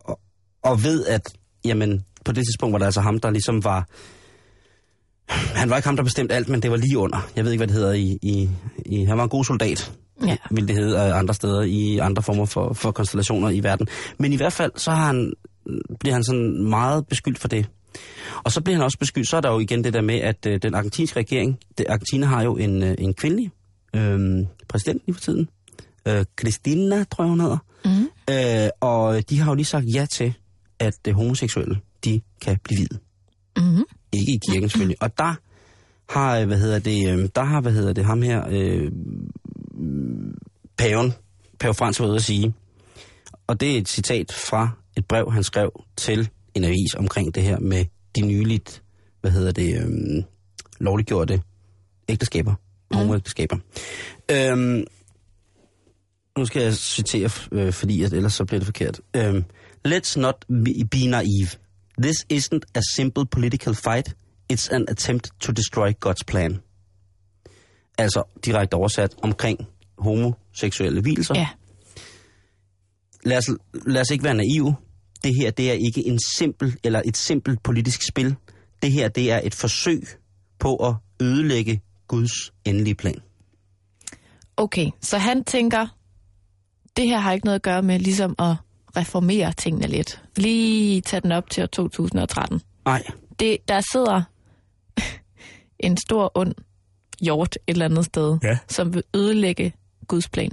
og, 0.00 0.20
og 0.62 0.82
ved, 0.82 1.06
at 1.06 1.22
jamen, 1.64 2.04
på 2.26 2.32
det 2.32 2.44
tidspunkt 2.46 2.72
var 2.72 2.78
det 2.78 2.84
altså 2.86 3.00
ham, 3.00 3.20
der 3.20 3.30
ligesom 3.30 3.64
var... 3.64 3.88
Han 5.28 5.70
var 5.70 5.76
ikke 5.76 5.88
ham, 5.88 5.96
der 5.96 6.02
bestemte 6.02 6.34
alt, 6.34 6.48
men 6.48 6.62
det 6.62 6.70
var 6.70 6.76
lige 6.76 6.98
under. 6.98 7.28
Jeg 7.36 7.44
ved 7.44 7.52
ikke, 7.52 7.60
hvad 7.60 7.66
det 7.66 7.76
hedder 7.76 7.92
i... 7.92 8.18
i, 8.22 8.48
i 8.86 9.04
han 9.04 9.16
var 9.16 9.22
en 9.24 9.28
god 9.30 9.44
soldat, 9.44 9.92
Ja. 10.26 10.36
vil 10.50 10.68
det 10.68 10.76
hedde 10.76 10.96
øh, 10.96 11.18
andre 11.18 11.34
steder, 11.34 11.62
i 11.62 11.98
andre 11.98 12.22
former 12.22 12.44
for, 12.44 12.72
for 12.72 12.90
konstellationer 12.90 13.50
i 13.50 13.60
verden. 13.62 13.88
Men 14.18 14.32
i 14.32 14.36
hvert 14.36 14.52
fald, 14.52 14.72
så 14.76 14.90
har 14.90 15.06
han, 15.06 15.32
bliver 16.00 16.14
han 16.14 16.24
sådan 16.24 16.62
meget 16.68 17.06
beskyldt 17.06 17.38
for 17.38 17.48
det. 17.48 17.66
Og 18.44 18.52
så 18.52 18.60
bliver 18.60 18.76
han 18.76 18.84
også 18.84 18.98
beskyldt, 18.98 19.28
så 19.28 19.36
er 19.36 19.40
der 19.40 19.50
jo 19.52 19.58
igen 19.58 19.84
det 19.84 19.92
der 19.92 20.00
med, 20.02 20.14
at 20.20 20.46
øh, 20.46 20.58
den 20.62 20.74
argentinske 20.74 21.18
regering, 21.18 21.58
det, 21.78 21.86
Argentina 21.88 22.26
har 22.26 22.42
jo 22.42 22.56
en, 22.56 22.82
øh, 22.82 22.94
en 22.98 23.14
kvindelig 23.14 23.50
øh, 23.96 24.18
præsident 24.68 25.02
lige 25.06 25.14
for 25.14 25.20
tiden. 25.20 25.48
Øh, 26.08 26.24
Cristina, 26.40 27.04
tror 27.04 27.24
jeg 27.24 27.28
hun 27.28 27.40
hedder. 27.40 27.58
Mm. 27.84 28.08
Øh, 28.30 28.68
og 28.80 29.30
de 29.30 29.38
har 29.38 29.50
jo 29.50 29.54
lige 29.54 29.64
sagt 29.66 29.84
ja 29.94 30.06
til, 30.10 30.34
at 30.78 30.98
øh, 31.08 31.14
homoseksuelle, 31.14 31.76
de 32.06 32.20
kan 32.40 32.58
blive 32.64 32.78
videt. 32.78 32.98
Mm. 33.56 33.84
Ikke 34.12 34.32
i 34.32 34.40
kirken 34.50 34.68
selvfølgelig. 34.68 35.02
Og 35.02 35.18
der 35.18 35.34
har, 36.08 36.38
øh, 36.38 36.46
hvad 36.46 36.58
hedder 36.58 36.78
det, 36.78 37.08
øh, 37.08 37.28
der 37.34 37.44
har, 37.44 37.60
hvad 37.60 37.72
hedder 37.72 37.92
det, 37.92 38.04
ham 38.04 38.22
her, 38.22 38.44
øh, 38.48 38.92
paven, 40.78 41.12
pave 41.58 41.74
Frans 41.74 42.00
var 42.00 42.06
ude 42.06 42.16
at 42.16 42.22
sige, 42.22 42.54
og 43.46 43.60
det 43.60 43.74
er 43.74 43.78
et 43.78 43.88
citat 43.88 44.32
fra 44.32 44.70
et 44.96 45.06
brev, 45.06 45.32
han 45.32 45.44
skrev 45.44 45.84
til 45.96 46.28
en 46.54 46.64
avis 46.64 46.94
omkring 46.94 47.34
det 47.34 47.42
her 47.42 47.58
med 47.58 47.84
de 48.16 48.20
nyligt, 48.20 48.82
hvad 49.20 49.30
hedder 49.30 49.52
det, 49.52 49.82
øh, 49.82 50.24
lovliggjorte 50.80 51.42
ægteskaber, 52.08 52.54
homoægteskaber. 52.90 53.56
Øhm, 54.30 54.84
nu 56.38 56.44
skal 56.44 56.62
jeg 56.62 56.74
citere, 56.74 57.30
øh, 57.52 57.72
fordi 57.72 58.02
at 58.02 58.12
ellers 58.12 58.34
så 58.34 58.44
bliver 58.44 58.60
det 58.60 58.66
forkert. 58.66 59.00
Øhm, 59.16 59.44
Let's 59.88 60.20
not 60.20 60.44
be 60.90 61.06
naive. 61.06 61.48
This 62.02 62.26
isn't 62.32 62.64
a 62.74 62.80
simple 62.96 63.24
political 63.26 63.74
fight. 63.74 64.14
It's 64.52 64.68
an 64.74 64.84
attempt 64.88 65.30
to 65.40 65.52
destroy 65.52 65.92
God's 66.06 66.24
plan. 66.26 66.60
Altså 67.98 68.22
direkte 68.44 68.74
oversat 68.74 69.14
omkring 69.22 69.58
homoseksuelle 69.98 71.00
hvilelser. 71.00 71.34
Ja, 71.34 71.48
Lad, 73.24 73.38
os, 73.38 73.50
lad 73.86 74.00
os 74.00 74.10
ikke 74.10 74.24
være 74.24 74.34
naive. 74.34 74.76
Det 75.22 75.32
her, 75.40 75.50
det 75.50 75.70
er 75.70 75.74
ikke 75.74 76.06
en 76.06 76.18
simpel 76.36 76.76
eller 76.84 77.02
et 77.04 77.16
simpelt 77.16 77.62
politisk 77.62 78.02
spil. 78.08 78.36
Det 78.82 78.92
her, 78.92 79.08
det 79.08 79.32
er 79.32 79.40
et 79.44 79.54
forsøg 79.54 80.02
på 80.58 80.76
at 80.76 80.94
ødelægge 81.20 81.80
Guds 82.08 82.52
endelige 82.64 82.94
plan. 82.94 83.20
okay. 84.56 84.90
Så 85.00 85.18
han 85.18 85.44
tænker, 85.44 85.86
det 86.96 87.04
her 87.06 87.18
har 87.18 87.32
ikke 87.32 87.44
noget 87.46 87.54
at 87.54 87.62
gøre 87.62 87.82
med 87.82 87.98
ligesom 87.98 88.34
at 88.38 88.56
reformere 88.96 89.52
tingene 89.52 89.86
lidt. 89.86 90.22
Lige 90.36 91.00
tage 91.00 91.20
den 91.20 91.32
op 91.32 91.50
til 91.50 91.62
år 91.62 91.66
2013. 91.66 92.60
Nej, 92.84 93.02
Det, 93.40 93.58
der 93.68 93.80
sidder 93.92 94.22
en 95.86 95.96
stor 95.96 96.32
ond 96.34 96.54
hjort 97.20 97.54
et 97.54 97.60
eller 97.66 97.84
andet 97.84 98.04
sted, 98.04 98.38
Ja. 98.42 98.58
som 98.68 98.94
vil 98.94 99.02
ødelægge 99.14 99.72
Guds 100.08 100.28
plan. 100.28 100.50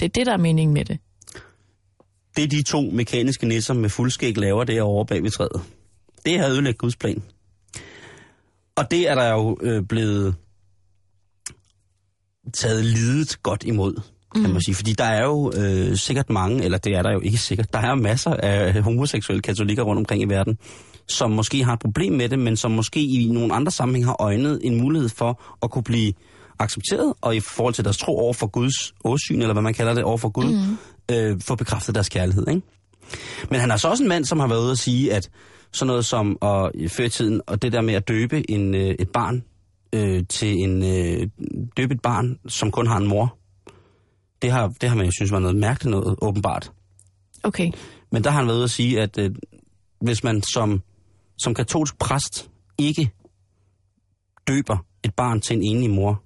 Det 0.00 0.04
er 0.04 0.08
det, 0.08 0.26
der 0.26 0.32
er 0.32 0.36
meningen 0.36 0.74
med 0.74 0.84
det. 0.84 0.98
det 2.36 2.50
de 2.50 2.62
to 2.62 2.80
mekaniske 2.80 3.46
nisser 3.46 3.74
med 3.74 3.90
fuldskæg 3.90 4.36
laver, 4.38 4.64
det 4.64 4.78
er 4.78 4.82
over 4.82 5.04
bag 5.04 5.22
ved 5.22 5.30
træet. 5.30 5.62
Det 6.24 6.38
har 6.40 6.48
ødelægget 6.48 6.78
Guds 6.78 6.96
plan. 6.96 7.22
Og 8.76 8.90
det 8.90 9.08
er 9.08 9.14
der 9.14 9.28
jo 9.32 9.58
øh, 9.62 9.82
blevet 9.82 10.34
taget 12.52 12.84
lidet 12.84 13.42
godt 13.42 13.64
imod, 13.64 14.00
kan 14.34 14.46
mm. 14.46 14.50
man 14.50 14.62
sige. 14.62 14.74
Fordi 14.74 14.92
der 14.92 15.04
er 15.04 15.24
jo 15.24 15.52
øh, 15.56 15.96
sikkert 15.96 16.30
mange, 16.30 16.64
eller 16.64 16.78
det 16.78 16.94
er 16.94 17.02
der 17.02 17.12
jo 17.12 17.20
ikke 17.20 17.38
sikkert, 17.38 17.72
der 17.72 17.78
er 17.78 17.94
masser 17.94 18.30
af 18.30 18.82
homoseksuelle 18.82 19.42
katolikker 19.42 19.82
rundt 19.82 19.98
omkring 19.98 20.22
i 20.22 20.24
verden, 20.24 20.58
som 21.08 21.30
måske 21.30 21.64
har 21.64 21.72
et 21.72 21.80
problem 21.80 22.12
med 22.12 22.28
det, 22.28 22.38
men 22.38 22.56
som 22.56 22.70
måske 22.70 23.00
i 23.00 23.28
nogle 23.32 23.54
andre 23.54 23.72
sammenhæng 23.72 24.06
har 24.06 24.16
øjnet 24.20 24.60
en 24.62 24.80
mulighed 24.80 25.08
for 25.08 25.42
at 25.62 25.70
kunne 25.70 25.84
blive 25.84 26.12
accepteret, 26.58 27.14
og 27.20 27.36
i 27.36 27.40
forhold 27.40 27.74
til 27.74 27.84
deres 27.84 27.98
tro 27.98 28.18
over 28.18 28.32
for 28.32 28.46
Guds 28.46 28.94
åsyn, 29.04 29.40
eller 29.40 29.52
hvad 29.52 29.62
man 29.62 29.74
kalder 29.74 29.94
det, 29.94 30.04
over 30.04 30.18
for 30.18 30.28
Gud, 30.28 30.52
mm. 31.08 31.14
øh, 31.14 31.40
få 31.40 31.54
bekræftet 31.54 31.94
deres 31.94 32.08
kærlighed. 32.08 32.48
Ikke? 32.48 32.62
Men 33.50 33.60
han 33.60 33.70
er 33.70 33.76
så 33.76 33.88
også 33.88 34.02
en 34.02 34.08
mand, 34.08 34.24
som 34.24 34.40
har 34.40 34.46
været 34.46 34.60
ude 34.60 34.70
at 34.70 34.78
sige, 34.78 35.12
at 35.12 35.30
sådan 35.72 35.86
noget 35.86 36.04
som 36.04 36.38
at, 36.42 36.70
før 36.88 37.04
i 37.04 37.08
tiden, 37.08 37.40
og 37.46 37.62
det 37.62 37.72
der 37.72 37.80
med 37.80 37.94
at 37.94 38.08
døbe 38.08 38.50
en, 38.50 38.74
øh, 38.74 38.94
et 38.98 39.08
barn 39.08 39.44
øh, 39.92 40.22
til 40.28 40.58
en 40.58 40.82
øh, 40.82 41.28
døbe 41.76 41.94
et 41.94 42.00
barn, 42.02 42.38
som 42.48 42.70
kun 42.70 42.86
har 42.86 42.96
en 42.96 43.06
mor, 43.06 43.38
det 44.44 44.52
har, 44.52 44.68
det 44.80 44.88
har 44.88 44.96
man 44.96 45.06
jo 45.06 45.12
synes 45.12 45.32
var 45.32 45.38
noget 45.38 45.56
mærkeligt 45.56 45.90
noget, 45.90 46.16
åbenbart. 46.22 46.72
Okay. 47.42 47.72
Men 48.12 48.24
der 48.24 48.30
har 48.30 48.38
han 48.38 48.46
været 48.46 48.56
ude 48.56 48.64
at 48.64 48.70
sige, 48.70 49.00
at 49.00 49.18
øh, 49.18 49.30
hvis 50.00 50.24
man 50.24 50.42
som, 50.42 50.82
som 51.38 51.54
katolsk 51.54 51.98
præst 51.98 52.50
ikke 52.78 53.10
døber 54.48 54.86
et 55.04 55.14
barn 55.14 55.40
til 55.40 55.56
en 55.56 55.62
enlig 55.62 55.90
mor, 55.90 56.22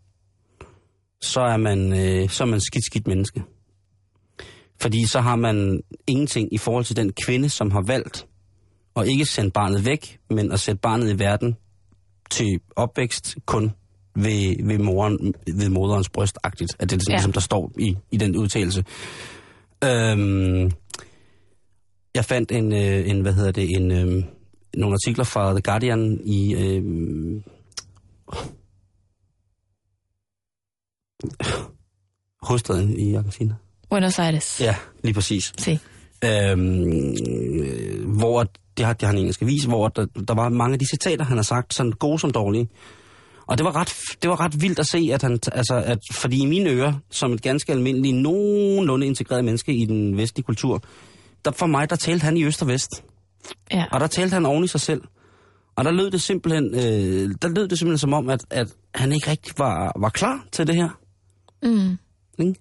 så 1.20 1.40
er 1.40 1.56
man, 1.56 1.92
øh, 1.92 2.30
så 2.30 2.44
er 2.44 2.48
man 2.48 2.60
skidt, 2.60 2.84
skidt 2.84 3.06
menneske. 3.06 3.42
Fordi 4.80 5.06
så 5.06 5.20
har 5.20 5.36
man 5.36 5.80
ingenting 6.06 6.54
i 6.54 6.58
forhold 6.58 6.84
til 6.84 6.96
den 6.96 7.12
kvinde, 7.24 7.48
som 7.48 7.70
har 7.70 7.82
valgt 7.82 8.26
at 8.96 9.08
ikke 9.08 9.24
sende 9.24 9.50
barnet 9.50 9.84
væk, 9.84 10.18
men 10.30 10.52
at 10.52 10.60
sætte 10.60 10.80
barnet 10.80 11.10
i 11.10 11.18
verden 11.18 11.56
til 12.30 12.60
opvækst 12.76 13.36
kun 13.46 13.72
ved, 14.22 14.66
ved, 14.66 14.78
moren, 14.78 15.34
ved 15.54 15.68
moderens 15.68 16.08
brystagtigt. 16.08 16.76
At 16.78 16.90
det 16.90 16.96
er 16.96 17.00
sådan, 17.00 17.12
Ja. 17.12 17.16
ja. 17.16 17.22
som 17.22 17.32
der 17.32 17.40
står 17.40 17.72
i, 17.78 17.96
i 18.10 18.16
den 18.16 18.36
udtalelse. 18.36 18.84
Øhm, 19.84 20.70
jeg 22.14 22.24
fandt 22.24 22.52
en, 22.52 22.72
øh, 22.72 23.08
en, 23.10 23.20
hvad 23.20 23.32
hedder 23.32 23.52
det, 23.52 23.70
en, 23.70 23.90
øh, 23.90 24.24
nogle 24.76 24.94
artikler 24.94 25.24
fra 25.24 25.50
The 25.52 25.60
Guardian 25.60 26.20
i... 26.24 26.54
Øh, 26.54 26.82
hovedstaden 32.42 32.98
i 32.98 33.14
Argentina. 33.14 33.54
Buenos 33.90 34.18
Aires. 34.18 34.60
Ja, 34.60 34.76
lige 35.04 35.14
præcis. 35.14 35.52
Se. 35.58 35.78
Øhm, 36.24 37.16
øh, 37.28 38.08
hvor 38.18 38.46
det 38.76 38.86
har, 38.86 38.92
det 38.92 39.02
har 39.06 39.12
en 39.12 39.18
engelsk 39.18 39.42
avis, 39.42 39.64
hvor 39.64 39.88
der, 39.88 40.06
der 40.28 40.34
var 40.34 40.48
mange 40.48 40.72
af 40.72 40.78
de 40.78 40.86
citater, 40.90 41.24
han 41.24 41.36
har 41.36 41.44
sagt, 41.44 41.74
sådan 41.74 41.92
gode 41.92 42.18
som 42.18 42.30
dårlige. 42.30 42.68
Og 43.48 43.58
det 43.58 43.64
var 43.64 43.76
ret, 43.76 43.94
det 44.22 44.30
var 44.30 44.40
ret 44.40 44.62
vildt 44.62 44.78
at 44.78 44.86
se, 44.86 45.10
at 45.12 45.22
han, 45.22 45.32
altså, 45.32 45.82
at, 45.86 45.98
fordi 46.12 46.42
i 46.42 46.46
mine 46.46 46.70
ører, 46.70 46.92
som 47.10 47.32
et 47.32 47.42
ganske 47.42 47.72
almindeligt, 47.72 48.16
nogenlunde 48.16 49.06
integreret 49.06 49.44
menneske 49.44 49.74
i 49.74 49.84
den 49.84 50.16
vestlige 50.16 50.44
kultur, 50.44 50.82
der 51.44 51.50
for 51.50 51.66
mig, 51.66 51.90
der 51.90 51.96
talte 51.96 52.24
han 52.24 52.36
i 52.36 52.44
øst 52.44 52.62
og 52.62 52.68
vest. 52.68 53.04
Ja. 53.72 53.84
Og 53.92 54.00
der 54.00 54.06
talte 54.06 54.34
han 54.34 54.46
oven 54.46 54.64
i 54.64 54.68
sig 54.68 54.80
selv. 54.80 55.02
Og 55.76 55.84
der 55.84 55.90
lød 55.90 56.10
det 56.10 56.22
simpelthen, 56.22 56.74
øh, 56.74 57.34
der 57.42 57.48
lød 57.48 57.68
det 57.68 57.78
simpelthen 57.78 57.98
som 57.98 58.12
om, 58.12 58.28
at, 58.28 58.40
at 58.50 58.68
han 58.94 59.12
ikke 59.12 59.30
rigtig 59.30 59.54
var, 59.58 59.92
var 60.00 60.08
klar 60.08 60.44
til 60.52 60.66
det 60.66 60.74
her. 60.74 60.88
Mm. 61.62 61.98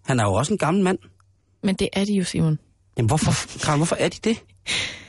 Han 0.05 0.19
er 0.19 0.23
jo 0.23 0.33
også 0.33 0.53
en 0.53 0.57
gammel 0.57 0.83
mand. 0.83 0.97
Men 1.63 1.75
det 1.75 1.89
er 1.93 2.05
de 2.05 2.13
jo, 2.13 2.23
Simon. 2.23 2.59
Jamen 2.97 3.07
hvorfor, 3.07 3.59
Karen, 3.65 3.79
hvorfor 3.79 3.95
er 3.99 4.09
de 4.09 4.17
det? 4.29 4.43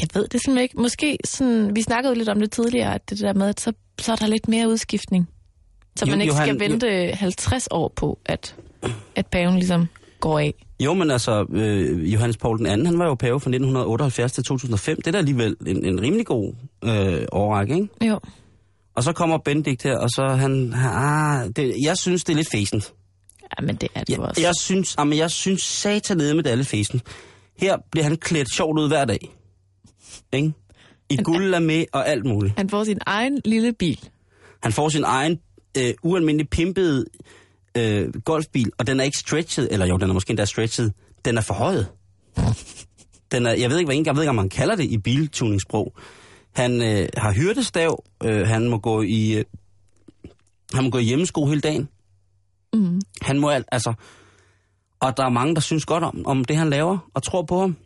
Jeg 0.00 0.08
ved 0.14 0.28
det 0.28 0.40
simpelthen 0.44 0.62
ikke. 0.62 0.80
Måske 0.80 1.18
sådan, 1.24 1.76
vi 1.76 1.82
snakkede 1.82 2.12
jo 2.12 2.18
lidt 2.18 2.28
om 2.28 2.40
det 2.40 2.50
tidligere, 2.52 2.94
at 2.94 3.10
det 3.10 3.18
der 3.20 3.32
med, 3.34 3.48
at 3.48 3.60
så, 3.60 3.72
så 4.00 4.12
er 4.12 4.16
der 4.16 4.26
lidt 4.26 4.48
mere 4.48 4.68
udskiftning. 4.68 5.28
Så 5.96 6.04
Jo, 6.06 6.10
man 6.10 6.20
ikke 6.20 6.34
Johan- 6.34 6.42
skal 6.46 6.60
vente 6.60 7.12
50 7.14 7.68
år 7.70 7.92
på, 7.96 8.18
at, 8.26 8.56
at 9.16 9.26
paven 9.26 9.54
ligesom 9.54 9.86
går 10.20 10.38
af. 10.38 10.54
Jo, 10.80 10.94
men 10.94 11.10
altså, 11.10 11.46
øh, 11.52 12.12
Johannes 12.12 12.36
Paul 12.36 12.58
den 12.58 12.66
anden, 12.66 12.86
han 12.86 12.98
var 12.98 13.06
jo 13.06 13.14
pave 13.14 13.40
fra 13.40 13.50
1978 13.50 14.32
til 14.32 14.44
2005. 14.44 14.96
Det 14.96 15.06
er 15.06 15.10
da 15.12 15.18
alligevel 15.18 15.56
en, 15.66 15.84
en 15.84 16.00
rimelig 16.02 16.26
god 16.26 16.52
øh, 16.84 17.22
overrække, 17.32 17.74
ikke? 17.74 17.88
Jo. 18.08 18.20
Og 18.94 19.02
så 19.02 19.12
kommer 19.12 19.38
Benedikt 19.38 19.82
her, 19.82 19.98
og 19.98 20.08
så 20.10 20.28
han... 20.28 20.72
Ah, 20.76 21.48
det, 21.56 21.74
jeg 21.84 21.96
synes, 21.98 22.24
det 22.24 22.32
er 22.32 22.36
lidt 22.36 22.50
fæsent. 22.52 22.92
Ja, 23.42 23.66
men 23.66 23.76
det 23.76 23.88
er 23.94 24.04
det 24.04 24.16
jo 24.16 24.22
Jeg, 24.22 24.28
også. 24.28 24.40
jeg 24.42 24.52
synes, 24.60 24.94
jamen, 24.98 25.18
jeg 25.18 25.30
synes 25.30 25.62
satan 25.62 26.16
med 26.16 26.42
det 26.42 26.46
alle 26.50 26.64
fæsent. 26.64 27.02
Her 27.58 27.76
bliver 27.90 28.04
han 28.04 28.16
klædt 28.16 28.54
sjovt 28.54 28.78
ud 28.78 28.88
hver 28.88 29.04
dag. 29.04 29.34
Ikke? 30.32 30.52
I 31.10 31.16
guld 31.16 31.60
med 31.60 31.84
og 31.92 32.08
alt 32.08 32.26
muligt. 32.26 32.54
Han 32.56 32.68
får 32.68 32.84
sin 32.84 32.98
egen 33.06 33.40
lille 33.44 33.72
bil. 33.72 34.08
Han 34.62 34.72
får 34.72 34.88
sin 34.88 35.04
egen 35.04 35.40
øh, 35.78 35.94
ualmindelig 36.02 36.48
pimpede 36.48 37.04
øh, 37.76 38.12
golfbil, 38.24 38.70
og 38.78 38.86
den 38.86 39.00
er 39.00 39.04
ikke 39.04 39.18
stretchet, 39.18 39.68
eller 39.70 39.86
jo, 39.86 39.96
den 39.96 40.10
er 40.10 40.14
måske 40.14 40.30
endda 40.30 40.44
stretchet. 40.44 40.92
Den 41.24 41.38
er 41.38 41.40
forhøjet. 41.40 41.86
Den 43.32 43.46
er, 43.46 43.52
jeg 43.52 43.70
ved 43.70 43.78
ikke, 43.78 43.88
hvad 43.88 43.96
jeg 44.06 44.14
ved 44.14 44.22
ikke, 44.22 44.30
om 44.30 44.36
man 44.36 44.48
kalder 44.48 44.74
det 44.76 44.84
i 44.84 44.98
biltuningssprog. 44.98 45.94
Han 46.52 46.82
øh, 46.82 47.08
har 47.16 47.32
hyrdestav, 47.32 48.04
øh, 48.24 48.46
han 48.46 48.68
må 48.68 48.78
gå 48.78 49.02
i 49.02 49.32
øh, 49.32 49.44
han 50.74 50.84
må 50.84 50.90
gå 50.90 50.98
i 50.98 51.02
hjemmesko 51.02 51.46
hele 51.46 51.60
dagen. 51.60 51.88
Mm. 52.72 53.00
Han 53.22 53.38
må 53.38 53.48
alt, 53.48 53.66
altså... 53.72 53.92
Og 55.00 55.16
der 55.16 55.24
er 55.24 55.28
mange, 55.28 55.54
der 55.54 55.60
synes 55.60 55.84
godt 55.84 56.04
om, 56.04 56.22
om 56.26 56.44
det, 56.44 56.56
han 56.56 56.70
laver, 56.70 56.98
og 57.14 57.22
tror 57.22 57.42
på 57.42 57.60
ham. 57.60 57.76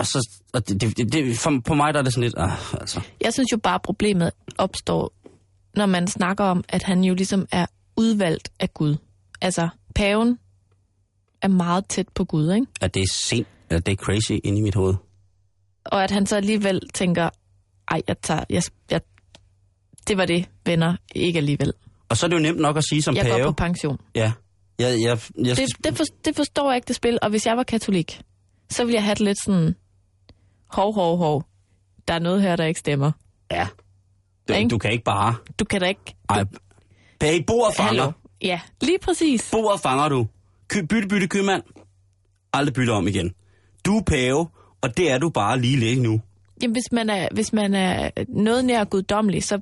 Og 0.00 0.06
så... 0.06 0.28
Og 0.52 0.68
det, 0.68 0.80
det, 0.96 1.12
det, 1.12 1.38
for, 1.38 1.60
på 1.64 1.74
mig 1.74 1.94
der 1.94 2.00
er 2.00 2.04
det 2.04 2.12
sådan 2.12 2.22
lidt... 2.22 2.34
Ah, 2.38 2.74
altså. 2.80 3.00
Jeg 3.20 3.32
synes 3.32 3.52
jo 3.52 3.56
bare, 3.58 3.74
at 3.74 3.82
problemet 3.82 4.30
opstår, 4.58 5.12
når 5.76 5.86
man 5.86 6.06
snakker 6.06 6.44
om, 6.44 6.64
at 6.68 6.82
han 6.82 7.04
jo 7.04 7.14
ligesom 7.14 7.46
er 7.52 7.66
udvalgt 7.96 8.52
af 8.60 8.74
Gud. 8.74 8.96
Altså, 9.40 9.68
paven 9.94 10.38
er 11.42 11.48
meget 11.48 11.86
tæt 11.88 12.08
på 12.08 12.24
Gud, 12.24 12.52
ikke? 12.52 12.66
At 12.80 12.94
det 12.94 13.00
er 13.02 13.12
sent, 13.12 13.48
at 13.70 13.86
det 13.86 13.92
er 13.92 13.96
crazy 13.96 14.32
inde 14.44 14.58
i 14.58 14.62
mit 14.62 14.74
hoved. 14.74 14.94
Og 15.84 16.04
at 16.04 16.10
han 16.10 16.26
så 16.26 16.36
alligevel 16.36 16.80
tænker, 16.94 17.30
ej, 17.88 18.02
jeg 18.08 18.16
tager, 18.22 18.44
jeg, 18.50 18.62
jeg, 18.90 19.00
det 20.08 20.16
var 20.16 20.24
det, 20.24 20.48
venner, 20.66 20.96
ikke 21.14 21.36
alligevel. 21.38 21.72
Og 22.08 22.16
så 22.16 22.26
er 22.26 22.28
det 22.28 22.36
jo 22.36 22.42
nemt 22.42 22.60
nok 22.60 22.76
at 22.76 22.84
sige 22.90 23.02
som 23.02 23.16
Jeg 23.16 23.24
går 23.26 23.36
pave. 23.36 23.44
på 23.46 23.52
pension. 23.52 23.98
Ja. 24.14 24.32
Jeg, 24.78 25.00
jeg, 25.02 25.18
jeg, 25.44 25.56
Det, 25.56 25.68
det, 25.84 25.96
for, 25.96 26.04
det 26.24 26.36
forstår 26.36 26.70
jeg 26.70 26.76
ikke, 26.76 26.88
det 26.88 26.96
spil. 26.96 27.18
Og 27.22 27.30
hvis 27.30 27.46
jeg 27.46 27.56
var 27.56 27.62
katolik, 27.62 28.20
så 28.70 28.84
ville 28.84 28.94
jeg 28.94 29.04
have 29.04 29.14
det 29.14 29.20
lidt 29.20 29.38
sådan, 29.44 29.74
hov, 30.72 30.94
hov, 30.94 31.16
hov, 31.18 31.44
der 32.08 32.14
er 32.14 32.18
noget 32.18 32.42
her, 32.42 32.56
der 32.56 32.64
ikke 32.64 32.80
stemmer. 32.80 33.12
ja. 33.50 33.68
Du, 34.48 34.54
Ikke? 34.54 34.68
du 34.68 34.78
kan 34.78 34.92
ikke 34.92 35.04
bare... 35.04 35.34
Du 35.58 35.64
kan 35.64 35.80
da 35.80 35.86
ikke... 35.86 36.16
Ej, 36.28 36.44
bag 37.20 37.44
bordet 37.46 37.76
fanger. 37.76 38.02
Hallo. 38.02 38.12
Ja, 38.42 38.60
lige 38.82 38.98
præcis. 39.02 39.50
Bordet 39.52 39.80
fanger 39.80 40.08
du. 40.08 40.26
Ky, 40.68 40.78
bytte, 40.78 41.08
bytte, 41.08 41.28
købmand. 41.28 41.62
Aldrig 42.52 42.74
bytte 42.74 42.90
om 42.90 43.08
igen. 43.08 43.32
Du 43.86 43.98
er 43.98 44.02
pave, 44.02 44.48
og 44.82 44.96
det 44.96 45.10
er 45.10 45.18
du 45.18 45.30
bare 45.30 45.60
lige 45.60 45.76
lidt 45.76 46.02
nu. 46.02 46.20
Jamen, 46.62 46.72
hvis 46.74 46.92
man 46.92 47.10
er, 47.10 47.28
hvis 47.34 47.52
man 47.52 47.74
er 47.74 48.10
noget 48.28 48.64
nær 48.64 48.84
guddommelig, 48.84 49.44
så 49.44 49.60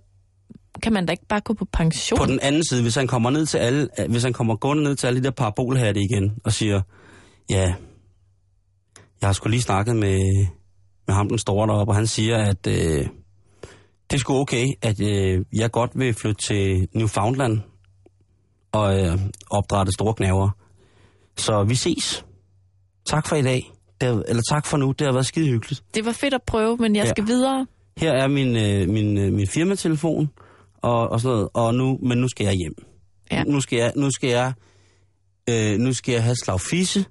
kan 0.83 0.93
man 0.93 1.07
da 1.07 1.11
ikke 1.11 1.27
bare 1.29 1.41
gå 1.41 1.55
på 1.55 1.65
pension. 1.73 2.19
På 2.19 2.27
den 2.27 2.41
anden 2.43 2.65
side, 2.65 2.83
hvis 2.83 2.95
han 2.95 3.07
kommer 3.07 3.31
ned 3.31 3.47
til 3.47 3.59
alle, 3.59 3.89
hvis 4.09 4.23
han 4.23 4.33
kommer 4.33 4.57
gående 4.57 4.83
ned 4.85 4.97
til 4.97 5.07
alle 5.07 5.21
de 5.21 5.25
der 5.25 5.31
parabolhatte 5.31 6.01
igen, 6.01 6.33
og 6.45 6.53
siger, 6.53 6.81
ja, 7.51 7.75
jeg 9.21 9.29
har 9.29 9.33
sgu 9.33 9.49
lige 9.49 9.63
snakket 9.63 9.97
med, 9.97 10.47
med 11.09 11.15
ham 11.15 11.29
den 11.29 11.39
store 11.39 11.67
deroppe, 11.67 11.91
og 11.91 11.97
han 11.97 12.07
siger, 12.07 12.37
at 12.37 12.67
øh, 12.67 13.07
det 14.11 14.17
er 14.17 14.19
sgu 14.19 14.35
okay, 14.41 14.67
at 14.83 15.01
øh, 15.01 15.45
jeg 15.53 15.71
godt 15.71 15.91
vil 15.95 16.15
flytte 16.15 16.43
til 16.43 16.89
Newfoundland 16.95 17.61
og 18.73 19.01
øh, 19.01 19.19
opdrætte 19.51 19.93
store 19.93 20.15
knaver. 20.15 20.51
Så 21.37 21.65
vi 21.69 21.75
ses. 21.75 22.25
Tak 23.07 23.27
for 23.29 23.37
i 23.37 23.43
dag. 23.43 23.73
Det 24.01 24.09
har, 24.09 24.23
eller 24.29 24.43
tak 24.51 24.67
for 24.67 24.77
nu. 24.77 24.93
Det 24.93 25.07
har 25.07 25.13
været 25.13 25.27
skide 25.27 25.49
hyggeligt. 25.49 25.85
Det 25.95 26.05
var 26.05 26.13
fedt 26.13 26.35
at 26.35 26.43
prøve, 26.47 26.77
men 26.77 26.97
jeg 26.97 27.05
Ja. 27.05 27.11
skal 27.11 27.27
videre. 27.27 27.67
Her 27.97 28.13
er 28.13 28.29
min, 28.29 28.57
øh, 28.57 28.89
min, 28.89 29.19
øh, 29.19 29.33
min 29.33 29.47
firmatelefon, 29.47 30.31
og, 30.83 31.09
og 31.09 31.21
sådan 31.21 31.35
noget, 31.37 31.49
og 31.55 31.75
nu, 31.75 31.99
men 32.03 32.19
nu 32.19 32.29
skal 32.29 32.45
jeg 32.45 32.55
hjem. 32.55 32.75
Ja. 33.33 33.43
Nu 33.45 33.61
skal 33.61 33.79
jeg, 33.79 33.93
nu 33.97 34.11
skal 34.11 34.31
jeg, 34.31 34.53
øh, 35.51 35.79
nu 35.79 35.93
skal 35.93 36.13
jeg 36.13 36.23
have 36.23 36.37
slag 36.45 36.61
fisse, 36.61 37.05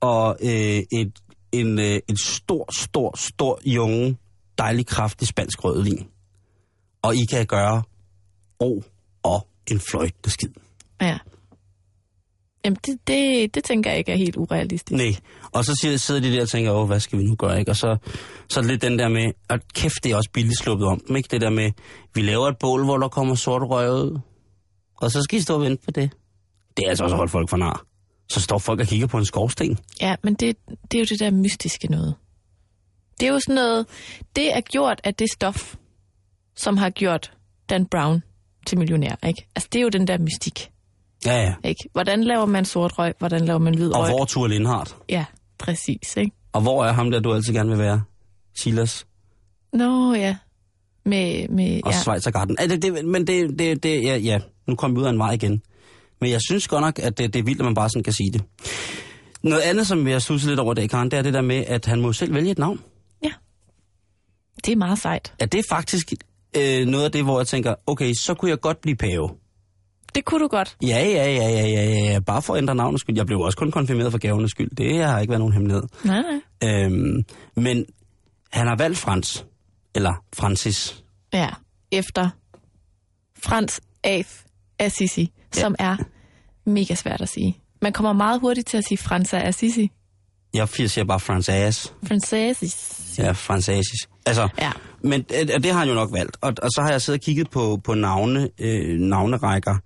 og 0.00 0.36
øh, 0.42 0.82
et, 0.92 1.12
en, 1.60 1.78
øh, 1.78 2.00
et 2.08 2.18
stor, 2.20 2.68
stor, 2.80 3.16
stor 3.18 3.60
junge, 3.64 4.16
dejlig 4.58 4.86
kraftig 4.86 5.28
spansk 5.28 5.64
rødvin. 5.64 6.06
Og 7.02 7.14
I 7.16 7.24
kan 7.30 7.46
gøre 7.46 7.82
o 8.60 8.82
og 9.22 9.46
en 9.70 9.80
fløjtende 9.80 10.30
skid. 10.30 10.48
Ja. 11.00 11.18
Jamen, 12.64 12.76
det, 12.86 12.98
det, 13.06 13.54
det 13.54 13.64
tænker 13.64 13.90
jeg 13.90 13.98
ikke 13.98 14.12
er 14.12 14.16
helt 14.16 14.36
urealistisk. 14.36 14.90
Nej. 14.98 15.16
Og 15.52 15.64
så 15.64 15.78
sidder- 15.82 15.96
sidder 15.96 16.20
de 16.20 16.32
der 16.32 16.42
og 16.42 16.48
tænker, 16.48 16.72
åh, 16.72 16.86
hvad 16.86 17.00
skal 17.00 17.18
vi 17.18 17.24
nu 17.24 17.34
gøre, 17.36 17.58
ikke? 17.58 17.70
Og 17.70 17.76
så, 17.76 17.96
så 18.48 18.60
er 18.60 18.62
det 18.62 18.70
lidt 18.70 18.82
den 18.82 18.98
der 18.98 19.08
med, 19.08 19.32
at 19.50 19.72
kæft, 19.74 19.94
det 20.04 20.12
er 20.12 20.16
også 20.16 20.30
billigt 20.32 20.58
sluppet 20.58 20.86
om 20.88 21.00
dem, 21.08 21.16
ikke? 21.16 21.28
Det 21.30 21.40
der 21.40 21.50
med, 21.50 21.72
vi 22.14 22.22
laver 22.22 22.48
et 22.48 22.56
bål, 22.60 22.84
hvor 22.84 22.98
der 22.98 23.08
kommer 23.08 23.34
sort 23.34 23.62
røg 23.62 23.90
ud, 23.92 24.18
og 24.96 25.10
så 25.10 25.22
skal 25.22 25.38
I 25.38 25.42
stå 25.42 25.54
og 25.54 25.60
vente 25.60 25.84
på 25.84 25.90
det. 25.90 26.10
Det 26.76 26.84
er 26.84 26.88
altså 26.88 27.04
også 27.04 27.14
at 27.14 27.18
holde 27.18 27.30
folk 27.30 27.50
for 27.50 27.56
nar. 27.56 27.84
Så 28.28 28.40
står 28.40 28.58
folk 28.58 28.80
og 28.80 28.86
kigger 28.86 29.06
på 29.06 29.18
en 29.18 29.24
skorsten. 29.24 29.78
Ja, 30.00 30.16
men 30.22 30.34
det, 30.34 30.56
det 30.92 30.98
er 30.98 31.00
jo 31.00 31.04
det 31.10 31.20
der 31.20 31.30
mystiske 31.30 31.88
noget. 31.88 32.14
Det 33.20 33.28
er 33.28 33.32
jo 33.32 33.40
sådan 33.40 33.54
noget, 33.54 33.86
det 34.36 34.56
er 34.56 34.60
gjort 34.60 35.00
af 35.04 35.14
det 35.14 35.30
stof, 35.32 35.74
som 36.56 36.76
har 36.76 36.90
gjort 36.90 37.32
Dan 37.70 37.86
Brown 37.86 38.22
til 38.66 38.78
millionær, 38.78 39.14
ikke? 39.26 39.46
Altså, 39.54 39.68
det 39.72 39.78
er 39.78 39.82
jo 39.82 39.88
den 39.88 40.06
der 40.06 40.18
mystik, 40.18 40.70
Ja, 41.26 41.42
ja. 41.42 41.54
ikke? 41.64 41.88
Hvordan 41.92 42.24
laver 42.24 42.46
man 42.46 42.64
sort 42.64 42.98
røg? 42.98 43.14
Hvordan 43.18 43.44
laver 43.44 43.58
man 43.58 43.74
hvid 43.74 43.92
Og 43.92 44.00
røg? 44.00 44.10
hvor 44.10 44.20
er 44.20 44.24
Thor 44.24 44.46
Lindhardt? 44.46 44.96
Ja, 45.08 45.24
præcis, 45.58 46.16
ikke? 46.16 46.32
Og 46.52 46.60
hvor 46.62 46.84
er 46.84 46.92
ham 46.92 47.10
der, 47.10 47.20
du 47.20 47.34
altid 47.34 47.54
gerne 47.54 47.70
vil 47.70 47.78
være? 47.78 48.02
Silas 48.54 49.06
Nå, 49.72 50.14
ja. 50.14 50.36
Med, 51.04 51.48
med, 51.48 51.80
og 51.84 51.90
ja. 51.90 51.96
ja. 51.96 52.02
Schweizergarten. 52.02 52.56
Ja, 52.60 52.66
det, 52.66 52.82
det, 52.82 53.04
men 53.04 53.26
det, 53.26 53.58
det, 53.58 53.82
det 53.82 54.02
ja, 54.02 54.16
ja, 54.16 54.38
nu 54.66 54.74
kom 54.74 54.94
vi 54.94 55.00
ud 55.00 55.04
af 55.06 55.10
en 55.10 55.18
vej 55.18 55.32
igen. 55.32 55.62
Men 56.20 56.30
jeg 56.30 56.40
synes 56.48 56.68
godt 56.68 56.80
nok, 56.80 56.98
at 56.98 57.18
det, 57.18 57.32
det 57.32 57.38
er 57.38 57.44
vildt, 57.44 57.60
at 57.60 57.64
man 57.64 57.74
bare 57.74 57.88
sådan 57.88 58.02
kan 58.02 58.12
sige 58.12 58.32
det. 58.32 58.42
Noget 59.42 59.60
andet, 59.60 59.86
som 59.86 60.08
jeg 60.08 60.22
studser 60.22 60.48
lidt 60.48 60.60
over 60.60 60.72
i 60.72 60.74
dag, 60.74 60.90
Karen, 60.90 61.10
det 61.10 61.18
er 61.18 61.22
det 61.22 61.34
der 61.34 61.42
med, 61.42 61.64
at 61.66 61.86
han 61.86 62.00
må 62.00 62.12
selv 62.12 62.34
vælge 62.34 62.50
et 62.50 62.58
navn. 62.58 62.80
Det 64.64 64.72
er 64.72 64.76
meget 64.76 64.98
sejt. 64.98 65.34
Ja, 65.40 65.44
det 65.46 65.58
er 65.58 65.62
faktisk 65.68 66.12
øh, 66.56 66.86
noget 66.86 67.04
af 67.04 67.12
det, 67.12 67.24
hvor 67.24 67.40
jeg 67.40 67.46
tænker, 67.46 67.74
okay, 67.86 68.12
så 68.12 68.34
kunne 68.34 68.50
jeg 68.50 68.60
godt 68.60 68.80
blive 68.80 68.96
pave. 68.96 69.30
Det 70.14 70.24
kunne 70.24 70.40
du 70.42 70.48
godt. 70.48 70.76
Ja, 70.82 70.86
ja, 70.86 71.32
ja, 71.32 71.48
ja, 71.48 71.66
ja, 71.66 71.84
ja, 71.84 72.12
ja. 72.12 72.20
Bare 72.20 72.42
for 72.42 72.54
at 72.54 72.58
ændre 72.58 72.74
navnets 72.74 73.00
skyld. 73.00 73.16
Jeg 73.16 73.26
blev 73.26 73.40
også 73.40 73.58
kun 73.58 73.70
konfirmeret 73.70 74.12
for 74.12 74.18
gavernes 74.18 74.50
skyld. 74.50 74.70
Det 74.76 75.04
har 75.04 75.20
ikke 75.20 75.30
været 75.30 75.40
nogen 75.40 75.52
hemmelighed. 75.52 75.82
Nej, 76.04 76.22
nej. 76.60 76.84
Øhm, 76.84 77.24
men 77.56 77.84
han 78.50 78.66
har 78.66 78.76
valgt 78.76 78.98
Frans. 78.98 79.46
Eller 79.94 80.24
Francis. 80.34 81.04
Ja, 81.32 81.48
efter 81.92 82.28
Frans 83.42 83.80
Af 84.04 84.26
Assisi, 84.78 85.32
ja. 85.56 85.60
som 85.60 85.74
er 85.78 85.96
mega 86.66 86.94
svært 86.94 87.20
at 87.20 87.28
sige. 87.28 87.58
Man 87.82 87.92
kommer 87.92 88.12
meget 88.12 88.40
hurtigt 88.40 88.68
til 88.68 88.76
at 88.76 88.84
sige 88.84 88.98
Frans 88.98 89.34
af 89.34 89.48
Assisi. 89.48 89.90
Jeg 90.54 90.68
siger 90.68 91.04
bare 91.04 91.20
Francis. 91.20 91.92
Francis. 92.08 93.14
Ja, 93.18 93.32
Francis. 93.32 93.86
Altså, 94.26 94.48
Ja. 94.58 94.72
men 95.02 95.22
det, 95.22 95.62
det 95.62 95.72
har 95.72 95.78
han 95.78 95.88
jo 95.88 95.94
nok 95.94 96.12
valgt. 96.12 96.36
Og, 96.40 96.52
og 96.62 96.70
så 96.70 96.82
har 96.82 96.90
jeg 96.90 97.02
siddet 97.02 97.20
og 97.20 97.24
kigget 97.24 97.50
på, 97.50 97.80
på 97.84 97.94
navne, 97.94 98.50
øh, 98.58 98.98
navnerækker. 99.00 99.76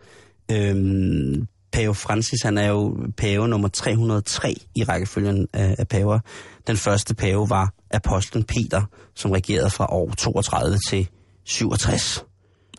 Øhm, 0.53 1.47
pave 1.73 1.95
Francis, 1.95 2.43
han 2.43 2.59
er 2.59 2.67
jo 2.67 2.97
pave 3.17 3.49
nummer 3.49 3.69
303 3.69 4.55
i 4.77 4.85
rækkefølgen 4.85 5.49
af, 5.53 5.75
af 5.79 5.89
paver. 5.89 6.19
Den 6.67 6.77
første 6.77 7.15
pave 7.15 7.51
var 7.51 7.73
apostlen 7.91 8.45
Peter, 8.45 8.83
som 9.15 9.31
regerede 9.31 9.71
fra 9.71 9.87
år 9.93 10.11
32 10.19 10.79
til 10.89 11.09
67. 11.45 12.25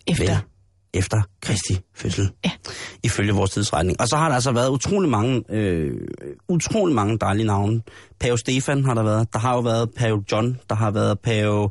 Efter. 0.08 0.24
Vel, 0.24 0.38
efter 0.94 1.22
Kristi 1.42 1.80
fødsel. 1.96 2.32
Ja. 2.46 2.52
Ifølge 3.04 3.34
vores 3.34 3.52
tidsretning. 3.52 4.02
Og 4.02 4.08
så 4.08 4.16
har 4.16 4.28
der 4.28 4.36
altså 4.36 4.52
været 4.52 4.70
utrolig 4.70 5.10
mange, 5.10 5.44
øh, 5.50 6.08
utrolig 6.50 6.96
mange 6.96 7.18
dejlige 7.18 7.48
navne. 7.48 7.82
Pave 8.20 8.38
Stefan 8.38 8.86
har 8.86 8.94
der 8.94 9.04
været. 9.04 9.34
Der 9.34 9.40
har 9.40 9.54
jo 9.54 9.60
været 9.60 9.90
Pave 9.98 10.24
John. 10.32 10.60
Der 10.70 10.76
har 10.76 10.92
været 10.92 11.20
Pave 11.20 11.70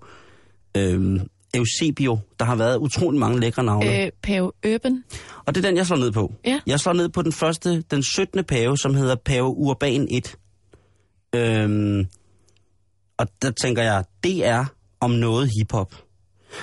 øh, 0.76 1.20
Eusebio. 1.54 2.18
Der 2.38 2.44
har 2.44 2.56
været 2.56 2.76
utrolig 2.76 3.20
mange 3.20 3.40
lækre 3.40 3.64
navne. 3.64 4.04
Øh, 4.04 4.10
Pave 4.22 4.52
Øben. 4.64 5.04
Og 5.46 5.54
det 5.54 5.64
er 5.64 5.68
den, 5.68 5.76
jeg 5.76 5.86
slår 5.86 5.96
ned 5.96 6.12
på. 6.12 6.32
Ja. 6.46 6.60
Jeg 6.66 6.80
slår 6.80 6.92
ned 6.92 7.08
på 7.08 7.22
den 7.22 7.32
første, 7.32 7.80
den 7.90 8.02
17. 8.02 8.44
pave, 8.44 8.78
som 8.78 8.94
hedder 8.94 9.14
Pave 9.24 9.46
Urban 9.46 10.08
1. 10.10 10.36
Øhm, 11.34 12.06
og 13.18 13.26
der 13.42 13.50
tænker 13.50 13.82
jeg, 13.82 14.04
det 14.24 14.46
er 14.46 14.64
om 15.00 15.10
noget 15.10 15.50
hiphop. 15.58 15.94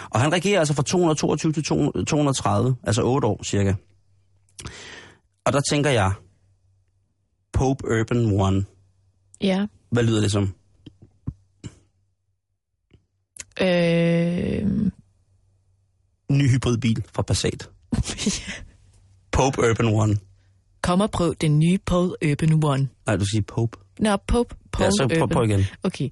Og 0.10 0.22
han 0.22 0.32
regerer 0.32 0.60
altså 0.60 0.74
fra 0.74 0.84
222 0.84 1.54
til 1.54 1.64
230, 1.64 2.76
altså 2.84 3.04
8 3.04 3.28
år 3.28 3.44
cirka. 3.44 3.74
Og 5.46 5.54
der 5.54 5.62
tænker 5.72 5.90
jeg, 5.90 6.12
Pope 7.54 7.86
Urban 7.86 8.56
1. 8.58 8.66
Ja. 9.42 9.68
Hvad 9.92 10.04
lyder 10.04 10.22
det 10.22 10.32
som? 10.32 10.54
Øh, 13.62 14.92
Ny 16.32 16.50
hybridbil 16.50 17.04
fra 17.14 17.22
Passat. 17.22 17.70
Pope 19.32 19.62
Urban 19.70 20.10
1. 20.12 20.20
kom 20.82 21.02
og 21.02 21.12
prøv 21.12 21.36
den 21.42 21.60
nye 21.60 21.78
Paul 21.86 22.16
Urban 22.26 22.64
One. 22.64 22.90
Nej, 23.06 23.16
du 23.16 23.26
siger 23.26 23.42
Pope. 23.42 23.78
Nå, 24.00 24.18
Pope 24.28 24.56
Paul 24.72 24.86
Ja, 24.86 24.92
så 24.92 25.16
prøv, 25.18 25.28
prøv 25.30 25.44
igen. 25.44 25.66
Okay. 25.84 26.10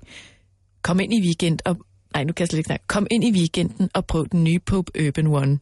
Kom 0.82 1.00
ind 1.00 1.14
i 1.14 1.22
weekend 1.26 1.60
og... 1.66 1.78
Nej, 2.16 2.24
nu 2.24 2.34
kan 2.34 2.44
jeg 2.44 2.48
slet 2.48 2.58
ikke 2.58 2.68
snakke. 2.68 2.88
Kom 2.88 3.08
ind 3.12 3.24
i 3.24 3.32
weekenden 3.32 3.90
og 3.94 4.06
prøv 4.06 4.28
den 4.32 4.44
nye 4.44 4.60
Pope 4.60 4.92
Urban 5.08 5.28
One. 5.28 5.60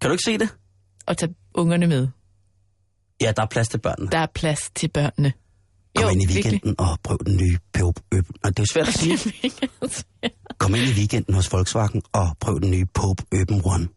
Kan 0.00 0.10
du 0.10 0.12
ikke 0.12 0.22
se 0.24 0.38
det? 0.38 0.48
Og 1.06 1.18
tag 1.18 1.28
ungerne 1.54 1.86
med. 1.86 2.08
Ja, 3.20 3.32
der 3.36 3.42
er 3.42 3.46
plads 3.46 3.68
til 3.68 3.78
børnene. 3.78 4.10
Der 4.10 4.18
er 4.18 4.26
plads 4.34 4.70
til 4.74 4.88
børnene. 4.88 5.32
Kom 5.96 6.10
ind 6.10 6.22
i 6.22 6.26
virkelig. 6.26 6.44
weekenden 6.44 6.74
og 6.78 6.98
prøv 7.02 7.18
den 7.26 7.36
nye 7.36 7.58
Pope 7.72 8.00
Urban. 8.14 8.34
Og 8.44 8.56
det 8.56 8.58
er 8.58 8.62
jo 8.62 8.72
svært 8.72 8.88
at 8.88 8.94
sige. 8.94 9.18
Kom 10.58 10.74
ind 10.74 10.84
i 10.84 10.92
weekenden 10.98 11.34
hos 11.34 11.52
Volkswagen 11.52 12.02
og 12.12 12.36
prøv 12.40 12.60
den 12.60 12.70
nye 12.70 12.86
Pope 12.94 13.22
Urban 13.40 13.62
One. 13.64 13.88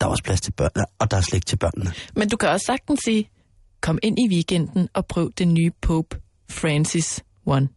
Der 0.00 0.06
er 0.06 0.10
også 0.10 0.24
plads 0.24 0.40
til 0.40 0.52
børnene, 0.52 0.84
og 0.98 1.10
der 1.10 1.16
er 1.16 1.20
slik 1.20 1.46
til 1.46 1.56
børnene. 1.56 1.92
Men 2.16 2.28
du 2.28 2.36
kan 2.36 2.48
også 2.48 2.66
sagtens 2.66 3.00
sige, 3.04 3.30
kom 3.80 3.98
ind 4.02 4.18
i 4.18 4.34
weekenden 4.34 4.88
og 4.94 5.06
prøv 5.06 5.32
den 5.38 5.54
nye 5.54 5.70
Pope 5.82 6.20
Francis 6.50 7.24
One. 7.46 7.68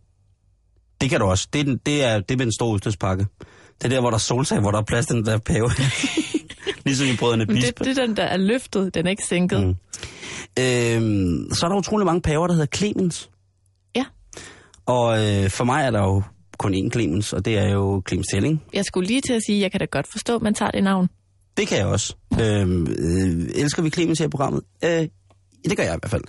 Det 1.01 1.09
kan 1.09 1.19
du 1.19 1.25
også. 1.25 1.47
Det 1.53 1.61
er, 1.69 1.77
det 1.85 2.03
er, 2.03 2.19
det 2.19 2.31
er 2.31 2.37
med 2.37 2.45
den 2.45 2.53
store 2.53 2.73
udstødspakke. 2.73 3.25
Det 3.77 3.85
er 3.85 3.89
der, 3.89 3.99
hvor 3.99 4.09
der 4.09 4.17
er 4.17 4.19
solsag, 4.19 4.59
hvor 4.59 4.71
der 4.71 4.77
er 4.77 4.83
plads 4.83 5.05
til 5.05 5.15
den 5.15 5.25
der 5.25 5.37
pave. 5.37 5.69
ligesom 6.85 7.07
i 7.07 7.15
brødrene 7.19 7.45
Men 7.45 7.55
det, 7.55 7.63
Bispe. 7.63 7.83
det 7.83 7.97
er 7.97 8.05
den, 8.05 8.17
der 8.17 8.23
er 8.23 8.37
løftet. 8.37 8.93
Den 8.93 9.05
er 9.05 9.09
ikke 9.09 9.23
sænket. 9.23 9.67
Mm. 9.67 9.75
Øhm, 10.59 11.53
så 11.53 11.65
er 11.65 11.69
der 11.69 11.75
utrolig 11.77 12.05
mange 12.05 12.21
paver, 12.21 12.47
der 12.47 12.53
hedder 12.53 12.77
Clemens. 12.77 13.29
Ja. 13.95 14.05
Og 14.85 15.25
øh, 15.25 15.49
for 15.49 15.63
mig 15.63 15.85
er 15.85 15.91
der 15.91 15.99
jo 15.99 16.23
kun 16.57 16.73
én 16.73 16.89
Clemens, 16.89 17.33
og 17.33 17.45
det 17.45 17.57
er 17.57 17.69
jo 17.69 18.01
Clemens 18.07 18.27
Telling. 18.33 18.63
Jeg 18.73 18.85
skulle 18.85 19.07
lige 19.07 19.21
til 19.21 19.33
at 19.33 19.41
sige, 19.47 19.61
jeg 19.61 19.71
kan 19.71 19.79
da 19.79 19.85
godt 19.85 20.07
forstå, 20.11 20.35
at 20.35 20.41
man 20.41 20.53
tager 20.53 20.71
det 20.71 20.83
navn. 20.83 21.07
Det 21.57 21.67
kan 21.67 21.77
jeg 21.77 21.85
også. 21.85 22.15
Øhm, 22.41 22.87
øh, 22.87 23.49
elsker 23.55 23.81
vi 23.81 23.89
Clemens 23.89 24.19
her 24.19 24.25
i 24.25 24.29
programmet? 24.29 24.61
Øh, 24.83 25.07
det 25.69 25.77
gør 25.77 25.83
jeg 25.83 25.95
i 25.95 25.99
hvert 26.01 26.11
fald. 26.11 26.23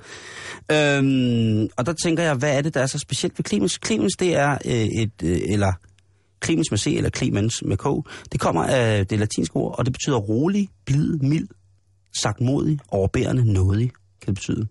Øhm, 0.73 1.69
og 1.77 1.87
der 1.87 1.95
tænker 2.05 2.23
jeg, 2.23 2.35
hvad 2.35 2.59
er 2.59 2.63
det, 2.63 2.75
der 2.75 2.81
er 2.81 2.87
så 2.87 2.99
specielt 2.99 3.39
ved 3.39 3.45
Clemens? 3.45 3.79
Clemens, 3.87 4.13
det 4.19 4.37
er 4.37 4.59
øh, 4.65 5.03
et, 5.03 5.13
øh, 5.25 5.39
eller 5.49 5.73
Clemens 6.45 6.71
med 6.71 6.79
C, 6.79 6.87
eller 6.97 7.11
Clemens 7.11 7.63
med 7.65 7.77
K. 7.77 7.85
Det 8.33 8.41
kommer 8.41 8.65
af 8.65 9.07
det 9.07 9.19
latinske 9.19 9.57
ord, 9.57 9.79
og 9.79 9.85
det 9.85 9.93
betyder 9.93 10.17
rolig, 10.17 10.69
blid, 10.85 11.19
mild, 11.19 11.49
sagtmodig, 12.23 12.79
overbærende, 12.89 13.53
nådig, 13.53 13.91
kan 14.21 14.27
det 14.27 14.35
betyde. 14.35 14.67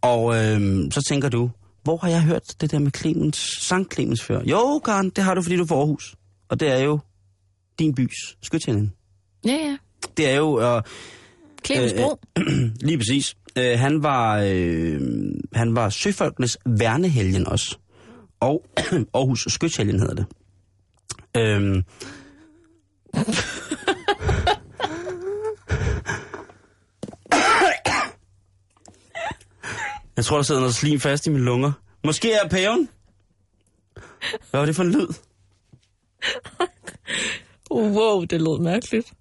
Og 0.00 0.36
øhm, 0.36 0.90
så 0.90 1.02
tænker 1.08 1.28
du, 1.28 1.50
hvor 1.82 1.96
har 1.96 2.08
jeg 2.08 2.22
hørt 2.22 2.42
det 2.60 2.70
der 2.70 2.78
med 2.78 2.90
Clemens, 2.96 3.36
Sankt 3.60 3.94
Clemens 3.94 4.22
før? 4.22 4.42
Jo, 4.44 4.80
Karen, 4.84 5.10
det 5.10 5.24
har 5.24 5.34
du, 5.34 5.42
fordi 5.42 5.56
du 5.56 5.62
er 5.62 5.66
fra 5.66 5.76
Aarhus. 5.76 6.14
Og 6.48 6.60
det 6.60 6.68
er 6.68 6.78
jo 6.78 6.98
din 7.78 7.94
bys 7.94 8.36
skytshelgen. 8.42 8.92
Ja, 9.44 9.52
ja. 9.52 9.76
Det 10.16 10.28
er 10.30 10.36
jo... 10.36 10.60
Øh, 10.60 10.82
Clemens 11.64 11.92
Bro. 11.92 12.20
Lige 12.88 12.98
præcis. 12.98 13.36
Øh, 13.58 13.78
han 13.78 14.02
var 14.02 14.42
øh, 14.46 15.00
han 15.52 15.76
var 15.76 15.88
søfolkenes 15.88 16.58
værnehelgen 16.66 17.46
også. 17.46 17.76
Og 18.40 18.64
Aarhus 19.14 19.46
Skytshelgen 19.48 20.00
hedder 20.00 20.14
det. 20.14 20.26
Øhm. 21.36 21.84
Jeg 30.16 30.24
tror, 30.24 30.36
der 30.36 30.42
sidder 30.42 30.60
noget 30.60 30.74
slim 30.74 31.00
fast 31.00 31.26
i 31.26 31.30
mine 31.30 31.44
lunger. 31.44 31.72
Måske 32.04 32.32
er 32.32 32.48
paven. 32.48 32.88
Hvad 34.50 34.60
var 34.60 34.66
det 34.66 34.76
for 34.76 34.82
en 34.82 34.92
lyd? 34.92 35.06
Wow, 37.70 38.24
det 38.24 38.40
lød 38.40 38.60
mærkeligt. 38.60 39.12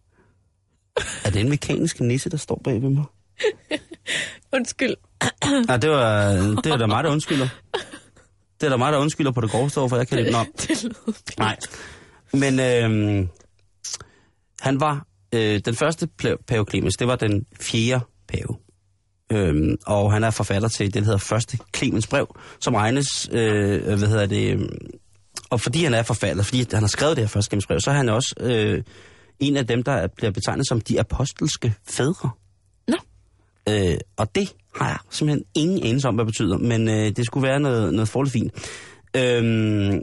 Er 1.26 1.30
det 1.30 1.41
en 1.41 1.49
mekanisk 1.49 1.99
nisse, 1.99 2.30
der 2.30 2.38
står 2.38 2.62
bag 2.64 2.82
ved 2.82 2.89
mig? 2.89 3.05
Undskyld. 4.53 4.95
Nej, 5.68 5.78
det 5.78 5.89
var, 5.89 6.32
det 6.64 6.72
var 6.72 6.78
da 6.78 6.86
mig, 6.86 7.03
der 7.03 7.10
undskylder. 7.10 7.47
Det 8.62 8.66
er 8.66 8.70
da 8.70 8.78
mig, 8.78 8.93
der 8.93 8.99
undskylder 8.99 9.32
på 9.32 9.41
det 9.41 9.51
groveste 9.51 9.80
for 9.89 9.97
jeg 9.97 10.07
kan 10.07 10.18
det. 10.18 10.32
Nå, 10.32 10.39
Det 10.68 10.84
lød 10.84 11.14
nej. 11.38 11.57
Men 12.34 12.60
øh, 12.60 13.28
han 14.62 14.80
var 14.80 15.06
øh, 15.36 15.60
den 15.66 15.76
første 15.76 16.08
pave 16.48 16.66
Clemens, 16.70 16.96
det 16.98 17.08
var 17.08 17.16
den 17.16 17.46
fjerde 17.62 18.06
pave. 18.28 18.58
Øhm, 19.32 19.76
og 19.86 20.14
han 20.14 20.24
er 20.24 20.32
forfatter 20.32 20.70
til 20.70 20.86
det, 20.86 20.94
der 20.94 21.04
hedder 21.04 21.18
Første 21.18 21.58
Clemens 21.76 22.08
brev, 22.08 22.36
som 22.60 22.76
regnes, 22.76 23.30
øh, 23.32 23.84
hvad 23.84 24.08
hedder 24.08 24.26
det, 24.26 24.54
øh, 24.54 24.70
og 25.50 25.62
fordi 25.62 25.84
han 25.84 25.94
er 25.94 26.04
forfatter, 26.04 26.44
fordi 26.44 26.66
han 26.72 26.84
har 26.84 26.88
skrevet 26.88 27.18
det 27.18 27.24
her 27.24 27.30
Første 27.30 27.50
Clemens 27.50 27.68
brev, 27.68 27.80
så 27.80 27.92
er 27.92 27.96
han 27.96 28.10
også 28.10 28.36
øh, 28.40 28.84
en 29.40 29.58
af 29.58 29.68
dem, 29.68 29.84
der 29.84 30.08
bliver 30.08 30.32
betegnet 30.32 30.68
som 30.68 30.82
de 30.82 31.00
apostolske 31.00 31.74
fædre. 31.90 32.30
Nå. 32.88 32.96
Øh, 33.70 33.98
og 34.18 34.36
det 34.36 34.54
har 34.76 34.88
jeg 34.88 34.98
simpelthen 35.10 35.46
ingen 35.56 35.84
anelse 35.84 36.08
om, 36.08 36.16
hvad 36.16 36.26
det 36.26 36.32
betyder, 36.32 36.58
men 36.58 36.88
øh, 36.90 37.16
det 37.16 37.26
skulle 37.26 37.48
være 37.48 37.60
noget, 37.60 37.94
noget 37.94 38.10
forholdt 38.10 38.32
fint. 38.32 38.54
Øhm, 39.16 40.02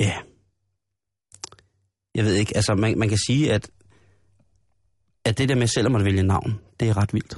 ja. 0.00 0.14
Jeg 2.14 2.24
ved 2.24 2.34
ikke, 2.34 2.56
altså 2.56 2.74
man, 2.74 2.98
man 2.98 3.08
kan 3.08 3.18
sige, 3.26 3.52
at, 3.52 3.70
at 5.24 5.38
det 5.38 5.48
der 5.48 5.54
med 5.54 5.66
selv, 5.66 5.86
at 5.86 5.92
man 5.92 6.04
vælger 6.04 6.22
navn, 6.22 6.58
det 6.80 6.88
er 6.88 6.96
ret 6.96 7.14
vildt, 7.14 7.36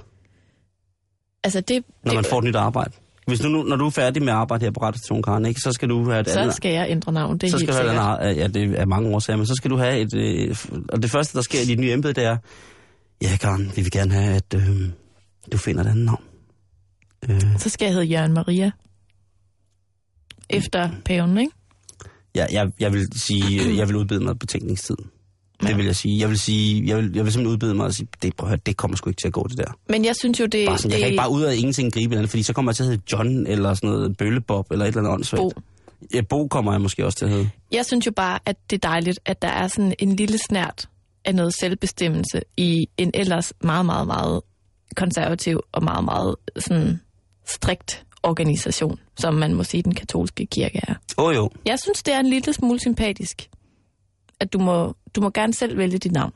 Altså, 1.45 1.61
det, 1.61 1.85
når 2.05 2.11
det, 2.11 2.17
man 2.17 2.25
får 2.25 2.39
et 2.39 2.45
nyt 2.45 2.57
arbejde. 2.57 2.91
Hvis 3.27 3.43
nu, 3.43 3.63
når 3.63 3.77
du 3.77 3.87
er 3.87 3.91
færdig 3.91 4.23
med 4.23 4.33
at 4.33 4.35
arbejde 4.39 4.65
her 4.65 4.71
på 4.71 4.81
Radiostation 4.81 5.23
Karen, 5.23 5.47
ikke, 5.47 5.61
så 5.61 5.73
skal 5.73 5.89
du 5.89 6.05
have 6.11 6.21
et 6.21 6.29
Så 6.31 6.41
andet... 6.41 6.55
skal 6.55 6.73
jeg 6.73 6.87
ændre 6.91 7.13
navn, 7.13 7.39
det 7.39 7.47
er 7.47 7.51
så 7.51 7.57
helt 7.57 7.69
skal 7.71 7.85
du 7.85 7.89
sikkert. 7.89 8.21
andet, 8.21 8.37
ja, 8.37 8.47
det 8.49 8.81
er 8.81 8.85
mange 8.87 9.15
årsager, 9.15 9.37
men 9.37 9.47
så 9.47 9.55
skal 9.55 9.71
du 9.71 9.77
have 9.77 9.99
et... 9.99 10.15
Øh, 10.15 10.57
og 10.89 11.03
det 11.03 11.11
første, 11.11 11.37
der 11.37 11.43
sker 11.43 11.61
i 11.61 11.65
dit 11.65 11.79
nye 11.79 11.93
embede, 11.93 12.13
det 12.13 12.25
er, 12.25 12.37
ja, 13.23 13.37
Karen, 13.41 13.73
vi 13.77 13.83
vil 13.83 13.91
gerne 13.91 14.13
have, 14.15 14.35
at 14.37 14.55
øh, 14.55 14.91
du 15.53 15.59
finder 15.59 15.81
et 15.85 15.87
andet 15.89 16.05
navn. 16.05 16.25
Øh, 17.29 17.59
Så 17.59 17.69
skal 17.69 17.87
jeg 17.87 17.95
hedde 17.95 18.07
Jørgen 18.07 18.33
Maria. 18.33 18.71
Efter 20.51 20.91
paven, 21.05 21.39
ikke? 21.39 21.53
Ja, 22.37 22.47
jeg, 22.53 22.73
jeg 22.81 22.93
vil 22.93 23.07
sige, 23.15 23.65
øh, 23.65 23.77
jeg 23.77 23.89
vil 23.89 23.97
udbede 23.97 24.21
mig 24.25 24.39
betænkningstid. 24.39 24.97
Det 25.63 25.77
vil 25.77 25.85
jeg 25.85 25.97
sige. 25.97 26.21
Jeg 26.21 26.29
vil 26.29 26.39
sige, 26.39 26.87
jeg 26.87 26.97
vil, 26.97 27.13
jeg 27.15 27.25
vil 27.25 27.33
simpelthen 27.33 27.47
udbede 27.47 27.75
mig 27.75 27.87
og 27.87 27.95
sige, 27.95 28.09
det, 28.23 28.37
prøv 28.37 28.47
at 28.47 28.51
høre, 28.51 28.61
det 28.67 28.77
kommer 28.77 28.97
sgu 28.97 29.11
ikke 29.11 29.21
til 29.21 29.27
at 29.27 29.33
gå, 29.33 29.47
det 29.49 29.59
der. 29.59 29.79
Men 29.89 30.05
jeg 30.05 30.17
synes 30.17 30.41
jo, 30.41 30.47
det, 30.47 30.67
Bare 30.67 30.79
sådan, 30.79 30.91
jeg 30.91 30.97
det 30.97 31.03
kan 31.03 31.11
ikke 31.11 31.21
bare 31.21 31.31
ud 31.31 31.43
af 31.43 31.57
ingenting 31.57 31.93
gribe 31.93 32.15
et 32.15 32.19
andet, 32.19 32.31
fordi 32.31 32.43
så 32.43 32.53
kommer 32.53 32.71
jeg 32.71 32.77
til 32.77 32.83
at 32.83 32.89
hedde 32.89 33.03
John, 33.13 33.47
eller 33.47 33.75
sådan 33.75 33.91
noget 33.91 34.17
Bøllebob, 34.17 34.71
eller 34.71 34.85
et 34.85 34.89
eller 34.89 35.01
andet 35.01 35.13
åndssvagt. 35.13 35.41
Bo. 35.41 35.53
Ja, 36.15 36.21
Bo 36.21 36.47
kommer 36.49 36.73
jeg 36.73 36.81
måske 36.81 37.07
også 37.07 37.19
til 37.19 37.25
at 37.25 37.31
hedde. 37.31 37.51
Jeg 37.73 37.87
synes 37.87 38.07
jo 38.07 38.13
bare, 38.17 38.39
at 38.47 38.57
det 38.71 38.77
er 38.85 38.89
dejligt, 38.89 39.21
at 39.25 39.43
der 39.43 39.49
er 39.49 39.69
sådan 39.69 39.95
en 39.99 40.17
lille 40.17 40.39
snært 40.49 40.89
af 41.25 41.35
noget 41.35 41.55
selvbestemmelse 41.55 42.43
i 42.57 42.89
en 42.97 43.11
ellers 43.15 43.53
meget, 43.63 43.87
meget, 43.87 44.07
meget 44.07 44.41
konservativ 44.97 45.61
og 45.73 45.85
meget, 45.85 46.05
meget 46.05 46.37
sådan 46.59 47.01
strikt 47.47 48.06
organisation, 48.27 48.99
som 49.19 49.35
man 49.35 49.55
må 49.55 49.65
sige, 49.65 49.83
den 49.83 49.95
katolske 49.95 50.47
kirke 50.47 50.81
er. 50.89 50.95
Åh 51.19 51.25
oh, 51.25 51.35
jo, 51.35 51.51
Jeg 51.67 51.79
synes, 51.79 52.03
det 52.03 52.15
er 52.15 52.21
en 52.21 52.27
lille 52.27 52.53
smule 52.53 52.81
sympatisk, 52.81 53.49
at 54.41 54.53
du 54.53 54.59
må, 54.59 54.95
du 55.15 55.21
må 55.21 55.31
gerne 55.31 55.55
selv 55.55 55.79
vælge 55.79 55.99
dit 55.99 56.13
navn. 56.13 56.33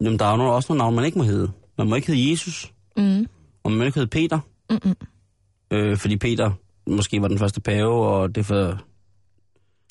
Jamen, 0.00 0.18
der 0.18 0.24
er 0.24 0.42
jo 0.42 0.54
også 0.56 0.72
nogle 0.72 0.78
navne, 0.78 0.96
man 0.96 1.04
ikke 1.04 1.18
må 1.18 1.24
hedde. 1.24 1.50
Man 1.78 1.88
må 1.88 1.94
ikke 1.94 2.06
hedde 2.06 2.30
Jesus, 2.30 2.72
Mm. 2.96 3.26
og 3.62 3.70
man 3.70 3.78
må 3.78 3.84
ikke 3.84 3.98
hedde 3.98 4.10
Peter. 4.10 4.38
Mm-mm. 4.70 4.94
Øh, 5.70 5.96
fordi 5.96 6.16
Peter 6.16 6.50
måske 6.86 7.22
var 7.22 7.28
den 7.28 7.38
første 7.38 7.60
pave, 7.60 8.06
og 8.08 8.34
det 8.34 8.46
for... 8.46 8.78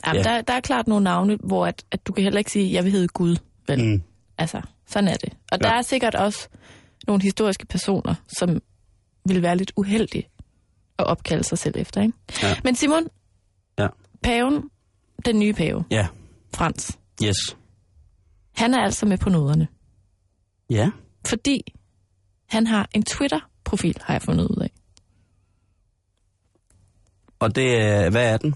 Jamen, 0.08 0.24
Ja. 0.26 0.30
der, 0.30 0.42
der 0.42 0.54
er 0.54 0.60
klart 0.60 0.88
nogle 0.88 1.04
navne, 1.04 1.38
hvor 1.44 1.66
at, 1.68 1.86
at 1.92 2.08
du 2.08 2.14
kan 2.14 2.24
heller 2.24 2.38
ikke 2.40 2.52
sige, 2.52 2.74
jeg 2.74 2.84
vil 2.84 2.92
hedde 2.92 3.08
Gud. 3.08 3.36
Vel? 3.68 3.84
Mm. 3.86 4.02
Altså, 4.38 4.62
sådan 4.88 5.08
er 5.08 5.14
det. 5.14 5.34
Og 5.52 5.58
Ja. 5.64 5.68
der 5.68 5.74
er 5.74 5.82
sikkert 5.82 6.16
også 6.16 6.48
nogle 7.08 7.24
historiske 7.24 7.66
personer, 7.66 8.16
som 8.38 8.62
vil 9.28 9.42
være 9.42 9.58
lidt 9.58 9.72
uheldige 9.78 10.28
at 11.02 11.08
opkalde 11.08 11.43
sig 11.43 11.58
selv 11.58 11.76
efter. 11.78 12.02
Ikke? 12.02 12.14
Ja. 12.43 12.56
Men 12.64 12.76
Simon, 12.76 13.08
Ja. 13.80 13.88
paven, 14.24 14.70
den 15.26 15.39
nye 15.39 15.54
pave, 15.54 15.84
Ja, 15.91 16.08
Frans, 16.54 16.97
yes. 17.24 17.58
han 18.56 18.74
er 18.74 18.80
altså 18.84 19.06
med 19.06 19.18
på 19.18 19.30
noderne. 19.30 19.68
Ja, 20.70 20.91
Fordi 21.26 21.74
han 22.49 22.68
har 22.68 22.89
en 22.95 23.04
Twitter-profil, 23.04 23.97
har 24.02 24.14
jeg 24.14 24.22
fundet 24.22 24.47
ud 24.47 24.62
af. 24.62 24.72
og 27.39 27.56
det 27.56 27.82
er... 27.82 28.10
Hvad 28.10 28.34
er 28.34 28.38
den? 28.38 28.56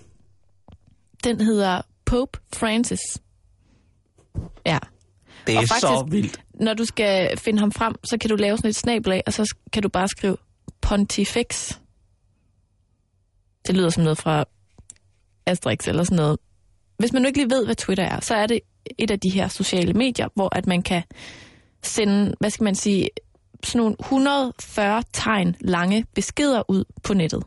Den 1.24 1.42
hedder 1.42 1.82
Pope 2.06 2.40
Francis. 2.54 3.00
Ja. 4.66 4.80
Det 5.48 5.56
er 5.56 5.60
Og 5.60 5.68
så 5.68 5.74
faktisk- 5.74 6.12
vildt. 6.12 6.40
Når 6.54 6.74
du 6.74 6.86
skal 6.86 7.38
finde 7.38 7.60
ham 7.60 7.72
frem, 7.72 7.96
så 8.04 8.18
kan 8.22 8.30
du 8.30 8.36
lave 8.36 8.58
sådan 8.58 8.70
et 8.70 8.76
snablag, 8.76 9.24
og 9.28 9.34
så 9.34 9.56
kan 9.74 9.84
du 9.84 9.90
bare 9.90 10.08
skrive 10.08 10.38
Pontifex. 10.82 11.72
Det 13.68 13.76
lyder 13.76 13.90
som 13.90 14.04
noget 14.04 14.18
fra 14.18 14.46
Asterix 15.46 15.88
eller 15.88 16.04
sådan 16.04 16.16
noget. 16.16 16.38
Hvis 16.98 17.14
man 17.14 17.22
nu 17.22 17.28
ikke 17.28 17.40
lige 17.40 17.50
ved, 17.50 17.66
hvad 17.66 17.76
Twitter 17.76 18.04
er, 18.04 18.20
så 18.20 18.36
er 18.36 18.48
det 18.48 18.60
et 18.98 19.12
af 19.12 19.20
de 19.20 19.30
her 19.30 19.48
sociale 19.48 19.94
medier, 19.94 20.28
hvor 20.36 20.56
at 20.56 20.68
man 20.68 20.82
kan 20.82 21.04
sende, 21.84 22.34
hvad 22.40 22.50
skal 22.50 22.64
man 22.64 22.76
sige, 22.76 23.10
sådan 23.64 23.80
nogle 23.80 23.96
140 24.00 25.04
tegn 25.14 25.56
lange 25.62 26.06
beskeder 26.16 26.64
ud 26.72 26.84
på 27.04 27.14
nettet. 27.14 27.44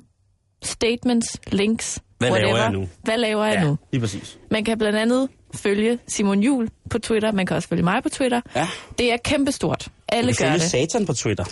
Statements, 0.64 1.40
links, 1.52 1.98
Hvad 2.18 2.30
laver 2.30 2.40
whatever. 2.42 2.62
jeg 2.62 2.72
nu? 2.72 2.88
Hvad 3.02 3.18
laver 3.18 3.44
jeg 3.44 3.64
nu? 3.64 3.78
lige 3.92 4.00
præcis. 4.00 4.38
Man 4.50 4.64
kan 4.64 4.78
blandt 4.78 4.98
andet 4.98 5.28
følge 5.54 5.98
Simon 6.06 6.40
Jul 6.42 6.68
på 6.90 6.98
Twitter. 6.98 7.32
Man 7.32 7.46
kan 7.46 7.56
også 7.56 7.68
følge 7.68 7.82
mig 7.82 8.02
på 8.02 8.08
Twitter. 8.08 8.40
Ja. 8.56 8.68
Det 8.98 9.12
er 9.12 9.16
kæmpestort. 9.16 9.88
Alle 10.08 10.34
gør 10.34 10.52
det. 10.52 10.62
satan 10.62 11.06
på 11.06 11.12
Twitter. 11.12 11.44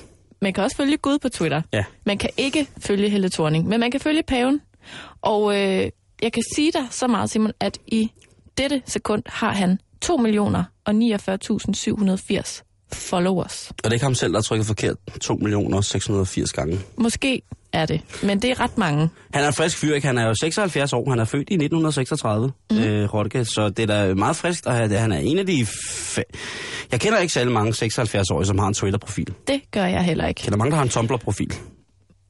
Man 0.42 0.52
kan 0.52 0.64
også 0.64 0.76
følge 0.76 0.96
Gud 0.96 1.18
på 1.18 1.28
Twitter. 1.28 1.62
Ja. 1.72 1.84
Man 2.04 2.18
kan 2.18 2.30
ikke 2.36 2.68
følge 2.78 3.08
Helle 3.08 3.28
Thorning, 3.30 3.68
men 3.68 3.80
man 3.80 3.90
kan 3.90 4.00
følge 4.00 4.22
paven. 4.22 4.60
Og 5.22 5.56
øh, 5.56 5.90
jeg 6.22 6.32
kan 6.32 6.42
sige 6.54 6.72
dig 6.72 6.86
så 6.90 7.06
meget, 7.06 7.30
Simon, 7.30 7.52
at 7.60 7.78
i 7.86 8.12
dette 8.58 8.82
sekund 8.86 9.22
har 9.26 9.52
han 9.52 9.78
2 10.00 10.16
millioner 10.16 10.64
og 10.84 10.92
49.780 10.92 12.62
followers. 12.92 13.70
Og 13.70 13.76
det 13.84 13.86
er 13.86 13.92
ikke 13.92 14.04
ham 14.04 14.14
selv, 14.14 14.32
der 14.32 14.38
har 14.38 14.42
trykket 14.42 14.66
forkert 14.66 14.96
2 15.20 15.34
millioner 15.34 15.80
680 15.80 16.52
gange. 16.52 16.80
Måske 16.98 17.42
er 17.72 17.86
det, 17.86 18.00
men 18.22 18.42
det 18.42 18.50
er 18.50 18.60
ret 18.60 18.78
mange. 18.78 19.08
Han 19.34 19.44
er 19.44 19.48
en 19.48 19.54
frisk 19.54 19.76
fyr, 19.78 19.94
ikke? 19.94 20.06
Han 20.06 20.18
er 20.18 20.26
jo 20.26 20.34
76 20.34 20.92
år. 20.92 21.10
Han 21.10 21.18
er 21.18 21.24
født 21.24 21.50
i 21.50 21.54
1936, 21.54 22.52
mm. 22.70 22.78
øh, 22.78 23.14
Rodke, 23.14 23.44
så 23.44 23.68
det 23.68 23.90
er 23.90 24.06
da 24.06 24.14
meget 24.14 24.36
friskt. 24.36 24.66
Og 24.66 24.74
han 24.74 25.12
er 25.12 25.18
en 25.18 25.38
af 25.38 25.46
de... 25.46 25.62
Fa- 25.62 26.22
jeg 26.92 27.00
kender 27.00 27.18
ikke 27.18 27.32
særlig 27.32 27.52
mange 27.52 27.70
76-årige, 27.86 28.46
som 28.46 28.58
har 28.58 28.66
en 28.68 28.74
Twitter-profil. 28.74 29.26
Jeg 29.48 29.54
Det 29.54 29.70
gør 29.70 29.84
jeg 29.84 30.04
heller 30.04 30.26
ikke. 30.26 30.40
kender 30.42 30.58
mange, 30.58 30.70
der 30.70 30.76
har 30.76 30.82
en 30.82 30.88
Tumblr-profil. 30.88 31.54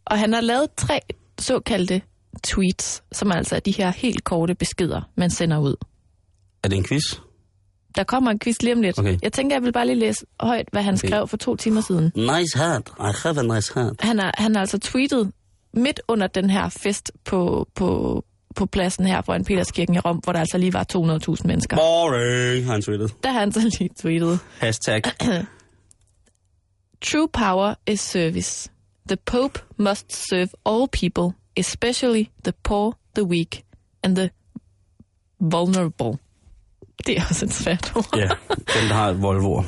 Og 0.07 0.19
han 0.19 0.33
har 0.33 0.41
lavet 0.41 0.67
tre 0.77 1.01
såkaldte 1.39 2.03
tweets, 2.45 3.03
som 3.13 3.33
altså 3.33 3.57
er 3.57 3.61
de 3.61 3.71
her 3.71 3.91
helt 3.91 4.25
korte 4.25 4.55
beskeder, 4.55 5.01
man 5.17 5.31
sender 5.31 5.59
ud. 5.59 5.75
Er 6.65 6.69
det 6.69 6.77
en 6.77 6.85
quiz? 6.85 7.03
Der 7.97 8.05
kommer 8.05 8.31
en 8.31 8.39
quiz 8.39 8.63
lige 8.63 8.75
om 8.75 8.83
lidt. 8.83 8.99
Okay. 8.99 9.19
Jeg 9.23 9.33
tænker, 9.33 9.57
jeg 9.57 9.63
vil 9.63 9.73
bare 9.73 9.87
lige 9.87 9.97
læse 9.99 10.27
højt, 10.41 10.69
hvad 10.73 10.83
han 10.83 10.95
Okay. 10.95 11.09
skrev 11.09 11.29
for 11.29 11.37
to 11.37 11.57
timer 11.57 11.81
siden. 11.81 12.13
Nice 12.15 12.59
hat. 12.59 12.89
I 12.99 13.13
have 13.23 13.39
a 13.39 13.55
nice 13.55 13.75
hat. 13.75 13.93
Han 14.01 14.19
har, 14.19 14.35
han 14.39 14.55
har 14.55 14.61
altså 14.61 14.79
tweetet 14.79 15.33
midt 15.75 16.01
under 16.09 16.27
den 16.27 16.51
her 16.51 16.69
fest 16.69 17.13
på, 17.25 17.69
på, 17.75 18.25
på 18.55 18.67
pladsen 18.67 19.07
her 19.07 19.23
foran 19.23 19.45
Peterskirken 19.45 19.95
i 19.95 19.99
Rom, 19.99 20.17
hvor 20.17 20.33
der 20.33 20.41
altså 20.41 20.59
lige 20.59 20.73
var 20.73 20.87
200.000 20.97 21.47
mennesker. 21.47 21.77
Boring, 21.77 22.65
har 22.67 22.73
han 22.73 22.83
tweetet. 22.83 23.15
Der 23.23 23.31
har 23.33 23.41
han 23.41 23.53
så 23.53 23.61
lige 23.79 23.91
tweetet. 24.03 24.39
Hashtag. 24.59 25.03
True 27.03 27.29
power 27.33 27.75
is 27.87 28.01
service. 28.01 28.71
The 29.09 29.17
Pope 29.17 29.61
must 29.79 30.29
serve 30.29 30.49
all 30.67 30.89
people, 30.89 31.37
especially 31.57 32.25
the 32.45 32.53
poor, 32.63 32.99
the 33.15 33.25
weak 33.25 33.63
and 34.03 34.17
the 34.17 34.31
vulnerable. 35.41 36.19
Det 37.07 37.19
er 37.19 37.23
også 37.31 37.45
et 37.45 37.53
svært 37.53 37.93
ord. 37.97 38.17
Ja, 38.17 38.29
dem, 38.81 38.89
der 38.89 38.95
har 38.95 39.09
et 39.11 39.23
Volvoer. 39.23 39.63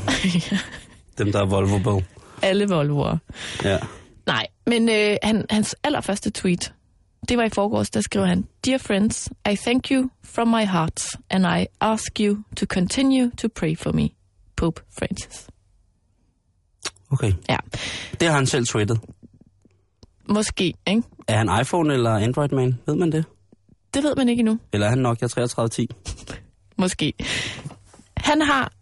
Dem, 1.18 1.32
der 1.32 1.40
er 1.40 1.44
Volvo 1.44 2.00
Alle 2.42 2.68
Volvoer. 2.68 3.18
Ja. 3.64 3.78
Nej, 4.26 4.46
men 4.66 4.88
øh, 4.88 5.16
han, 5.22 5.44
hans 5.50 5.76
allerførste 5.84 6.30
tweet, 6.30 6.72
det 7.28 7.38
var 7.38 7.44
i 7.44 7.48
forgårs, 7.48 7.90
der 7.90 8.00
skrev 8.00 8.26
han, 8.26 8.46
Dear 8.64 8.78
friends, 8.78 9.28
I 9.52 9.56
thank 9.56 9.90
you 9.90 10.10
from 10.24 10.48
my 10.48 10.64
heart, 10.66 11.06
and 11.30 11.46
I 11.62 11.66
ask 11.80 12.20
you 12.20 12.36
to 12.56 12.66
continue 12.66 13.30
to 13.38 13.48
pray 13.56 13.76
for 13.78 13.92
me. 13.92 14.08
Pope 14.56 14.82
Francis. 14.98 15.46
Okay. 17.10 17.32
Ja, 17.48 17.56
Det 18.20 18.28
har 18.28 18.34
han 18.34 18.46
selv 18.46 18.66
tweetet. 18.66 19.00
måske, 20.28 20.74
ikke? 20.86 21.02
Er 21.28 21.36
han 21.36 21.60
iPhone 21.62 21.94
eller 21.94 22.10
Android-man? 22.10 22.78
Ved 22.86 22.94
man 22.94 23.12
det? 23.12 23.24
Det 23.94 24.02
ved 24.02 24.14
man 24.16 24.28
ikke 24.28 24.40
endnu. 24.40 24.58
Eller 24.72 24.86
er 24.86 24.90
han 24.90 24.98
Nokia 24.98 25.28
3310? 25.28 25.88
Måske. 26.78 27.12
Han 28.16 28.40
har 28.42 28.72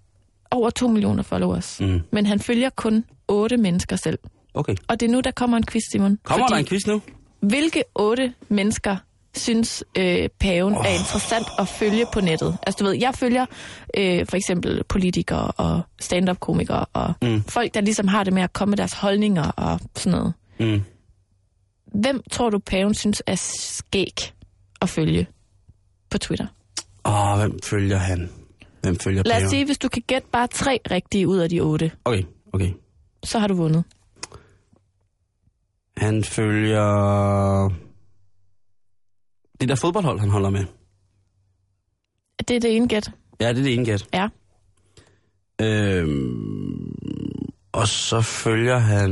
over 0.50 0.70
2 0.70 0.88
millioner 0.88 1.22
followers, 1.22 1.80
Mm. 1.80 2.00
men 2.12 2.26
han 2.26 2.40
følger 2.40 2.70
kun 2.70 3.04
8 3.28 3.56
mennesker 3.56 3.96
selv. 3.96 4.18
Okay. 4.54 4.74
Og 4.88 5.00
det 5.00 5.06
er 5.06 5.10
nu, 5.10 5.20
der 5.20 5.30
kommer 5.30 5.56
en 5.56 5.66
quiz, 5.66 5.82
Simon. 5.90 6.18
Kommer 6.22 6.46
der 6.46 6.56
en 6.56 6.66
quiz 6.66 6.86
nu? 6.86 7.02
Hvilke 7.40 7.82
8 7.94 8.32
mennesker 8.48 8.96
synes 9.36 9.84
øh, 9.98 10.28
paven 10.40 10.74
oh. 10.74 10.86
er 10.86 10.90
interessant 10.90 11.46
at 11.58 11.68
følge 11.68 12.06
på 12.12 12.20
nettet? 12.20 12.58
Altså 12.66 12.84
du 12.84 12.84
ved, 12.84 12.96
jeg 13.00 13.14
følger 13.14 13.46
øh, 13.96 14.26
for 14.26 14.36
eksempel 14.36 14.84
politikere 14.88 15.50
og 15.50 15.80
stand-up-komikere 16.00 16.84
og 16.92 17.14
mm. 17.22 17.42
folk, 17.42 17.74
der 17.74 17.80
ligesom 17.80 18.08
har 18.08 18.24
det 18.24 18.32
med 18.32 18.42
at 18.42 18.52
komme 18.52 18.70
med 18.70 18.76
deres 18.78 18.92
holdninger 18.92 19.50
og 19.50 19.80
sådan 19.96 20.18
noget. 20.18 20.32
Mm. 20.60 20.82
Hvem 22.00 22.22
tror 22.30 22.50
du, 22.50 22.58
paven 22.58 22.94
synes 22.94 23.22
er 23.26 23.34
skæg 23.34 24.32
at 24.80 24.88
følge 24.88 25.26
på 26.10 26.18
Twitter? 26.18 26.46
Åh, 27.06 27.32
oh, 27.32 27.38
hvem 27.38 27.58
følger 27.62 27.96
han? 27.96 28.30
Hvem 28.82 28.98
følger 28.98 29.22
Lad 29.26 29.44
os 29.44 29.50
sige, 29.50 29.64
hvis 29.64 29.78
du 29.78 29.88
kan 29.88 30.02
gætte 30.06 30.28
bare 30.32 30.46
tre 30.46 30.78
rigtige 30.90 31.28
ud 31.28 31.38
af 31.38 31.48
de 31.48 31.60
otte, 31.60 31.92
Okay, 32.04 32.22
okay. 32.52 32.72
så 33.24 33.38
har 33.38 33.46
du 33.46 33.54
vundet. 33.54 33.84
Han 35.96 36.24
følger... 36.24 37.68
Det 39.60 39.68
der 39.68 39.74
fodboldhold, 39.74 40.20
han 40.20 40.30
holder 40.30 40.50
med. 40.50 40.64
Det 42.48 42.56
er 42.56 42.60
det 42.60 42.76
ene 42.76 42.88
gæt. 42.88 43.10
Ja, 43.40 43.48
det 43.48 43.58
er 43.58 43.62
det 43.62 43.74
ene 43.74 43.84
gæt. 43.84 44.08
Ja. 44.14 44.28
Øhm, 45.60 46.92
og 47.72 47.88
så 47.88 48.20
følger 48.20 48.78
han... 48.78 49.10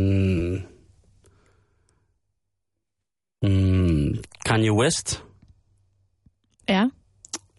Mm, 3.42 4.14
Kanye 4.47 4.72
West. 4.72 5.24
Ja. 6.68 6.88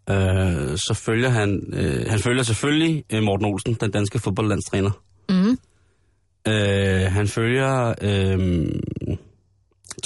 Øh, 0.10 0.78
så 0.78 0.94
følger 1.06 1.30
han... 1.30 1.74
Øh, 1.74 2.10
han 2.10 2.20
følger 2.20 2.44
selvfølgelig 2.44 3.04
øh, 3.14 3.24
Morten 3.24 3.46
Olsen, 3.46 3.74
den 3.74 3.92
danske 3.92 4.20
fodboldlandstræner. 4.20 4.92
Mm. 5.30 5.58
Øh, 6.48 7.12
han 7.12 7.28
følger 7.28 7.94
øh, 8.02 8.66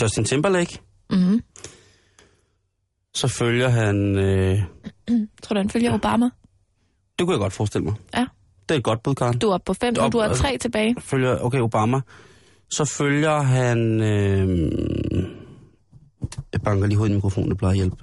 Justin 0.01 0.23
Timberlake. 0.23 0.79
Mm-hmm. 1.09 1.41
Så 3.13 3.27
følger 3.27 3.69
han... 3.69 4.15
Øh, 4.17 4.59
Tror 5.43 5.53
du, 5.53 5.59
han 5.59 5.69
følger 5.69 5.93
Obama? 5.93 6.29
det 7.19 7.27
kunne 7.27 7.33
jeg 7.33 7.39
godt 7.39 7.53
forestille 7.53 7.85
mig. 7.85 7.93
Ja. 8.15 8.25
Det 8.69 8.75
er 8.75 8.79
et 8.79 8.83
godt 8.83 9.03
bud, 9.03 9.15
Karen. 9.15 9.39
Du 9.39 9.49
er 9.49 9.57
på 9.57 9.73
fem, 9.73 9.95
og 9.99 10.11
du 10.11 10.19
har 10.19 10.33
tre 10.33 10.57
tilbage. 10.57 10.95
Følger, 10.99 11.37
okay, 11.39 11.59
Obama. 11.59 12.01
Så 12.71 12.85
følger 12.85 13.41
han... 13.41 14.01
Øh, 14.01 14.71
jeg 16.53 16.61
banker 16.61 16.87
lige 16.87 16.97
hovedet 16.97 17.13
i 17.13 17.15
mikrofonen, 17.15 17.49
det 17.49 17.57
plejer 17.57 17.71
at 17.71 17.77
hjælpe. 17.77 17.95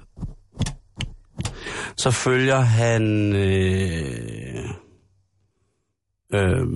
Så 1.97 2.11
følger 2.11 2.59
han... 2.59 3.33
Øh, 3.35 4.69
øh, 6.33 6.67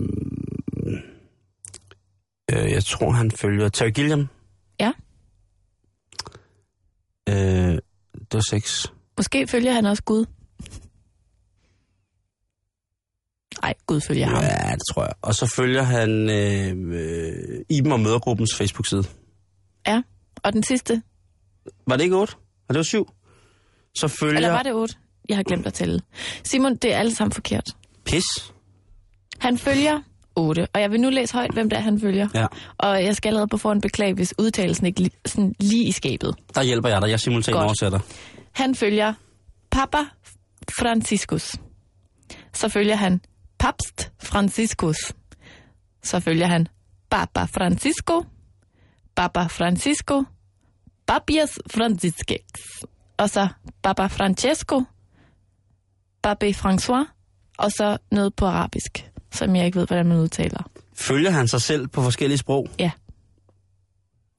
øh, 2.51 2.71
jeg 2.71 2.83
tror, 2.83 3.11
han 3.11 3.31
følger 3.31 3.69
Terry 3.69 3.89
Gilliam. 3.89 4.27
Ja. 4.79 4.91
Øh, 7.29 7.79
det 8.13 8.33
var 8.33 8.49
seks. 8.49 8.93
Måske 9.17 9.47
følger 9.47 9.73
han 9.73 9.85
også 9.85 10.03
Gud. 10.03 10.25
Nej, 13.61 13.73
Gud 13.87 14.01
følger 14.01 14.25
ham. 14.25 14.43
Ja, 14.43 14.71
det 14.71 14.81
tror 14.93 15.03
jeg. 15.03 15.13
Og 15.21 15.35
så 15.35 15.53
følger 15.55 15.81
han 15.83 16.29
øh, 16.29 16.77
øh, 16.99 17.65
Iben 17.69 17.91
og 17.91 17.99
Mødergruppens 17.99 18.55
Facebook-side. 18.55 19.03
Ja. 19.87 20.01
Og 20.43 20.53
den 20.53 20.63
sidste, 20.63 21.01
Var 21.87 21.95
det 21.97 22.03
ikke 22.03 22.15
otte? 22.15 22.33
Og 22.67 22.73
det 22.73 22.77
var 22.77 22.83
syv. 22.83 23.09
Så 23.95 24.07
følger... 24.07 24.35
eller 24.35 24.49
var 24.51 24.63
det 24.63 24.73
otte? 24.73 24.95
Jeg 25.31 25.37
har 25.37 25.43
glemt 25.43 25.67
at 25.67 25.73
tælle. 25.73 26.01
Simon, 26.43 26.75
det 26.75 26.93
er 26.93 26.97
alle 26.97 27.15
sammen 27.15 27.31
forkert. 27.31 27.65
Pis. 28.05 28.23
Han 29.39 29.57
følger 29.57 29.99
8, 30.35 30.67
og 30.73 30.81
jeg 30.81 30.91
vil 30.91 30.99
nu 31.01 31.09
læse 31.09 31.33
højt, 31.33 31.51
hvem 31.53 31.69
det 31.69 31.77
er, 31.77 31.81
han 31.81 31.99
følger. 32.01 32.27
Ja. 32.33 32.45
Og 32.77 33.03
jeg 33.03 33.15
skal 33.15 33.29
allerede 33.29 33.47
på 33.47 33.57
forhånd 33.57 33.81
beklage, 33.81 34.13
hvis 34.13 34.33
udtalelsen 34.39 34.85
ikke 34.85 35.01
li- 35.01 35.21
sådan 35.25 35.55
lige 35.59 35.83
i 35.87 35.91
skabet. 35.91 36.35
Der 36.55 36.63
hjælper 36.63 36.89
jeg 36.89 37.01
dig. 37.01 37.09
Jeg 37.09 37.19
simultant 37.19 37.53
Godt. 37.55 37.65
oversætter. 37.65 37.99
Han 38.51 38.75
følger 38.75 39.13
Papa 39.71 39.97
Franciscus. 40.79 41.55
Så 42.53 42.69
følger 42.69 42.95
han 42.95 43.21
Papst 43.59 44.11
Franciscus. 44.23 44.97
Så 46.03 46.19
følger 46.19 46.47
han 46.47 46.67
Papa 47.11 47.45
Francisco, 47.45 48.23
Papa 49.15 49.43
Francisco, 49.47 50.23
Papias 51.07 51.59
Francisques. 51.71 52.41
Og 53.17 53.29
så 53.29 53.47
Papa 53.83 54.05
Francesco, 54.07 54.81
Pape 56.23 56.49
François, 56.49 57.05
og 57.57 57.71
så 57.71 57.97
noget 58.11 58.35
på 58.35 58.45
arabisk, 58.45 59.09
som 59.31 59.55
jeg 59.55 59.65
ikke 59.65 59.79
ved, 59.79 59.87
hvordan 59.87 60.07
man 60.07 60.17
udtaler. 60.17 60.69
Følger 60.93 61.29
han 61.31 61.47
sig 61.47 61.61
selv 61.61 61.87
på 61.87 62.01
forskellige 62.01 62.37
sprog? 62.37 62.67
Ja. 62.79 62.91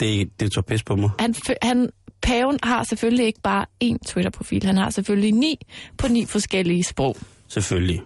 Det, 0.01 0.41
det 0.41 0.53
tager 0.53 0.63
pis 0.63 0.83
på 0.83 0.97
mig. 0.97 1.11
Han, 1.19 1.35
han, 1.63 1.91
paven 2.23 2.59
har 2.63 2.83
selvfølgelig 2.83 3.27
ikke 3.27 3.41
bare 3.41 3.67
én 3.85 3.97
Twitter-profil, 4.07 4.65
han 4.65 4.77
har 4.77 4.91
selvfølgelig 4.91 5.33
ni 5.33 5.59
på 5.99 6.09
ni 6.09 6.27
forskellige 6.27 6.85
sprog. 6.85 7.17
Selvfølgelig. 7.49 8.01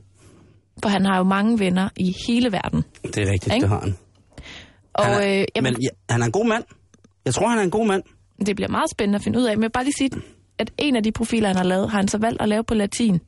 For 0.82 0.88
han 0.88 1.04
har 1.04 1.16
jo 1.16 1.22
mange 1.24 1.58
venner 1.58 1.88
i 1.96 2.14
hele 2.28 2.52
verden. 2.52 2.84
Det 3.02 3.16
er 3.18 3.32
rigtigt, 3.32 3.54
Ikke? 3.54 3.62
det 3.62 3.68
har 3.68 3.80
han. 3.80 3.96
Og 4.94 5.04
han 5.06 5.14
er, 5.22 5.40
øh, 5.40 5.44
jamen, 5.56 5.72
men 5.72 5.82
ja, 5.82 5.88
han 6.12 6.22
er 6.22 6.26
en 6.26 6.32
god 6.32 6.46
mand. 6.46 6.64
Jeg 7.24 7.34
tror, 7.34 7.48
han 7.48 7.58
er 7.58 7.62
en 7.62 7.70
god 7.70 7.86
mand. 7.86 8.02
det 8.46 8.56
bliver 8.56 8.68
meget 8.68 8.90
spændende 8.90 9.16
at 9.16 9.22
finde 9.22 9.38
ud 9.38 9.44
af. 9.44 9.56
Men 9.56 9.62
jeg 9.62 9.66
vil 9.68 9.72
bare 9.72 9.84
lige 9.84 9.94
sige, 9.98 10.10
at 10.58 10.70
en 10.78 10.96
af 10.96 11.02
de 11.02 11.12
profiler, 11.12 11.48
han 11.48 11.56
har 11.56 11.64
lavet, 11.64 11.90
har 11.90 11.98
han 11.98 12.08
så 12.08 12.18
valgt 12.18 12.42
at 12.42 12.48
lave 12.48 12.64
på 12.64 12.74
latin. 12.74 13.20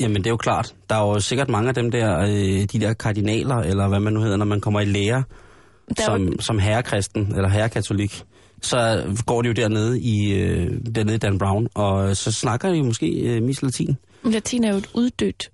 Jamen, 0.00 0.16
det 0.16 0.26
er 0.26 0.30
jo 0.30 0.36
klart. 0.36 0.74
Der 0.90 0.96
er 0.96 1.00
jo 1.08 1.20
sikkert 1.20 1.48
mange 1.48 1.68
af 1.68 1.74
dem 1.74 1.90
der, 1.90 2.18
øh, 2.20 2.28
de 2.72 2.80
der 2.80 2.92
kardinaler, 2.92 3.56
eller 3.56 3.88
hvad 3.88 4.00
man 4.00 4.12
nu 4.12 4.20
hedder, 4.20 4.36
når 4.36 4.44
man 4.46 4.60
kommer 4.60 4.80
i 4.80 4.84
lære, 4.84 5.22
Der 5.96 6.10
er 6.10 6.12
jo, 6.18 6.26
som, 6.26 6.40
som 6.40 6.58
herrekristen 6.58 7.32
eller 7.36 7.48
herrekatolik. 7.48 8.22
Så 8.62 9.02
går 9.26 9.42
de 9.42 9.48
jo 9.48 9.54
dernede 9.54 10.00
i, 10.00 10.32
øh, 10.32 10.70
dernede 10.94 11.14
i 11.14 11.18
Dan 11.18 11.38
Brown, 11.38 11.68
og 11.74 12.16
så 12.16 12.32
snakker 12.32 12.72
de 12.72 12.82
måske 12.82 13.06
øh, 13.10 13.42
mis 13.42 13.62
latin. 13.62 13.96
latin 14.24 14.64
er 14.64 14.70
jo 14.70 14.76
et 14.76 14.88
uddødt 14.94 15.50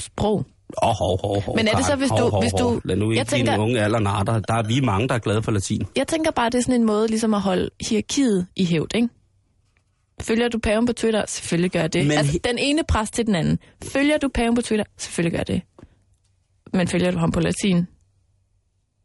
sprog. 0.00 0.44
Åh, 0.82 0.88
oh, 0.88 0.94
hov, 0.98 1.20
hov, 1.20 1.42
hov, 1.42 1.56
Men 1.56 1.68
er 1.68 1.72
det 1.72 1.86
så, 1.86 1.96
hvis 1.96 2.08
du- 2.10 2.28
hov, 2.28 2.42
hvis 2.42 2.52
hov. 2.60 2.74
du- 2.74 2.80
Lad 2.84 2.96
nu 2.96 3.10
jeg 3.12 3.18
ikke 3.20 3.30
tænker- 3.30 3.52
dine 3.52 3.62
unge 3.62 3.80
alder 3.80 3.98
natter. 3.98 4.38
Der 4.40 4.54
er 4.54 4.62
vi 4.62 4.80
mange, 4.80 5.08
der 5.08 5.14
er 5.14 5.18
glade 5.18 5.42
for 5.42 5.50
latin. 5.52 5.82
Jeg 5.96 6.06
tænker 6.06 6.30
bare, 6.30 6.50
det 6.50 6.54
er 6.58 6.62
sådan 6.62 6.80
en 6.80 6.86
måde 6.86 7.06
ligesom 7.08 7.34
at 7.34 7.40
holde 7.40 7.70
hierarkiet 7.88 8.46
i 8.56 8.64
hævd, 8.64 8.94
ikke? 8.94 9.08
Følger 10.20 10.48
du 10.48 10.58
paven 10.58 10.86
på 10.86 10.92
Twitter? 10.92 11.24
Selvfølgelig 11.26 11.70
gør 11.70 11.80
jeg 11.80 11.92
det. 11.92 12.06
Men 12.06 12.18
altså, 12.18 12.38
den 12.44 12.58
ene 12.58 12.82
præst 12.88 13.14
til 13.14 13.26
den 13.26 13.34
anden. 13.34 13.58
Følger 13.84 14.18
du 14.18 14.28
paven 14.34 14.54
på 14.54 14.62
Twitter? 14.62 14.84
Selvfølgelig 14.96 15.32
gør 15.32 15.38
jeg 15.38 15.46
det. 15.48 15.62
Men 16.72 16.88
følger 16.88 17.10
du 17.10 17.18
ham 17.18 17.32
på 17.32 17.40
latin? 17.40 17.86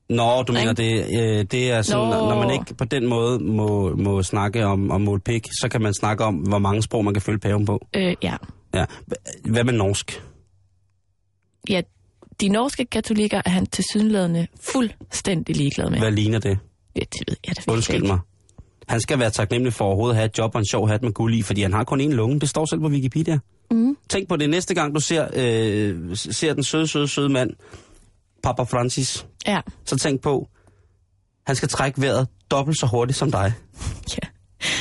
Nå, 0.10 0.44
du 0.44 0.54
mener, 0.54 0.74
det, 0.74 1.06
øh, 1.20 1.46
det 1.52 1.72
er 1.72 1.82
sådan, 1.82 2.08
Nå. 2.08 2.30
når 2.30 2.40
man 2.40 2.52
ikke 2.52 2.74
på 2.74 2.86
den 2.86 3.08
måde 3.08 3.40
må, 3.40 3.96
må 3.96 4.24
snakke 4.24 4.66
om, 4.66 4.92
om 4.92 5.02
målpik, 5.02 5.48
så 5.62 5.70
kan 5.72 5.82
man 5.82 5.94
snakke 5.94 6.24
om, 6.24 6.36
hvor 6.36 6.60
mange 6.60 6.82
sprog 6.82 7.06
man 7.06 7.14
kan 7.14 7.22
følge 7.22 7.40
paven 7.40 7.66
på. 7.66 7.88
Øh, 7.96 8.16
ja. 8.24 8.36
Ja. 8.76 8.86
Hvad 9.46 9.64
med 9.64 9.74
norsk? 9.74 10.24
ja. 11.70 11.82
De 12.42 12.50
norske 12.50 12.86
katolikker 12.86 13.42
er 13.46 13.50
han 13.50 13.66
til 13.66 13.84
synlædende 13.92 14.48
fuldstændig 14.62 15.56
ligeglad 15.56 15.90
med. 15.90 16.00
Hvad 16.00 16.12
ligner 16.12 16.40
det? 16.40 16.60
Det 16.96 17.08
ved 17.28 17.36
jeg 17.48 17.56
da 17.56 17.72
Undskyld 17.72 17.96
ikke. 17.96 18.08
mig. 18.08 18.20
Han 18.88 19.02
skal 19.02 19.20
være 19.20 19.30
taknemmelig 19.30 19.74
for 19.74 19.86
overhovedet 19.86 20.14
at 20.14 20.18
have 20.18 20.26
et 20.26 20.38
job 20.38 20.56
og 20.56 20.60
en 20.60 20.66
sjov 20.66 20.90
hat 20.90 21.04
med 21.04 21.12
guld 21.12 21.36
i, 21.36 21.42
fordi 21.42 21.62
han 21.62 21.74
har 21.74 21.84
kun 21.84 22.02
én 22.02 22.14
lunge. 22.14 22.40
Det 22.40 22.50
står 22.50 22.66
selv 22.66 22.82
på 22.82 22.88
Wikipedia. 22.88 23.40
Mm. 23.72 23.98
Tænk 24.10 24.30
på 24.30 24.36
det 24.36 24.50
næste 24.50 24.74
gang, 24.74 24.96
du 24.96 25.00
ser, 25.00 25.28
øh, 25.34 26.18
ser 26.18 26.54
den 26.54 26.64
søde, 26.64 26.88
søde, 26.88 27.08
søde 27.08 27.30
mand, 27.30 27.50
Papa 28.44 28.64
Francis. 28.64 29.26
Ja. 29.48 29.62
Så 29.86 29.98
tænk 29.98 30.22
på, 30.22 30.48
han 31.48 31.56
skal 31.56 31.70
trække 31.70 32.02
vejret 32.02 32.28
dobbelt 32.52 32.80
så 32.80 32.86
hurtigt 32.86 33.18
som 33.18 33.32
dig. 33.32 33.54
ja. 34.16 34.28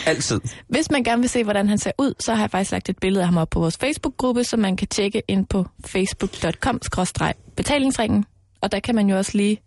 Altid. 0.06 0.40
Hvis 0.68 0.90
man 0.90 1.04
gerne 1.04 1.20
vil 1.20 1.28
se, 1.28 1.44
hvordan 1.44 1.68
han 1.68 1.78
ser 1.78 1.92
ud, 1.98 2.14
så 2.20 2.34
har 2.34 2.42
jeg 2.42 2.50
faktisk 2.50 2.72
lagt 2.72 2.88
et 2.88 2.98
billede 3.00 3.22
af 3.22 3.28
ham 3.28 3.36
op 3.36 3.50
på 3.50 3.60
vores 3.60 3.76
Facebook-gruppe, 3.76 4.44
som 4.44 4.60
man 4.60 4.76
kan 4.76 4.88
tjekke 4.88 5.22
ind 5.28 5.46
på 5.46 5.66
facebook.com-betalingsringen. 5.86 8.24
Og 8.60 8.72
der 8.72 8.80
kan 8.80 8.94
man 8.94 9.08
jo 9.08 9.16
også 9.16 9.32
lige... 9.34 9.60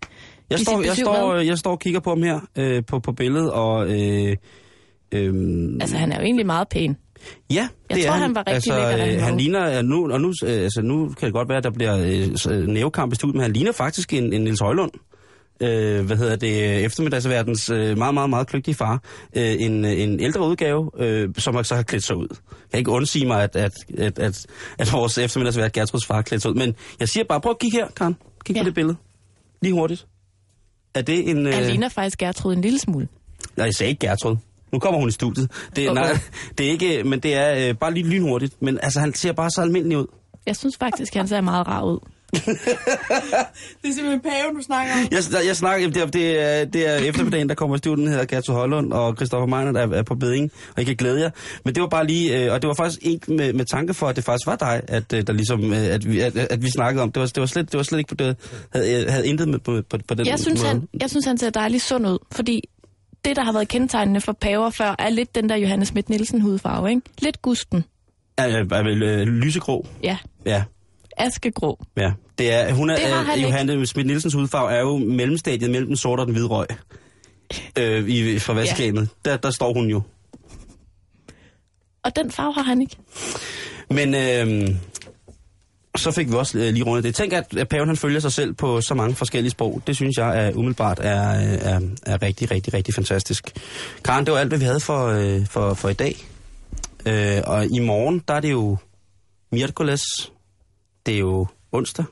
Jeg 0.53 0.59
står, 0.59 0.81
jeg, 0.83 0.95
står, 0.97 1.33
med. 1.35 1.41
jeg 1.45 1.57
står 1.57 1.71
og 1.71 1.79
kigger 1.79 1.99
på 1.99 2.09
ham 2.09 2.23
her 2.23 2.39
øh, 2.57 2.83
på, 2.87 2.99
på 2.99 3.11
billedet, 3.11 3.51
og... 3.51 3.87
Øh, 3.89 4.35
øh, 5.11 5.33
Altså, 5.81 5.97
han 5.97 6.11
er 6.11 6.15
jo 6.17 6.23
egentlig 6.23 6.45
meget 6.45 6.67
pæn. 6.69 6.97
ja, 7.49 7.67
Jeg 7.89 7.97
det 7.97 8.05
tror, 8.05 8.13
er 8.13 8.17
han 8.17 8.35
var 8.35 8.39
rigtig 8.47 8.53
altså, 8.53 8.73
lækker, 8.89 9.05
han 9.05 9.15
øh, 9.15 9.21
han 9.21 9.37
ligner, 9.37 9.77
øh, 9.77 9.83
nu, 9.83 10.11
og 10.11 10.21
nu, 10.21 10.33
øh, 10.45 10.51
altså, 10.63 10.81
nu 10.81 11.09
kan 11.09 11.25
det 11.25 11.33
godt 11.33 11.49
være, 11.49 11.57
at 11.57 11.63
der 11.63 11.71
bliver 11.71 11.97
øh, 11.97 12.57
øh, 12.57 12.67
nævekamp 12.67 13.13
i 13.13 13.15
studiet, 13.15 13.35
men 13.35 13.41
han 13.41 13.53
ligner 13.53 13.71
faktisk 13.71 14.13
en, 14.13 14.33
en 14.33 14.41
Niels 14.41 14.59
Højlund. 14.61 14.91
Øh, 15.61 16.05
hvad 16.05 16.17
hedder 16.17 16.35
det, 16.35 16.83
eftermiddagsverdens 16.85 17.69
øh, 17.69 17.97
meget, 17.97 18.13
meget, 18.13 18.29
meget 18.29 18.47
kløgtige 18.47 18.75
far. 18.75 19.01
Øh, 19.37 19.55
en, 19.59 19.85
øh, 19.85 19.91
en 20.01 20.19
ældre 20.19 20.47
udgave, 20.47 20.91
øh, 20.99 21.29
som 21.37 21.63
så 21.63 21.75
har 21.75 21.83
klædt 21.83 22.03
sig 22.03 22.15
ud. 22.17 22.27
Jeg 22.31 22.37
kan 22.71 22.79
ikke 22.79 22.91
undsige 22.91 23.25
mig, 23.27 23.43
at, 23.43 23.55
at, 23.55 23.71
at, 23.97 24.19
at, 24.19 24.45
at 24.79 24.93
vores 24.93 25.17
eftermiddagsvært 25.17 25.71
Gertruds 25.73 26.05
far 26.05 26.21
klædt 26.21 26.41
sig 26.41 26.51
ud. 26.51 26.55
Men 26.55 26.75
jeg 26.99 27.09
siger 27.09 27.23
bare, 27.29 27.41
prøv 27.41 27.49
at 27.49 27.59
kigge 27.59 27.77
her, 27.77 27.87
Karen. 27.87 28.15
Kig 28.45 28.53
ja. 28.55 28.59
Ja. 28.59 28.63
på 28.63 28.65
det 28.65 28.75
billede. 28.75 28.95
Lige 29.61 29.73
hurtigt. 29.73 30.07
Er 30.95 31.01
det 31.01 31.29
en... 31.29 31.45
Han 31.45 31.61
øh, 31.63 31.67
ligner 31.67 31.89
faktisk 31.89 32.17
Gertrud 32.17 32.53
en 32.53 32.61
lille 32.61 32.79
smule. 32.79 33.07
Nej, 33.57 33.65
jeg 33.65 33.73
sagde 33.73 33.89
ikke 33.89 34.07
Gertrud. 34.07 34.35
Nu 34.71 34.79
kommer 34.79 34.99
hun 34.99 35.09
i 35.09 35.11
studiet. 35.11 35.51
Det, 35.75 35.89
Åh, 35.89 35.95
nej, 35.95 36.17
det 36.57 36.65
er 36.67 36.71
ikke, 36.71 37.03
men 37.03 37.19
det 37.19 37.35
er 37.35 37.69
øh, 37.69 37.75
bare 37.75 37.93
lige 37.93 38.07
lynhurtigt. 38.07 38.61
Men 38.61 38.79
altså, 38.83 38.99
han 38.99 39.13
ser 39.13 39.31
bare 39.31 39.49
så 39.51 39.61
almindelig 39.61 39.97
ud. 39.97 40.05
Jeg 40.45 40.55
synes 40.55 40.77
faktisk, 40.77 41.13
han 41.13 41.27
ser 41.27 41.41
meget 41.41 41.67
rar 41.67 41.83
ud. 41.83 41.99
Det 43.81 43.89
er 43.89 43.93
simpelthen 43.93 44.19
paven, 44.21 44.55
du 44.55 44.61
snakker 44.61 44.93
om. 44.93 44.99
Jeg, 45.11 45.45
jeg 45.47 45.55
snakker, 45.55 45.89
det 45.89 46.01
er, 46.01 46.05
det 46.05 46.41
er, 46.41 46.65
det 46.65 46.87
er 46.89 46.95
eftermiddagen, 46.95 47.49
der 47.49 47.55
kommer 47.55 47.75
i 47.75 47.79
studiet, 47.79 48.05
den 48.05 48.07
hedder 48.07 48.25
Gertrud 48.25 48.55
Hollund, 48.55 48.93
og 48.93 49.15
Christoffer 49.15 49.47
Meiner 49.47 49.79
er, 49.81 49.87
er 49.87 50.03
på 50.03 50.15
beding, 50.15 50.51
og 50.67 50.73
jeg 50.77 50.85
kan 50.85 50.95
glæde 50.95 51.21
jer. 51.21 51.29
Men 51.65 51.75
det 51.75 51.81
var 51.81 51.87
bare 51.89 52.07
lige, 52.07 52.45
øh, 52.45 52.53
og 52.53 52.61
det 52.61 52.67
var 52.67 52.73
faktisk 52.73 52.99
ikke 53.01 53.33
med, 53.33 53.53
med 53.53 53.65
tanke 53.65 53.93
for, 53.93 54.07
at 54.07 54.15
det 54.15 54.23
faktisk 54.23 54.47
var 54.47 54.55
dig, 54.55 54.81
at, 54.87 55.13
øh, 55.13 55.27
der 55.27 55.33
ligesom, 55.33 55.73
øh, 55.73 55.85
at, 55.85 56.09
vi, 56.09 56.19
at, 56.19 56.37
at 56.37 56.61
vi 56.63 56.69
snakkede 56.69 57.03
om. 57.03 57.11
Det 57.11 57.19
var, 57.21 57.27
det 57.27 57.41
var, 57.41 57.45
slet, 57.47 57.71
det 57.71 57.77
var 57.77 57.83
slet 57.83 57.99
ikke 57.99 58.09
på 58.09 58.15
det, 58.15 58.35
havde, 58.73 59.11
havde 59.11 59.27
intet 59.27 59.47
med 59.47 59.59
på, 59.59 59.81
på, 59.89 59.97
på 60.07 60.13
den 60.13 60.25
Jeg 60.25 60.39
synes, 60.39 60.61
måde. 60.61 60.69
han, 60.69 60.87
jeg 61.01 61.09
synes, 61.09 61.25
han 61.25 61.37
ser 61.37 61.49
dejligt 61.49 61.83
sund 61.83 62.07
ud, 62.07 62.17
fordi 62.31 62.69
det, 63.25 63.35
der 63.35 63.43
har 63.43 63.51
været 63.53 63.67
kendetegnende 63.67 64.21
for 64.21 64.31
paver 64.31 64.69
før, 64.69 64.95
er 64.99 65.09
lidt 65.09 65.35
den 65.35 65.49
der 65.49 65.55
Johannes 65.55 65.87
Schmidt 65.87 66.09
Nielsen 66.09 66.41
hudfarve, 66.41 66.89
ikke? 66.89 67.01
Lidt 67.19 67.41
gusten. 67.41 67.83
Er, 68.37 68.43
er, 68.71 69.23
lysegrå. 69.25 69.87
Ja, 70.03 70.17
Ja, 70.45 70.63
askegrå. 71.17 71.85
Ja, 71.97 72.11
det 72.37 72.53
er, 72.53 72.73
hun 72.73 72.89
er, 72.89 72.95
Det 72.95 73.05
har 73.05 73.35
øh. 73.35 73.43
Johanne 73.43 73.85
Schmidt 73.85 74.07
Nielsens 74.07 74.33
hudfarve 74.33 74.71
er 74.71 74.79
jo 74.79 74.97
mellemstadiet 74.97 75.71
mellem 75.71 75.87
den 75.87 75.97
sorte 75.97 76.21
og 76.21 76.25
den 76.25 76.33
hvide 76.33 76.47
røg. 76.47 76.67
Øh, 77.79 78.09
i, 78.09 78.39
fra 78.39 78.53
Vestkamet. 78.53 79.09
Ja. 79.25 79.31
Der, 79.31 79.37
der 79.37 79.51
står 79.51 79.73
hun 79.73 79.87
jo. 79.87 80.01
Og 82.03 82.15
den 82.15 82.31
farve 82.31 82.53
har 82.53 82.63
han 82.63 82.81
ikke. 82.81 82.95
Men 83.89 84.15
øh, 84.15 84.75
så 85.95 86.11
fik 86.11 86.31
vi 86.31 86.33
også 86.33 86.57
øh, 86.57 86.73
lige 86.73 86.83
rundet 86.83 87.03
det. 87.03 87.15
Tænk, 87.15 87.33
at, 87.33 87.57
at 87.57 87.69
paven 87.69 87.87
han 87.87 87.97
følger 87.97 88.19
sig 88.19 88.31
selv 88.31 88.53
på 88.53 88.81
så 88.81 88.93
mange 88.93 89.15
forskellige 89.15 89.51
sprog. 89.51 89.81
Det 89.87 89.95
synes 89.95 90.17
jeg 90.17 90.45
er 90.45 90.51
umiddelbart 90.55 90.99
er, 90.99 91.21
er, 91.21 91.79
er 92.05 92.21
rigtig, 92.21 92.51
rigtig, 92.51 92.73
rigtig 92.73 92.93
fantastisk. 92.93 93.51
Karen, 94.05 94.25
det 94.25 94.33
var 94.33 94.39
alt, 94.39 94.49
hvad 94.49 94.59
vi 94.59 94.65
havde 94.65 94.79
for, 94.79 95.07
øh, 95.07 95.45
for, 95.45 95.73
for 95.73 95.89
i 95.89 95.93
dag. 95.93 96.15
Øh, 97.05 97.41
og 97.45 97.65
i 97.65 97.79
morgen, 97.79 98.23
der 98.27 98.33
er 98.33 98.39
det 98.39 98.51
jo 98.51 98.77
Mirkoles. 99.51 100.03
Det 101.05 101.13
er 101.15 101.19
jo 101.19 101.47
onsdag. 101.71 102.05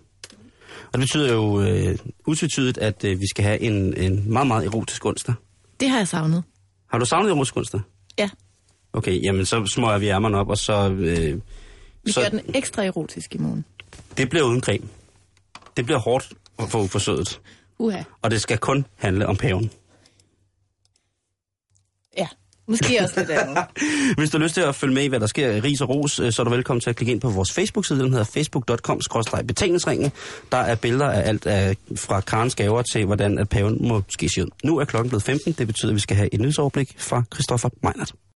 Og 0.85 0.93
det 0.93 0.99
betyder 0.99 1.33
jo 1.33 1.61
øh, 1.61 1.97
utvetydigt, 2.27 2.77
at 2.77 3.03
øh, 3.03 3.19
vi 3.19 3.25
skal 3.29 3.45
have 3.45 3.59
en, 3.61 3.97
en 3.97 4.31
meget, 4.33 4.47
meget 4.47 4.65
erotisk 4.65 5.05
onsdag. 5.05 5.35
Det 5.79 5.89
har 5.89 5.97
jeg 5.97 6.07
savnet. 6.07 6.43
Har 6.87 6.97
du 6.99 7.05
savnet 7.05 7.35
ruskunster? 7.35 7.79
Ja, 8.19 8.29
Okay, 8.93 9.23
jamen 9.23 9.45
så 9.45 9.65
smøger 9.75 9.97
vi 9.97 10.07
ærmerne 10.09 10.37
op, 10.37 10.49
og 10.49 10.57
så... 10.57 10.89
Øh, 10.89 11.39
vi 12.03 12.11
så 12.11 12.21
gør 12.21 12.29
den 12.29 12.41
ekstra 12.53 12.83
erotisk 12.83 13.35
i 13.35 13.37
morgen. 13.37 13.65
det 14.17 14.29
bliver 14.29 14.45
uden 14.45 14.61
creme. 14.61 14.87
Det 15.77 15.85
bliver 15.85 15.99
hårdt 15.99 16.33
for 16.59 16.87
forsøget. 16.87 17.41
Uha. 17.77 18.03
Og 18.21 18.31
det 18.31 18.41
skal 18.41 18.57
kun 18.57 18.85
handle 18.95 19.27
om 19.27 19.35
paven. 19.37 19.71
Måske 22.67 22.99
også 23.01 23.13
lidt 23.19 23.29
andet. 23.29 23.57
Hvis 24.17 24.29
du 24.29 24.37
har 24.37 24.43
lyst 24.43 24.53
til 24.53 24.61
at 24.61 24.75
følge 24.75 24.93
med 24.93 25.03
i, 25.03 25.07
hvad 25.07 25.19
der 25.19 25.27
sker 25.27 25.51
i 25.51 25.59
Ris 25.59 25.81
og 25.81 25.89
Ros, 25.89 26.19
øh, 26.19 26.31
så 26.31 26.41
er 26.41 26.43
du 26.43 26.49
velkommen 26.49 26.81
til 26.81 26.89
at 26.89 26.95
klikke 26.95 27.11
ind 27.11 27.21
på 27.21 27.29
vores 27.29 27.51
Facebook-side. 27.51 27.99
Den 27.99 28.11
hedder 28.11 28.25
facebook.com-betalingsringen. 28.25 30.11
Der 30.51 30.57
er 30.57 30.75
billeder 30.75 31.09
af 31.09 31.27
alt 31.27 31.45
af, 31.45 31.75
fra 31.95 32.21
Karens 32.21 32.55
gaver 32.55 32.81
til, 32.81 33.05
hvordan 33.05 33.37
at 33.37 33.49
paven 33.49 33.87
må 33.87 34.01
ske 34.09 34.29
ud. 34.39 34.49
Nu 34.63 34.77
er 34.77 34.85
klokken 34.85 35.09
blevet 35.09 35.23
15. 35.23 35.51
Det 35.53 35.67
betyder, 35.67 35.91
at 35.91 35.95
vi 35.95 35.99
skal 35.99 36.17
have 36.17 36.33
et 36.33 36.39
nyhedsoverblik 36.39 36.95
fra 36.97 37.23
Christoffer 37.33 37.69
Meinert. 37.83 38.13